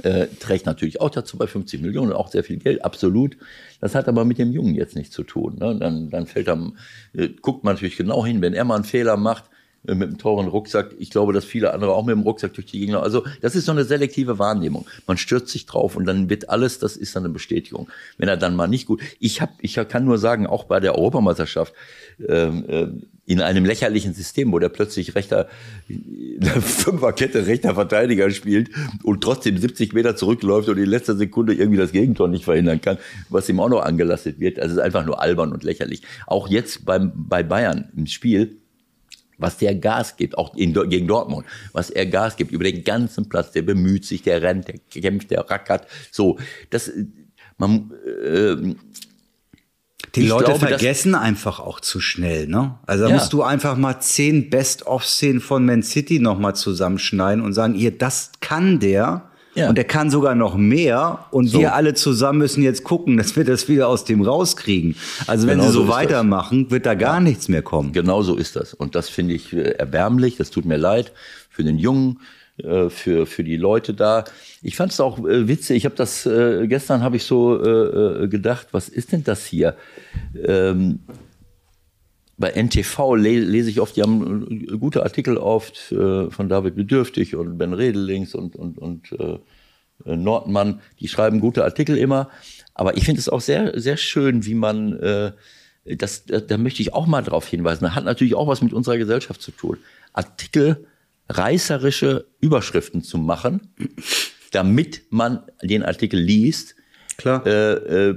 [0.02, 3.36] Äh, trägt natürlich auch dazu bei 50 Millionen, auch sehr viel Geld, absolut.
[3.80, 5.56] Das hat aber mit dem Jungen jetzt nichts zu tun.
[5.58, 5.76] Ne?
[5.78, 6.72] Dann, dann fällt er,
[7.12, 9.44] äh, guckt man natürlich genau hin, wenn er mal einen Fehler macht,
[9.86, 10.94] äh, mit einem teuren Rucksack.
[10.98, 13.02] Ich glaube, dass viele andere auch mit dem Rucksack durch die Gegner.
[13.02, 14.86] Also das ist so eine selektive Wahrnehmung.
[15.06, 17.88] Man stürzt sich drauf und dann wird alles, das ist dann eine Bestätigung.
[18.16, 19.02] Wenn er dann mal nicht gut.
[19.18, 21.74] Ich hab, ich kann nur sagen, auch bei der Europameisterschaft,
[22.26, 22.86] ähm, äh,
[23.24, 25.48] in einem lächerlichen System, wo der plötzlich rechter,
[25.88, 28.70] eine Fünferkette rechter Verteidiger spielt
[29.04, 32.98] und trotzdem 70 Meter zurückläuft und in letzter Sekunde irgendwie das Gegentor nicht verhindern kann,
[33.28, 34.58] was ihm auch noch angelastet wird.
[34.58, 36.02] Also es ist einfach nur albern und lächerlich.
[36.26, 38.56] Auch jetzt beim, bei Bayern im Spiel,
[39.38, 43.28] was der Gas gibt, auch in, gegen Dortmund, was er Gas gibt über den ganzen
[43.28, 46.38] Platz, der bemüht sich, der rennt, der kämpft, der rackert, so,
[46.70, 46.90] das,
[47.56, 48.74] man, äh,
[50.14, 52.74] die ich Leute glaube, vergessen einfach auch zu schnell, ne?
[52.86, 53.16] Also da ja.
[53.16, 58.32] musst du einfach mal zehn Best-of-Szenen von Man City nochmal zusammenschneiden und sagen, ihr, das
[58.40, 59.22] kann der.
[59.54, 59.68] Ja.
[59.68, 61.26] Und der kann sogar noch mehr.
[61.30, 61.60] Und so.
[61.60, 64.96] wir alle zusammen müssen jetzt gucken, dass wir das wieder aus dem rauskriegen.
[65.26, 67.20] Also wenn genau sie so, so weitermachen, wird da gar ja.
[67.20, 67.92] nichts mehr kommen.
[67.92, 68.72] Genau so ist das.
[68.72, 70.36] Und das finde ich äh, erbärmlich.
[70.36, 71.12] Das tut mir leid
[71.50, 72.18] für den Jungen.
[72.58, 74.24] Äh, für, für die Leute da.
[74.62, 75.78] Ich fand es auch äh, witzig.
[75.78, 79.44] Ich habe das äh, gestern habe ich so äh, äh gedacht, was ist denn das
[79.44, 79.76] hier?
[80.42, 81.00] Ähm,
[82.38, 86.76] bei NTV le lese ich oft, die haben äh, gute Artikel oft äh, von David
[86.76, 89.38] Bedürftig und Ben Redelings und, und, und äh,
[90.04, 90.80] Nordmann.
[91.00, 92.30] Die schreiben gute Artikel immer.
[92.74, 95.32] Aber ich finde es auch sehr, sehr schön, wie man, äh,
[95.84, 97.84] das, da, da möchte ich auch mal drauf hinweisen.
[97.84, 99.78] Das hat natürlich auch was mit unserer Gesellschaft zu tun.
[100.12, 100.86] Artikel
[101.28, 103.72] reißerische Überschriften zu machen,
[104.52, 106.76] damit man den Artikel liest.
[107.16, 107.46] Klar.
[107.46, 108.16] Äh, äh,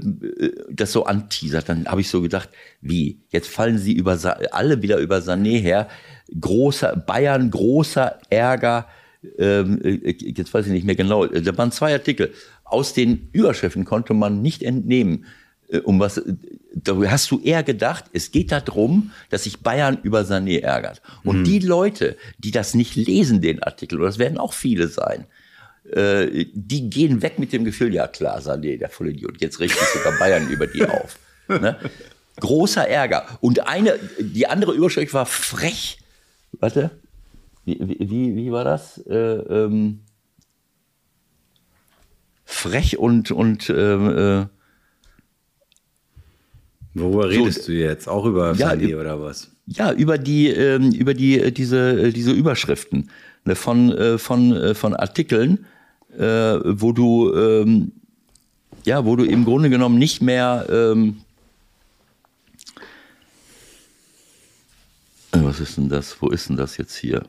[0.72, 1.68] das so anteasert.
[1.68, 2.50] Dann habe ich so gedacht,
[2.82, 3.20] wie?
[3.30, 4.18] Jetzt fallen sie über
[4.52, 5.90] alle wieder über Sané her.
[6.40, 8.88] Großer Bayern, großer Ärger.
[9.38, 11.26] Ähm, äh, jetzt weiß ich nicht mehr genau.
[11.26, 12.34] Da waren zwei Artikel.
[12.64, 15.26] Aus den Überschriften konnte man nicht entnehmen,
[15.70, 16.22] äh, um was,
[16.74, 21.02] da hast du eher gedacht, es geht darum, dass sich Bayern über Sané ärgert.
[21.24, 21.44] Und mhm.
[21.44, 25.26] die Leute, die das nicht lesen, den Artikel, und das werden auch viele sein,
[25.96, 30.18] äh, die gehen weg mit dem Gefühl, ja klar, Sané, der Vollidiot, jetzt richtet sogar
[30.20, 31.18] Bayern über die auf.
[31.48, 31.78] Ne?
[32.40, 33.26] Großer Ärger.
[33.40, 36.00] Und eine, die andere Überschrift war frech.
[36.60, 36.92] Warte,
[37.64, 38.98] wie, wie, wie war das?
[39.08, 40.02] Äh, ähm,
[42.44, 44.46] frech und, und äh, äh
[46.94, 48.08] Worüber redest so, du jetzt?
[48.08, 49.52] Auch über ja, Sané oder was?
[49.68, 53.10] Ja, über die, ähm, über die, äh, diese, äh, diese Überschriften
[53.44, 55.66] ne, von, äh, von, äh, von Artikeln,
[56.18, 57.92] äh, wo du, ähm,
[58.84, 61.22] ja, wo du im Grunde genommen nicht mehr, ähm,
[65.32, 66.22] äh, was ist denn das?
[66.22, 67.24] Wo ist denn das jetzt hier?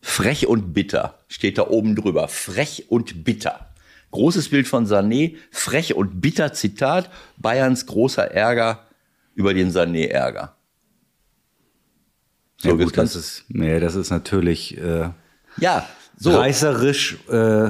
[0.00, 2.28] Frech und bitter steht da oben drüber.
[2.28, 3.68] Frech und bitter.
[4.10, 8.86] Großes Bild von Sané, frech und bitter Zitat, Bayerns großer Ärger
[9.34, 10.54] über den Sané-Ärger.
[12.58, 15.10] So ja, gut, das ist, nee, das ist natürlich äh,
[15.56, 15.86] ja,
[16.22, 16.36] so.
[16.36, 17.68] reißerisch, äh,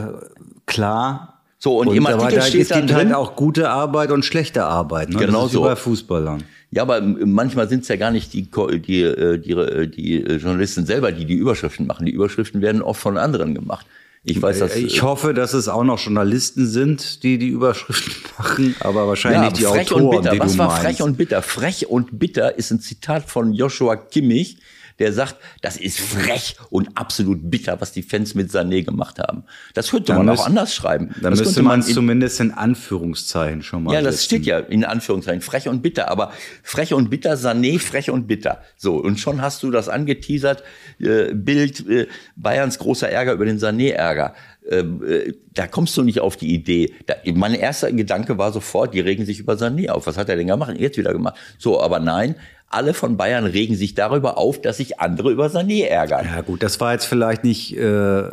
[0.67, 1.41] klar.
[1.59, 4.65] So, und, und im Artikel da, steht es gibt halt auch gute Arbeit und schlechte
[4.65, 5.11] Arbeit.
[5.11, 5.19] Ne?
[5.19, 5.63] Genau so.
[5.63, 6.43] bei Fußballern.
[6.73, 10.87] Ja, aber manchmal sind es ja gar nicht die, die, äh, die, die, die Journalisten
[10.87, 12.07] selber, die die Überschriften machen.
[12.07, 13.87] Die Überschriften werden oft von anderen gemacht.
[14.25, 18.15] Ich weiß, dass ich äh, hoffe, dass es auch noch Journalisten sind, die die Überschriften
[18.39, 20.39] machen, aber wahrscheinlich ja, die frech Autoren, und bitter.
[20.39, 20.83] Was war meinst.
[20.83, 21.43] frech und bitter?
[21.43, 24.59] Frech und bitter ist ein Zitat von Joshua Kimmich,
[24.99, 29.45] der sagt, das ist frech und absolut bitter, was die Fans mit Sané gemacht haben.
[29.75, 31.15] Das könnte dann man müsst, auch anders schreiben.
[31.21, 33.95] Dann das müsste man es zumindest in Anführungszeichen schon mal.
[33.95, 34.25] Ja, das setzen.
[34.27, 36.11] steht ja in Anführungszeichen, frech und bitter.
[36.11, 36.33] Aber
[36.63, 38.63] frech und bitter, Sané, frech und bitter.
[38.77, 40.63] So, und schon hast du das angeteasert.
[40.99, 42.07] Äh, Bild, äh,
[42.37, 44.35] Bayerns großer Ärger über den Sané-Ärger.
[44.71, 46.95] Ähm, äh, da kommst du nicht auf die Idee.
[47.07, 50.07] Da, mein erster Gedanke war sofort, die regen sich über Sané auf.
[50.07, 50.75] Was hat er denn gemacht?
[50.79, 51.37] Jetzt wieder gemacht.
[51.59, 52.37] So, aber nein,
[52.75, 56.27] alle von Bayern regen sich darüber auf, dass sich andere über Sané ärgern.
[56.27, 58.25] Ja gut, das war jetzt vielleicht nicht äh,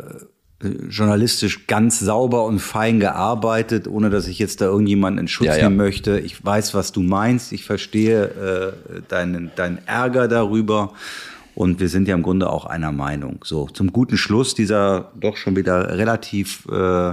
[0.88, 5.56] journalistisch ganz sauber und fein gearbeitet, ohne dass ich jetzt da irgendjemanden in Schutz ja,
[5.56, 5.64] ja.
[5.64, 6.18] nehmen möchte.
[6.20, 7.52] Ich weiß, was du meinst.
[7.52, 10.92] Ich verstehe äh, deinen, deinen Ärger darüber.
[11.54, 13.40] Und wir sind ja im Grunde auch einer Meinung.
[13.44, 17.10] So, zum guten Schluss dieser doch schon wieder relativ, äh,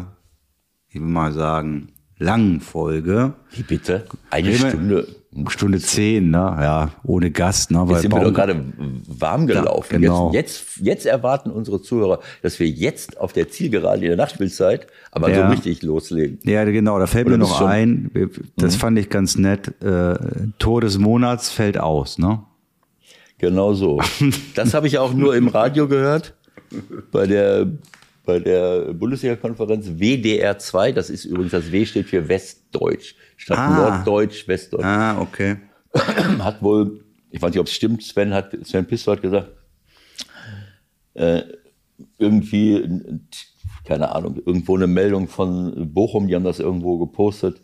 [0.90, 3.34] ich will mal sagen, langen Folge.
[3.52, 4.06] Wie bitte?
[4.30, 5.08] Eine Stunde.
[5.49, 6.38] Stunde zehn, ne?
[6.38, 7.85] Ja, ohne Gast, ne?
[7.89, 8.65] Jetzt sind wir doch gerade
[9.07, 9.93] warm gelaufen.
[9.93, 10.31] Ja, genau.
[10.34, 14.88] jetzt, jetzt, jetzt erwarten unsere Zuhörer, dass wir jetzt auf der Zielgerade in der Nachspielzeit
[15.11, 15.45] aber ja.
[15.45, 16.39] so richtig loslegen.
[16.43, 16.99] Ja, genau.
[16.99, 18.11] Da fällt Oder mir noch ein,
[18.55, 18.80] das mhm.
[18.80, 20.15] fand ich ganz nett, äh,
[20.59, 22.43] Tor des Monats fällt aus, ne?
[23.39, 24.01] Genau so.
[24.55, 26.35] Das habe ich auch nur im Radio gehört.
[27.11, 27.68] Bei der,
[28.28, 30.91] bei der Bundesliga-Konferenz WDR 2.
[30.91, 33.16] Das ist übrigens, das W steht für Westdeutsch.
[33.38, 33.78] Statt ah.
[33.78, 34.84] Norddeutsch, Westdeutsch.
[34.84, 35.56] Ah, okay.
[35.94, 39.52] Hat wohl, ich weiß nicht, ob es stimmt, Sven hat, Sven Pisto hat gesagt,
[41.14, 41.41] äh,
[42.18, 43.02] irgendwie,
[43.86, 47.62] keine Ahnung, irgendwo eine Meldung von Bochum, die haben das irgendwo gepostet.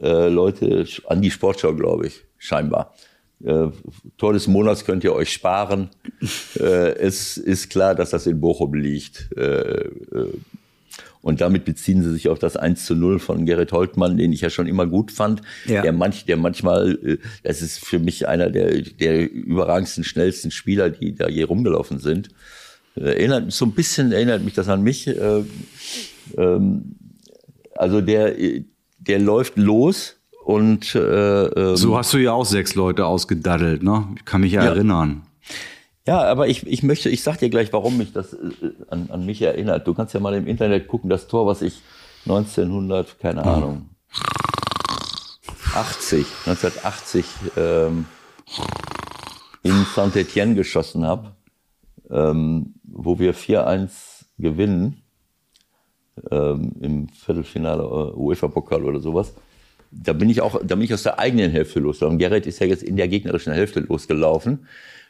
[0.00, 2.94] Äh, Leute, an die Sportschau, glaube ich, scheinbar
[3.42, 3.68] äh,
[4.16, 5.90] Tor des Monats könnt ihr euch sparen.
[6.58, 9.30] äh, es ist klar, dass das in Bochum liegt.
[9.36, 10.32] Äh, äh,
[11.24, 14.42] und damit beziehen sie sich auf das 1 zu 0 von Gerrit Holtmann, den ich
[14.42, 15.40] ja schon immer gut fand.
[15.64, 15.80] Ja.
[15.80, 20.90] Der, manch, der manchmal, äh, das ist für mich einer der, der überragendsten, schnellsten Spieler,
[20.90, 22.28] die da je rumgelaufen sind.
[22.94, 25.06] Äh, erinnert, so ein bisschen erinnert mich das an mich.
[25.06, 25.44] Äh,
[26.36, 26.96] ähm,
[27.74, 28.34] also der,
[28.98, 34.08] der läuft los und äh, ähm, so hast du ja auch sechs Leute ausgedaddelt, ne?
[34.16, 34.70] Ich kann mich ja, ja.
[34.70, 35.22] erinnern.
[36.06, 38.38] Ja, aber ich, ich möchte, ich sag dir gleich, warum mich das äh,
[38.88, 39.86] an, an mich erinnert.
[39.86, 41.80] Du kannst ja mal im Internet gucken, das Tor, was ich
[42.26, 43.48] 1900, keine hm.
[43.48, 43.88] Ahnung,
[45.74, 47.24] 80, 1980
[47.56, 48.04] ähm,
[49.62, 51.32] in Saint-Etienne geschossen habe,
[52.10, 55.02] ähm, wo wir 4-1 gewinnen
[56.30, 59.32] ähm, im Viertelfinale äh, UEFA-Pokal oder sowas
[60.02, 62.18] da bin ich auch, da bin ich aus der eigenen Hälfte losgelaufen.
[62.18, 64.66] Gerrit ist ja jetzt in der gegnerischen Hälfte losgelaufen.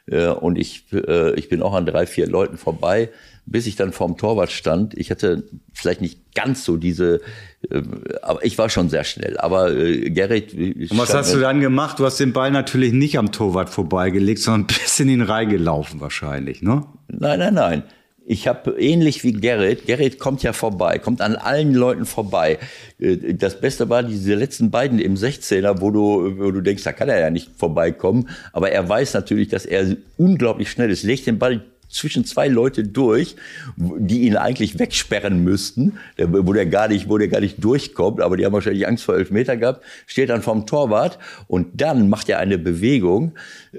[0.07, 3.09] Äh, und ich, äh, ich bin auch an drei, vier Leuten vorbei,
[3.45, 4.95] bis ich dann vorm Torwart stand.
[4.95, 5.43] Ich hatte
[5.73, 7.21] vielleicht nicht ganz so diese,
[7.69, 7.81] äh,
[8.21, 9.37] aber ich war schon sehr schnell.
[9.37, 10.53] Aber Gerrit.
[10.53, 11.99] Und was hast du dann gemacht?
[11.99, 16.61] Du hast den Ball natürlich nicht am Torwart vorbeigelegt, sondern bis in ihn reingelaufen wahrscheinlich,
[16.61, 16.85] ne?
[17.07, 17.83] Nein, nein, nein.
[18.27, 22.57] Ich habe ähnlich wie Gerrit, Gerrit kommt ja vorbei, kommt an allen Leuten vorbei.
[22.99, 26.91] Äh, das Beste war diese letzten beiden im 16er, wo du, wo du denkst, da
[26.91, 28.29] kann er ja nicht vorbeikommen.
[28.51, 32.83] Aber er weiß natürlich, dass er unglaublich schnell ist, legt den Ball zwischen zwei Leute
[32.83, 33.35] durch,
[33.77, 38.37] die ihn eigentlich wegsperren müssten, wo der gar nicht, wo der gar nicht durchkommt, aber
[38.37, 42.27] die haben wahrscheinlich Angst vor elf Meter gehabt, steht dann vom Torwart und dann macht
[42.27, 43.33] er eine Bewegung,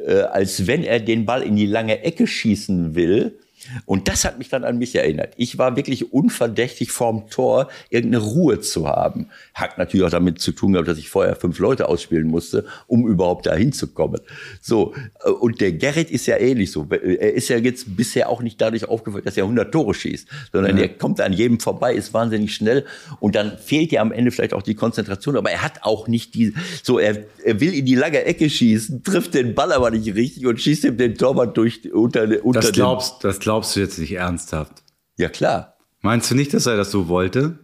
[0.06, 3.34] äh, als wenn er den Ball in die lange Ecke schießen will
[3.84, 5.34] und das hat mich dann an mich erinnert.
[5.36, 9.28] Ich war wirklich unverdächtig vorm Tor, irgendeine Ruhe zu haben.
[9.54, 13.06] Hat natürlich auch damit zu tun gehabt, dass ich vorher fünf Leute ausspielen musste, um
[13.06, 14.20] überhaupt da hinzukommen.
[14.60, 14.94] So.
[15.40, 16.86] Und der Gerrit ist ja ähnlich so.
[16.90, 20.76] Er ist ja jetzt bisher auch nicht dadurch aufgefallen, dass er 100 Tore schießt, sondern
[20.76, 20.84] ja.
[20.84, 22.84] er kommt an jedem vorbei, ist wahnsinnig schnell
[23.20, 26.34] und dann fehlt ja am Ende vielleicht auch die Konzentration, aber er hat auch nicht
[26.34, 30.14] die, so, er, er will in die lange Ecke schießen, trifft den Ball aber nicht
[30.14, 33.80] richtig und schießt ihm den Torwart durch, unter, unter das glaubst, das glaubst glaubst du
[33.80, 34.82] jetzt nicht ernsthaft?
[35.16, 35.78] Ja, klar.
[36.02, 37.58] Meinst du nicht, dass er das so wollte?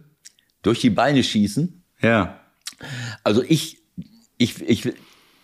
[0.63, 1.83] Durch die Beine schießen?
[2.01, 2.39] Ja.
[3.23, 3.77] Also ich,
[4.39, 4.91] ich, ich,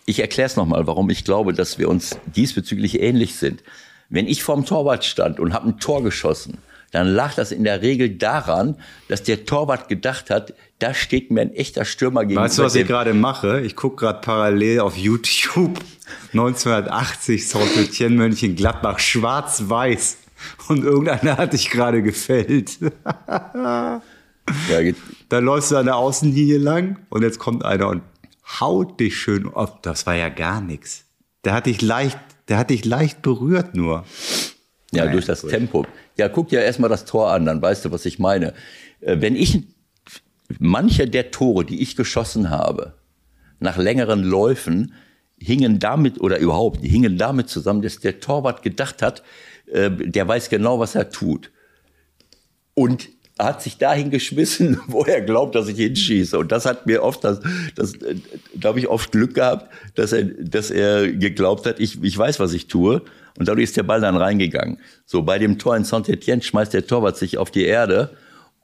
[0.06, 3.62] ich erkläre es nochmal, warum ich glaube, dass wir uns diesbezüglich ähnlich sind.
[4.08, 6.58] Wenn ich vorm Torwart stand und habe ein Tor geschossen,
[6.90, 8.74] dann lag das in der Regel daran,
[9.06, 12.42] dass der Torwart gedacht hat, da steht mir ein echter Stürmer gegenüber.
[12.42, 13.60] Weißt du, was ich gerade mache?
[13.60, 15.78] Ich gucke gerade parallel auf YouTube
[16.32, 20.16] 1980 Saint-Etienne Mönchen Gladbach schwarz-weiß.
[20.68, 22.78] Und irgendeiner hat dich gerade gefällt.
[22.80, 24.02] ja,
[25.28, 28.02] da läufst du an der Außenlinie lang und jetzt kommt einer und
[28.60, 29.82] haut dich schön ab.
[29.82, 31.04] Das war ja gar nichts.
[31.44, 32.18] Der hat dich leicht,
[32.48, 34.04] der hat dich leicht berührt nur.
[34.92, 35.50] Ja, Nein, durch das gut.
[35.50, 35.86] Tempo.
[36.16, 38.54] Ja, guck dir erstmal das Tor an, dann weißt du, was ich meine.
[39.00, 39.62] Äh, wenn ich
[40.58, 42.94] manche der Tore, die ich geschossen habe,
[43.60, 44.94] nach längeren Läufen
[45.38, 49.22] hingen damit oder überhaupt hingen damit zusammen, dass der Torwart gedacht hat,
[49.72, 51.50] äh, der weiß genau, was er tut.
[52.74, 56.38] Und hat sich dahin geschmissen, wo er glaubt, dass ich hinschieße.
[56.38, 57.40] Und das hat mir oft, das,
[57.74, 57.94] das
[58.54, 62.40] da habe ich oft Glück gehabt, dass er, dass er geglaubt hat, ich, ich weiß,
[62.40, 63.02] was ich tue.
[63.38, 64.78] Und dadurch ist der Ball dann reingegangen.
[65.06, 68.10] So bei dem Tor in Saint-Etienne schmeißt der Torwart sich auf die Erde.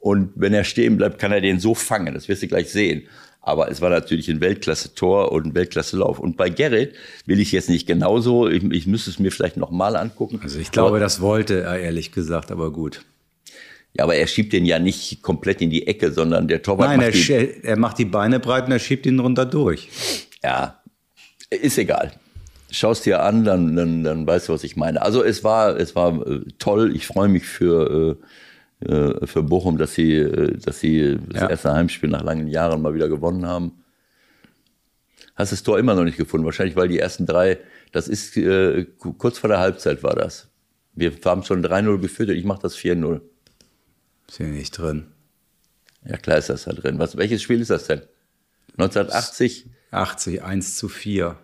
[0.01, 2.15] Und wenn er stehen bleibt, kann er den so fangen.
[2.15, 3.05] Das wirst du gleich sehen.
[3.47, 6.19] Aber es war natürlich ein Weltklasse-Tor und ein Weltklasse-Lauf.
[6.19, 6.97] Und bei Gerrit
[7.27, 8.49] will ich jetzt nicht genauso.
[8.49, 10.41] Ich, ich müsste es mir vielleicht nochmal angucken.
[10.43, 13.03] Also ich glaube, aber, das wollte er ehrlich gesagt, aber gut.
[13.95, 16.99] Ja, aber er schiebt den ja nicht komplett in die Ecke, sondern der Torwart Nein,
[16.99, 19.91] macht er, die, er macht die Beine breit und er schiebt ihn runter durch.
[20.43, 20.83] Ja,
[21.49, 22.15] ist egal.
[22.73, 25.03] Schaust dir an, dann, dann, dann weißt du, was ich meine.
[25.03, 26.97] Also es war, es war äh, toll.
[26.97, 28.27] Ich freue mich für, äh,
[28.81, 31.49] äh, für Bochum, dass sie, äh, dass sie das ja.
[31.49, 33.73] erste Heimspiel nach langen Jahren mal wieder gewonnen haben.
[35.35, 36.47] Hast das Tor immer noch nicht gefunden?
[36.47, 37.59] Wahrscheinlich, weil die ersten drei,
[37.93, 40.49] das ist äh, kurz vor der Halbzeit war das.
[40.95, 43.21] Wir haben schon 3-0 geführt und ich mache das 4-0.
[44.29, 45.07] Ist hier nicht drin.
[46.05, 46.99] Ja, klar ist das da drin.
[46.99, 48.03] Was, welches Spiel ist das denn?
[48.79, 49.67] 1980?
[49.91, 51.39] 80, 1 zu 4.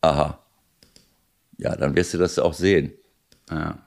[0.00, 0.44] Aha.
[1.58, 2.92] Ja, dann wirst du das auch sehen.
[3.50, 3.78] Ja.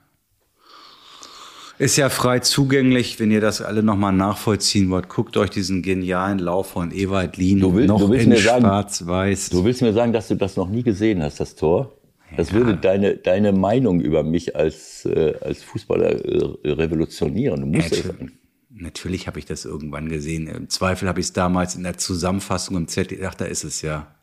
[1.78, 5.10] Ist ja frei zugänglich, wenn ihr das alle nochmal nachvollziehen wollt.
[5.10, 9.50] Guckt euch diesen genialen Lauf von Ewald Lien du willst, noch du in schwarz-weiß.
[9.50, 11.92] Du willst mir sagen, dass du das noch nie gesehen hast, das Tor?
[12.34, 12.56] Das ja.
[12.56, 17.60] würde deine, deine Meinung über mich als, äh, als Fußballer äh, revolutionieren.
[17.60, 18.32] Du musst Natürlich,
[18.70, 20.46] natürlich habe ich das irgendwann gesehen.
[20.48, 23.82] Im Zweifel habe ich es damals in der Zusammenfassung im ZDF, ach, da ist es
[23.82, 24.14] ja.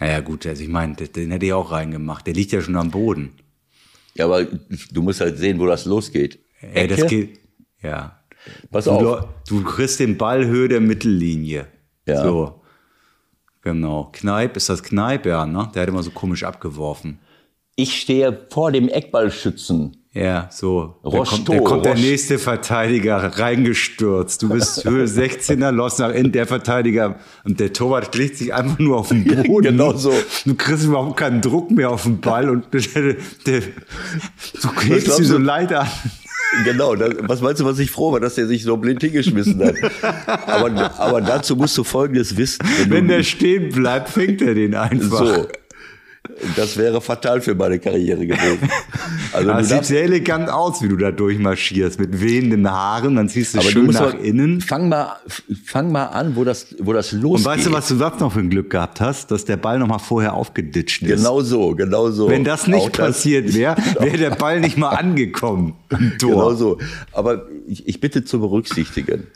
[0.00, 2.26] Naja, gut, also ich meine, den hätte ich auch reingemacht.
[2.26, 3.30] Der liegt ja schon am Boden.
[4.14, 6.38] Ja, aber du musst halt sehen, wo das losgeht.
[6.60, 7.40] Ey, das geht,
[7.82, 8.22] ja.
[8.70, 9.28] Pass du, auf.
[9.48, 11.66] Du kriegst den Ball Höhe der Mittellinie.
[12.06, 12.22] Ja.
[12.22, 12.62] So.
[13.62, 14.10] Genau.
[14.12, 15.70] Kneip, ist das Kneip, ja, ne?
[15.74, 17.20] Der hat immer so komisch abgeworfen.
[17.76, 19.96] Ich stehe vor dem Eckballschützen.
[20.14, 20.96] Ja, so.
[21.02, 24.42] Da kommt, der, kommt der nächste Verteidiger reingestürzt.
[24.42, 28.78] Du bist Höhe 16er, los nach innen, der Verteidiger und der Torwart legt sich einfach
[28.78, 29.68] nur auf den Boden.
[29.68, 30.12] genau so.
[30.44, 32.82] Du kriegst überhaupt keinen Druck mehr auf den Ball und der,
[33.46, 33.60] der,
[34.60, 35.88] du klebst sie so leid an.
[36.64, 39.64] Genau, das, was meinst du, was ich froh war, dass der sich so blind hingeschmissen
[39.64, 39.76] hat?
[40.46, 42.62] Aber, aber dazu musst du Folgendes wissen.
[42.78, 45.18] Wenn, wenn der stehen bleibt, fängt er den einfach.
[45.18, 45.48] So,
[46.56, 48.68] das wäre fatal für meine Karriere gewesen.
[49.32, 53.54] Also das sieht sehr elegant aus, wie du da durchmarschierst, mit wehenden Haaren, dann ziehst
[53.54, 54.60] du aber schön du nach innen.
[54.60, 55.16] Fang mal,
[55.64, 57.46] fang mal an, wo das, wo das losgeht.
[57.46, 59.30] Und weißt du, was du sonst noch für ein Glück gehabt hast?
[59.30, 61.08] Dass der Ball noch mal vorher aufgeditscht ist.
[61.08, 62.28] Genau so, genau so.
[62.28, 65.74] Wenn das nicht Auch passiert wäre, wäre der Ball nicht mal angekommen.
[66.18, 66.78] Genau so.
[67.12, 69.28] Aber ich, ich bitte zu berücksichtigen,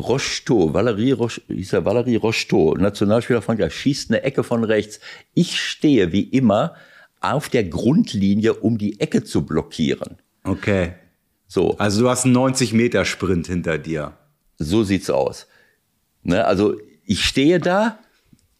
[0.00, 5.00] Rocheteau, Valerie, Roche, hieß er Valerie Rocheteau, Nationalspieler Frankreich, schießt eine Ecke von rechts.
[5.34, 6.74] Ich stehe wie immer
[7.20, 10.16] auf der Grundlinie, um die Ecke zu blockieren.
[10.44, 10.94] Okay.
[11.46, 11.76] So.
[11.78, 14.16] Also du hast einen 90 Meter Sprint hinter dir.
[14.58, 15.46] So sieht's aus.
[16.22, 17.98] Ne, also ich stehe da,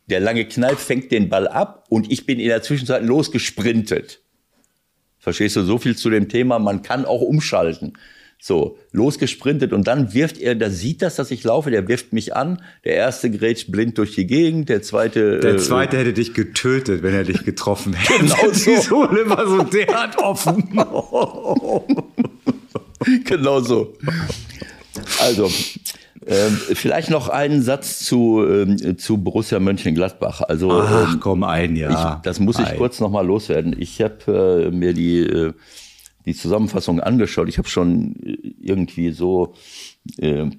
[0.08, 4.20] der lange Knall fängt den Ball ab und ich bin in der Zwischenzeit losgesprintet.
[5.18, 6.58] Verstehst du so viel zu dem Thema?
[6.58, 7.92] Man kann auch umschalten.
[8.42, 12.34] So, losgesprintet und dann wirft er, da sieht das, dass ich laufe, der wirft mich
[12.34, 12.62] an.
[12.84, 15.40] Der erste grätscht blind durch die Gegend, der zweite.
[15.40, 18.18] Der äh, zweite äh, hätte dich getötet, wenn er dich getroffen hätte.
[18.18, 18.70] genau so.
[18.70, 20.70] Die Sohle war so derart offen.
[23.26, 23.92] genau so.
[25.20, 25.50] Also,
[26.26, 30.40] ähm, vielleicht noch einen Satz zu, ähm, zu Borussia Mönchengladbach.
[30.40, 32.16] Also, Ach, ähm, komm, ein, ja.
[32.16, 33.76] Ich, das muss ich kurz noch mal loswerden.
[33.78, 35.52] Ich habe äh, mir die äh,
[36.24, 37.48] die Zusammenfassung angeschaut.
[37.48, 39.54] Ich habe schon äh, irgendwie so
[40.18, 40.50] äh,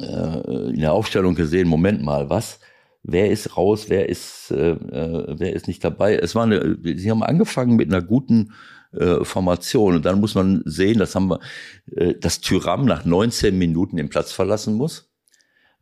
[0.00, 2.60] äh, in der Aufstellung gesehen, Moment mal, was?
[3.02, 6.16] Wer ist raus, wer ist, äh, äh, wer ist nicht dabei?
[6.16, 8.52] Es war eine, sie haben angefangen mit einer guten
[8.92, 13.96] äh, Formation und dann muss man sehen, das haben wir, dass Tyram nach 19 Minuten
[13.96, 15.10] den Platz verlassen muss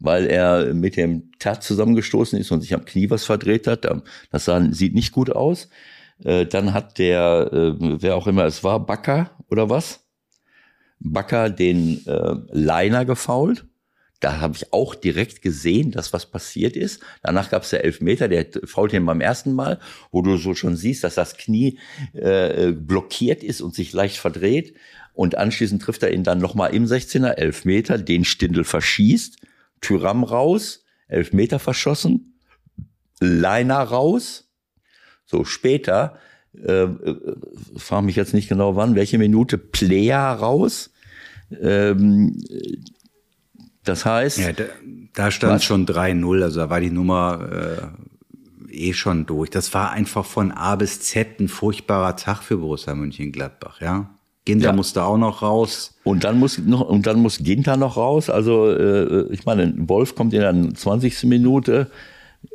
[0.01, 3.87] weil er mit dem Tat zusammengestoßen ist und sich am Knie was verdreht hat.
[4.31, 5.69] Das sah, sieht nicht gut aus.
[6.25, 10.05] Äh, dann hat der, äh, wer auch immer es war, Bakker oder was?
[11.01, 13.67] Bakker den äh, Liner gefault.
[14.21, 17.01] Da habe ich auch direkt gesehen, dass was passiert ist.
[17.23, 19.79] Danach gab es der Elfmeter, der fault ihn beim ersten Mal,
[20.11, 21.79] wo du so schon siehst, dass das Knie
[22.15, 24.75] äh, blockiert ist und sich leicht verdreht.
[25.13, 29.37] Und anschließend trifft er ihn dann nochmal im 16er, Elfmeter, den Stindel verschießt,
[29.81, 32.41] Tyram raus, Elfmeter verschossen,
[33.21, 34.48] Liner raus,
[35.31, 36.19] so später,
[36.55, 37.17] äh, äh,
[37.77, 40.91] frage mich jetzt nicht genau wann, welche Minute Player raus.
[41.61, 42.43] Ähm,
[43.85, 44.39] das heißt.
[44.39, 44.65] Ja, da,
[45.15, 45.65] da stand was?
[45.65, 47.93] schon 3-0, also da war die Nummer
[48.71, 49.51] eh schon durch.
[49.51, 54.11] Das war einfach von A bis Z ein furchtbarer Tag für Borussia Mönchengladbach, ja.
[54.45, 54.73] Ginter ja.
[54.73, 55.99] musste auch noch raus.
[56.05, 58.31] Und dann muss noch und dann muss Ginter noch raus.
[58.31, 61.25] Also äh, ich meine, Wolf kommt in der 20.
[61.25, 61.91] Minute,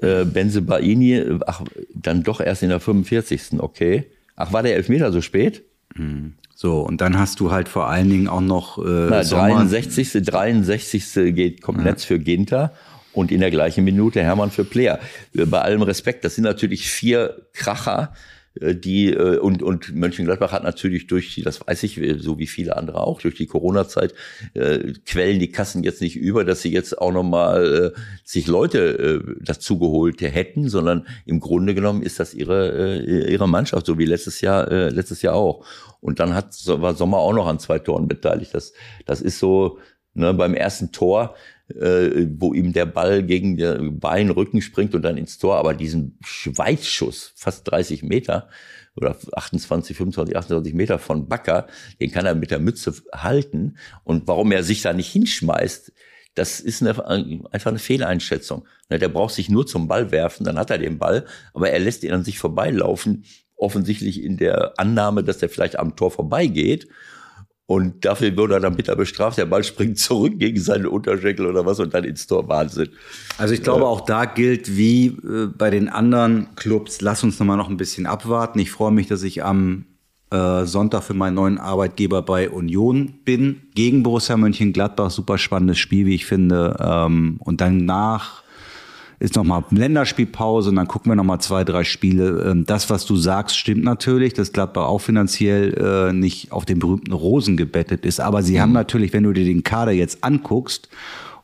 [0.02, 1.64] äh, Benze Baini, ach,
[1.94, 3.60] dann doch erst in der 45.
[3.60, 4.06] Okay.
[4.36, 5.64] Ach, war der Elfmeter so spät?
[5.96, 6.34] Mhm.
[6.56, 10.24] So, und dann hast du halt vor allen Dingen auch noch äh, Na, 63.
[10.24, 11.36] 63.
[11.36, 12.06] geht komplett ja.
[12.06, 12.74] für Ginter
[13.12, 15.00] und in der gleichen Minute Hermann für Player.
[15.34, 18.14] Bei allem Respekt, das sind natürlich vier Kracher,
[18.56, 22.78] die äh, und und Mönchengladbach hat natürlich durch die, das weiß ich, so wie viele
[22.78, 24.14] andere auch, durch die Corona-Zeit
[24.54, 29.24] äh, quellen die Kassen jetzt nicht über, dass sie jetzt auch nochmal äh, sich Leute
[29.28, 33.98] äh, dazu geholt hätten, sondern im Grunde genommen ist das ihre äh, ihre Mannschaft, so
[33.98, 35.66] wie letztes Jahr äh, letztes Jahr auch.
[36.00, 38.54] Und dann hat war Sommer auch noch an zwei Toren beteiligt.
[38.54, 38.74] Das
[39.06, 39.80] das ist so
[40.14, 41.36] ne, beim ersten Tor
[41.70, 45.58] äh, wo ihm der Ball gegen den Bein, Rücken springt und dann ins Tor.
[45.58, 48.50] Aber diesen Schweizschuss, fast 30 Meter
[48.96, 51.68] oder 28, 25, 28 Meter von Backer,
[52.00, 53.78] den kann er mit der Mütze halten.
[54.04, 55.92] Und warum er sich da nicht hinschmeißt,
[56.36, 56.98] das ist eine,
[57.52, 58.66] einfach eine Fehleinschätzung.
[58.90, 61.80] Ne, der braucht sich nur zum Ball werfen, dann hat er den Ball, aber er
[61.80, 63.26] lässt ihn an sich vorbeilaufen,
[63.56, 66.88] offensichtlich in der Annahme, dass er vielleicht am Tor vorbeigeht.
[67.66, 69.38] Und dafür wurde er dann bitter bestraft.
[69.38, 72.48] Der Ball springt zurück gegen seinen Unterschenkel oder was und dann ins Tor.
[72.50, 72.90] Wahnsinn.
[73.38, 77.58] Also ich glaube, auch da gilt wie äh, bei den anderen Clubs, lass uns nochmal
[77.58, 78.60] noch ein bisschen abwarten.
[78.60, 79.86] Ich freue mich, dass ich am
[80.30, 83.62] äh, Sonntag für meinen neuen Arbeitgeber bei Union bin.
[83.76, 85.10] Gegen Borussia Mönchengladbach.
[85.10, 86.76] Super spannendes Spiel, wie ich finde.
[86.80, 88.43] Ähm, und danach
[89.24, 92.44] ist nochmal Länderspielpause und dann gucken wir nochmal zwei, drei Spiele.
[92.46, 96.80] Ähm, das, was du sagst, stimmt natürlich, dass Gladbach auch finanziell äh, nicht auf den
[96.80, 98.20] berühmten Rosen gebettet ist.
[98.20, 98.60] Aber sie mhm.
[98.60, 100.90] haben natürlich, wenn du dir den Kader jetzt anguckst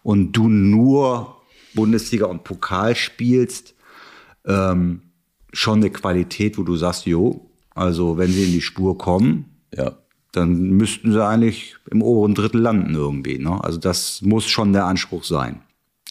[0.03, 1.37] und du nur
[1.73, 3.75] Bundesliga und Pokal spielst,
[4.45, 5.03] ähm,
[5.53, 9.93] schon eine Qualität, wo du sagst, jo, also wenn sie in die Spur kommen, ja.
[10.33, 13.39] dann müssten sie eigentlich im oberen Drittel landen irgendwie.
[13.39, 13.63] Ne?
[13.63, 15.61] Also das muss schon der Anspruch sein.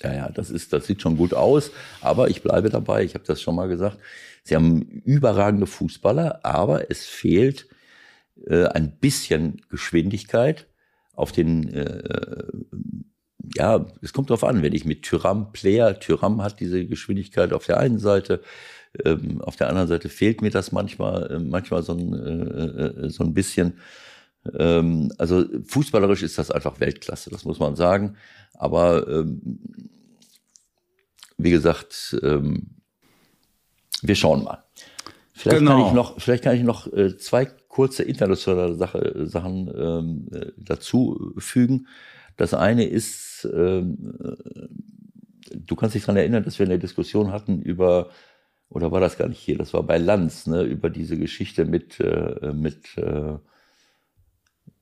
[0.02, 1.70] Ja, ja, das ist, das sieht schon gut aus,
[2.00, 3.04] aber ich bleibe dabei.
[3.04, 3.98] Ich habe das schon mal gesagt.
[4.44, 7.68] Sie haben überragende Fußballer, aber es fehlt
[8.46, 10.66] äh, ein bisschen Geschwindigkeit
[11.14, 11.72] auf den.
[11.72, 12.44] Äh,
[13.54, 17.66] ja, es kommt darauf an, wenn ich mit Tyram Player, Tyram hat diese Geschwindigkeit auf
[17.66, 18.42] der einen Seite,
[19.04, 23.10] ähm, auf der anderen Seite fehlt mir das manchmal, äh, manchmal so ein, äh, äh,
[23.10, 23.74] so ein bisschen.
[24.56, 28.16] Ähm, also fußballerisch ist das einfach Weltklasse, das muss man sagen.
[28.54, 29.60] Aber ähm,
[31.36, 32.76] wie gesagt, ähm,
[34.02, 34.64] wir schauen mal.
[35.32, 35.78] Vielleicht genau.
[35.78, 40.52] kann ich noch, vielleicht kann ich noch äh, zwei kurze internationale Sache, Sachen ähm, äh,
[40.56, 41.86] dazu fügen.
[42.36, 47.62] Das eine ist, ähm, äh, du kannst dich daran erinnern, dass wir eine Diskussion hatten
[47.62, 48.10] über,
[48.68, 52.00] oder war das gar nicht hier, das war bei Lanz, ne, über diese Geschichte mit,
[52.00, 53.38] äh, mit äh,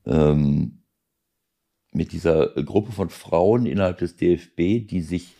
[0.06, 0.82] ähm,
[1.92, 5.34] mit dieser Gruppe von Frauen innerhalb des DFB, die sich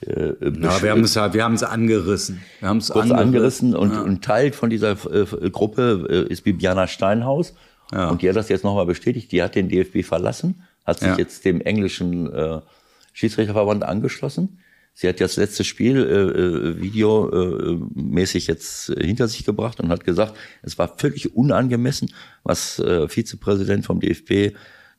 [0.00, 2.42] äh, ja, wir haben es ja, wir haben es angerissen.
[2.60, 4.02] Wir haben es kurz angerissen, und, ja.
[4.02, 7.54] und Teil von dieser äh, Gruppe äh, ist Bibiana Steinhaus
[7.92, 8.10] ja.
[8.10, 9.32] und die hat das jetzt nochmal bestätigt.
[9.32, 11.16] Die hat den DFB verlassen, hat sich ja.
[11.16, 12.60] jetzt dem englischen äh,
[13.14, 14.60] Schiedsrichterverband angeschlossen.
[14.98, 20.04] Sie hat das letzte Spiel äh, äh Video äh, jetzt hinter sich gebracht und hat
[20.04, 22.10] gesagt, es war völlig unangemessen,
[22.44, 24.56] was äh, Vizepräsident vom DFB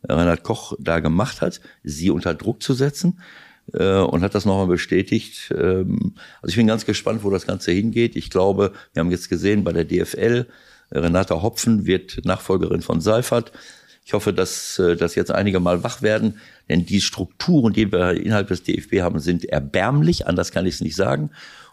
[0.07, 3.19] Reinhard Koch da gemacht hat, sie unter Druck zu setzen
[3.74, 5.52] äh, und hat das nochmal bestätigt.
[5.57, 6.14] Ähm,
[6.44, 8.15] also ich bin ganz gespannt, wo das Ganze hingeht.
[8.15, 10.45] Ich glaube, wir haben jetzt gesehen bei der DFL,
[10.91, 13.52] Renata Hopfen wird Nachfolgerin von Seifert.
[14.08, 16.40] Ich hoffe, dass, äh, dass jetzt einige mal wach werden,
[16.70, 20.82] denn die Strukturen, die wir innerhalb des DFB haben, sind erbärmlich, anders kann ich es
[20.82, 21.30] nicht sagen.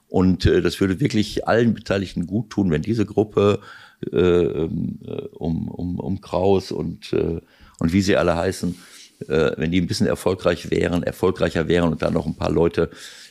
[0.09, 3.61] Und äh, das würde wirklich allen Beteiligten gut tun, wenn diese Gruppe
[4.13, 7.41] äh, ähm, äh, um, um, um Kraus und äh,
[7.79, 8.77] und wie sie alle heißen,
[9.29, 12.91] äh, wenn die ein bisschen erfolgreich wären, erfolgreicher wären und da noch ein paar Leute,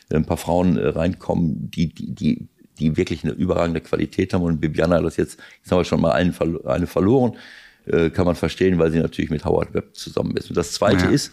[0.10, 2.48] äh, ein paar Frauen äh, reinkommen, die, die, die,
[2.80, 4.44] die wirklich eine überragende Qualität haben.
[4.44, 6.36] Und Bibiana hat das jetzt, jetzt haben wir schon mal einen,
[6.66, 7.36] eine verloren,
[7.86, 10.50] äh, kann man verstehen, weil sie natürlich mit Howard Webb zusammen ist.
[10.50, 11.12] Und das zweite ja.
[11.12, 11.32] ist,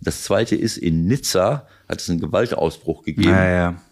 [0.00, 3.30] das zweite ist, in Nizza hat es einen Gewaltausbruch gegeben.
[3.30, 3.82] Ja, ja.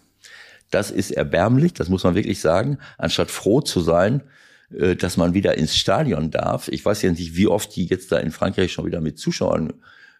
[0.69, 2.77] Das ist erbärmlich, das muss man wirklich sagen.
[2.97, 4.23] Anstatt froh zu sein,
[4.71, 6.67] äh, dass man wieder ins Stadion darf.
[6.67, 9.73] Ich weiß ja nicht, wie oft die jetzt da in Frankreich schon wieder mit Zuschauern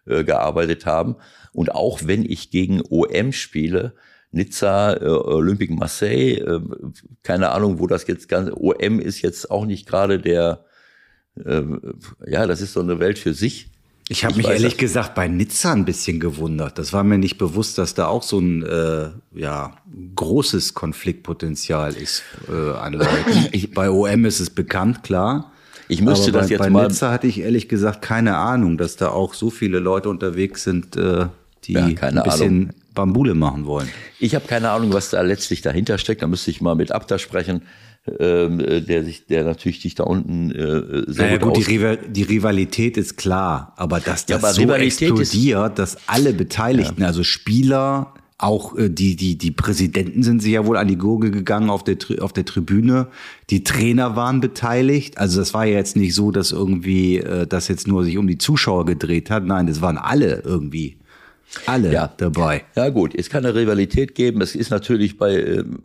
[0.06, 1.16] äh, gearbeitet haben.
[1.52, 3.94] Und auch wenn ich gegen OM spiele,
[4.30, 6.60] Nizza, äh, Olympique Marseille, äh,
[7.22, 10.64] keine Ahnung, wo das jetzt ganz, OM ist jetzt auch nicht gerade der,
[12.26, 13.68] ja, das ist so eine Welt für sich.
[14.10, 14.78] Ich habe mich ehrlich das.
[14.78, 16.78] gesagt bei Nizza ein bisschen gewundert.
[16.78, 19.76] Das war mir nicht bewusst, dass da auch so ein äh, ja,
[20.16, 23.48] großes Konfliktpotenzial ist äh, an Leuten.
[23.52, 25.52] Ich, bei OM ist es bekannt, klar.
[25.88, 26.82] Ich müsste Aber das bei, jetzt bei mal.
[26.82, 30.64] Bei Nizza hatte ich ehrlich gesagt keine Ahnung, dass da auch so viele Leute unterwegs
[30.64, 31.26] sind, äh,
[31.64, 32.70] die ja, ein bisschen Ahnung.
[32.94, 33.88] Bambule machen wollen.
[34.18, 36.22] Ich habe keine Ahnung, was da letztlich dahinter steckt.
[36.22, 37.62] Da müsste ich mal mit Abda sprechen
[38.18, 41.70] ähm, äh, der sich, der natürlich dich da unten äh, sehr naja, gut, gut die,
[41.70, 45.96] Rival die, Rivalität ist klar, aber dass das ja, aber so Rivalität explodiert, ist, dass
[46.06, 47.08] alle Beteiligten, ja.
[47.08, 51.30] also Spieler, auch äh, die, die, die Präsidenten sind sich ja wohl an die Gurgel
[51.32, 53.08] gegangen auf der, auf der Tribüne.
[53.50, 55.18] Die Trainer waren beteiligt.
[55.18, 58.28] Also das war ja jetzt nicht so, dass irgendwie äh, das jetzt nur sich um
[58.28, 59.44] die Zuschauer gedreht hat.
[59.44, 60.98] Nein, das waren alle irgendwie.
[61.66, 62.12] Alle ja.
[62.16, 62.64] dabei.
[62.76, 64.40] Ja gut, es kann eine Rivalität geben.
[64.40, 65.78] Es ist natürlich bei ähm,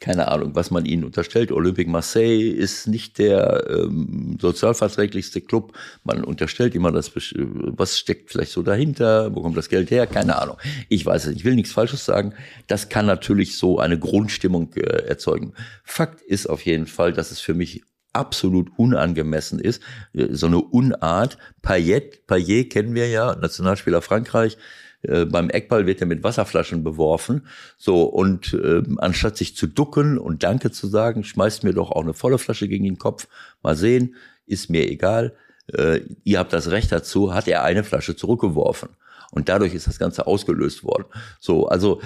[0.00, 1.50] keine Ahnung, was man ihnen unterstellt.
[1.52, 5.72] Olympique Marseille ist nicht der ähm, sozialverträglichste Club.
[6.04, 10.40] Man unterstellt immer, das, was steckt vielleicht so dahinter, wo kommt das Geld her, keine
[10.40, 10.56] Ahnung.
[10.88, 12.34] Ich weiß es, ich will nichts Falsches sagen.
[12.66, 15.52] Das kann natürlich so eine Grundstimmung äh, erzeugen.
[15.84, 19.82] Fakt ist auf jeden Fall, dass es für mich absolut unangemessen ist.
[20.12, 21.38] Äh, so eine Unart.
[21.62, 24.56] Payet, Payet kennen wir ja, Nationalspieler Frankreich,
[25.02, 27.46] äh, beim Eckball wird er mit Wasserflaschen beworfen.
[27.76, 32.02] So, und äh, anstatt sich zu ducken und Danke zu sagen, schmeißt mir doch auch
[32.02, 33.28] eine volle Flasche gegen den Kopf.
[33.62, 34.14] Mal sehen,
[34.46, 35.34] ist mir egal.
[35.72, 38.90] Äh, ihr habt das Recht dazu, hat er eine Flasche zurückgeworfen.
[39.30, 41.04] Und dadurch ist das Ganze ausgelöst worden.
[41.38, 42.00] So, also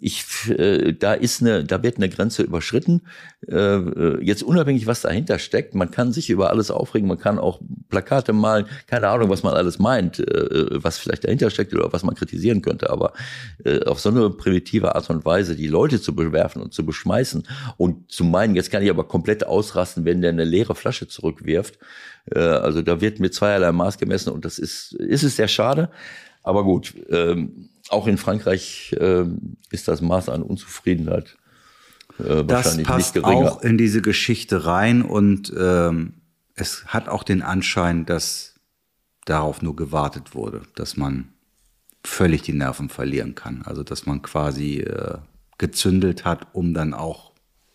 [0.00, 3.02] ich, äh, da ist eine, da wird eine Grenze überschritten.
[3.46, 7.60] Äh, jetzt unabhängig, was dahinter steckt, man kann sich über alles aufregen, man kann auch
[7.88, 12.02] Plakate malen, keine Ahnung, was man alles meint, äh, was vielleicht dahinter steckt oder was
[12.02, 13.12] man kritisieren könnte, aber
[13.64, 17.46] äh, auf so eine primitive Art und Weise die Leute zu bewerfen und zu beschmeißen
[17.76, 21.78] und zu meinen, jetzt kann ich aber komplett ausrasten, wenn der eine leere Flasche zurückwirft.
[22.32, 25.90] Äh, also da wird mit zweierlei Maß gemessen und das ist, ist es sehr schade.
[26.42, 31.36] Aber gut, ähm, auch in Frankreich ähm, ist das Maß an Unzufriedenheit
[32.18, 36.14] äh, das passt auch in diese Geschichte rein und ähm,
[36.54, 38.54] es hat auch den Anschein, dass
[39.24, 41.28] darauf nur gewartet wurde, dass man
[42.02, 43.62] völlig die Nerven verlieren kann.
[43.64, 45.18] Also dass man quasi äh,
[45.58, 47.32] gezündelt hat, um dann auch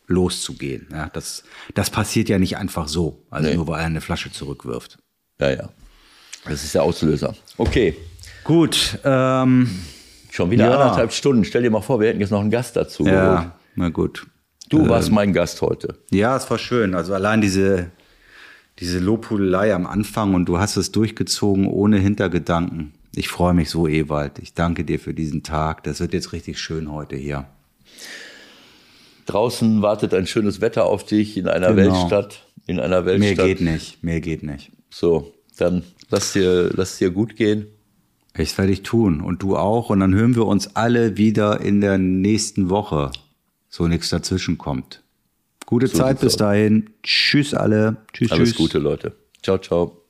[0.07, 0.87] loszugehen.
[0.91, 1.43] Ja, das,
[1.73, 3.55] das passiert ja nicht einfach so, also nee.
[3.55, 4.97] nur weil er eine Flasche zurückwirft.
[5.39, 5.69] Ja, ja.
[6.45, 7.35] Das ist der Auslöser.
[7.57, 7.95] Okay.
[8.43, 8.97] Gut.
[9.03, 9.69] Ähm,
[10.31, 10.79] Schon wieder ja.
[10.79, 11.43] anderthalb Stunden.
[11.43, 13.05] Stell dir mal vor, wir hätten jetzt noch einen Gast dazu.
[13.05, 13.51] Ja, geholt.
[13.75, 14.27] na gut.
[14.69, 15.95] Du ähm, warst mein Gast heute.
[16.09, 16.95] Ja, es war schön.
[16.95, 17.91] Also allein diese,
[18.79, 22.93] diese Lobhudelei am Anfang und du hast es durchgezogen ohne Hintergedanken.
[23.13, 24.39] Ich freue mich so, Ewald.
[24.39, 25.83] Ich danke dir für diesen Tag.
[25.83, 27.47] Das wird jetzt richtig schön heute hier.
[29.25, 31.93] Draußen wartet ein schönes Wetter auf dich in einer genau.
[31.93, 32.47] Weltstadt.
[32.67, 33.35] In einer Weltstadt.
[33.35, 34.01] Mehr geht nicht.
[34.01, 34.71] Mehr geht nicht.
[34.89, 37.67] So, dann lass dir, lass dir gut gehen.
[38.37, 39.89] Ich werde ich tun und du auch.
[39.89, 43.11] Und dann hören wir uns alle wieder in der nächsten Woche,
[43.69, 45.03] so nichts dazwischen kommt.
[45.65, 46.89] Gute so Zeit bis dahin.
[47.03, 47.97] Tschüss alle.
[48.13, 48.57] Tschüss, Alles tschüss.
[48.57, 49.15] Gute, Leute.
[49.41, 50.00] Ciao, ciao.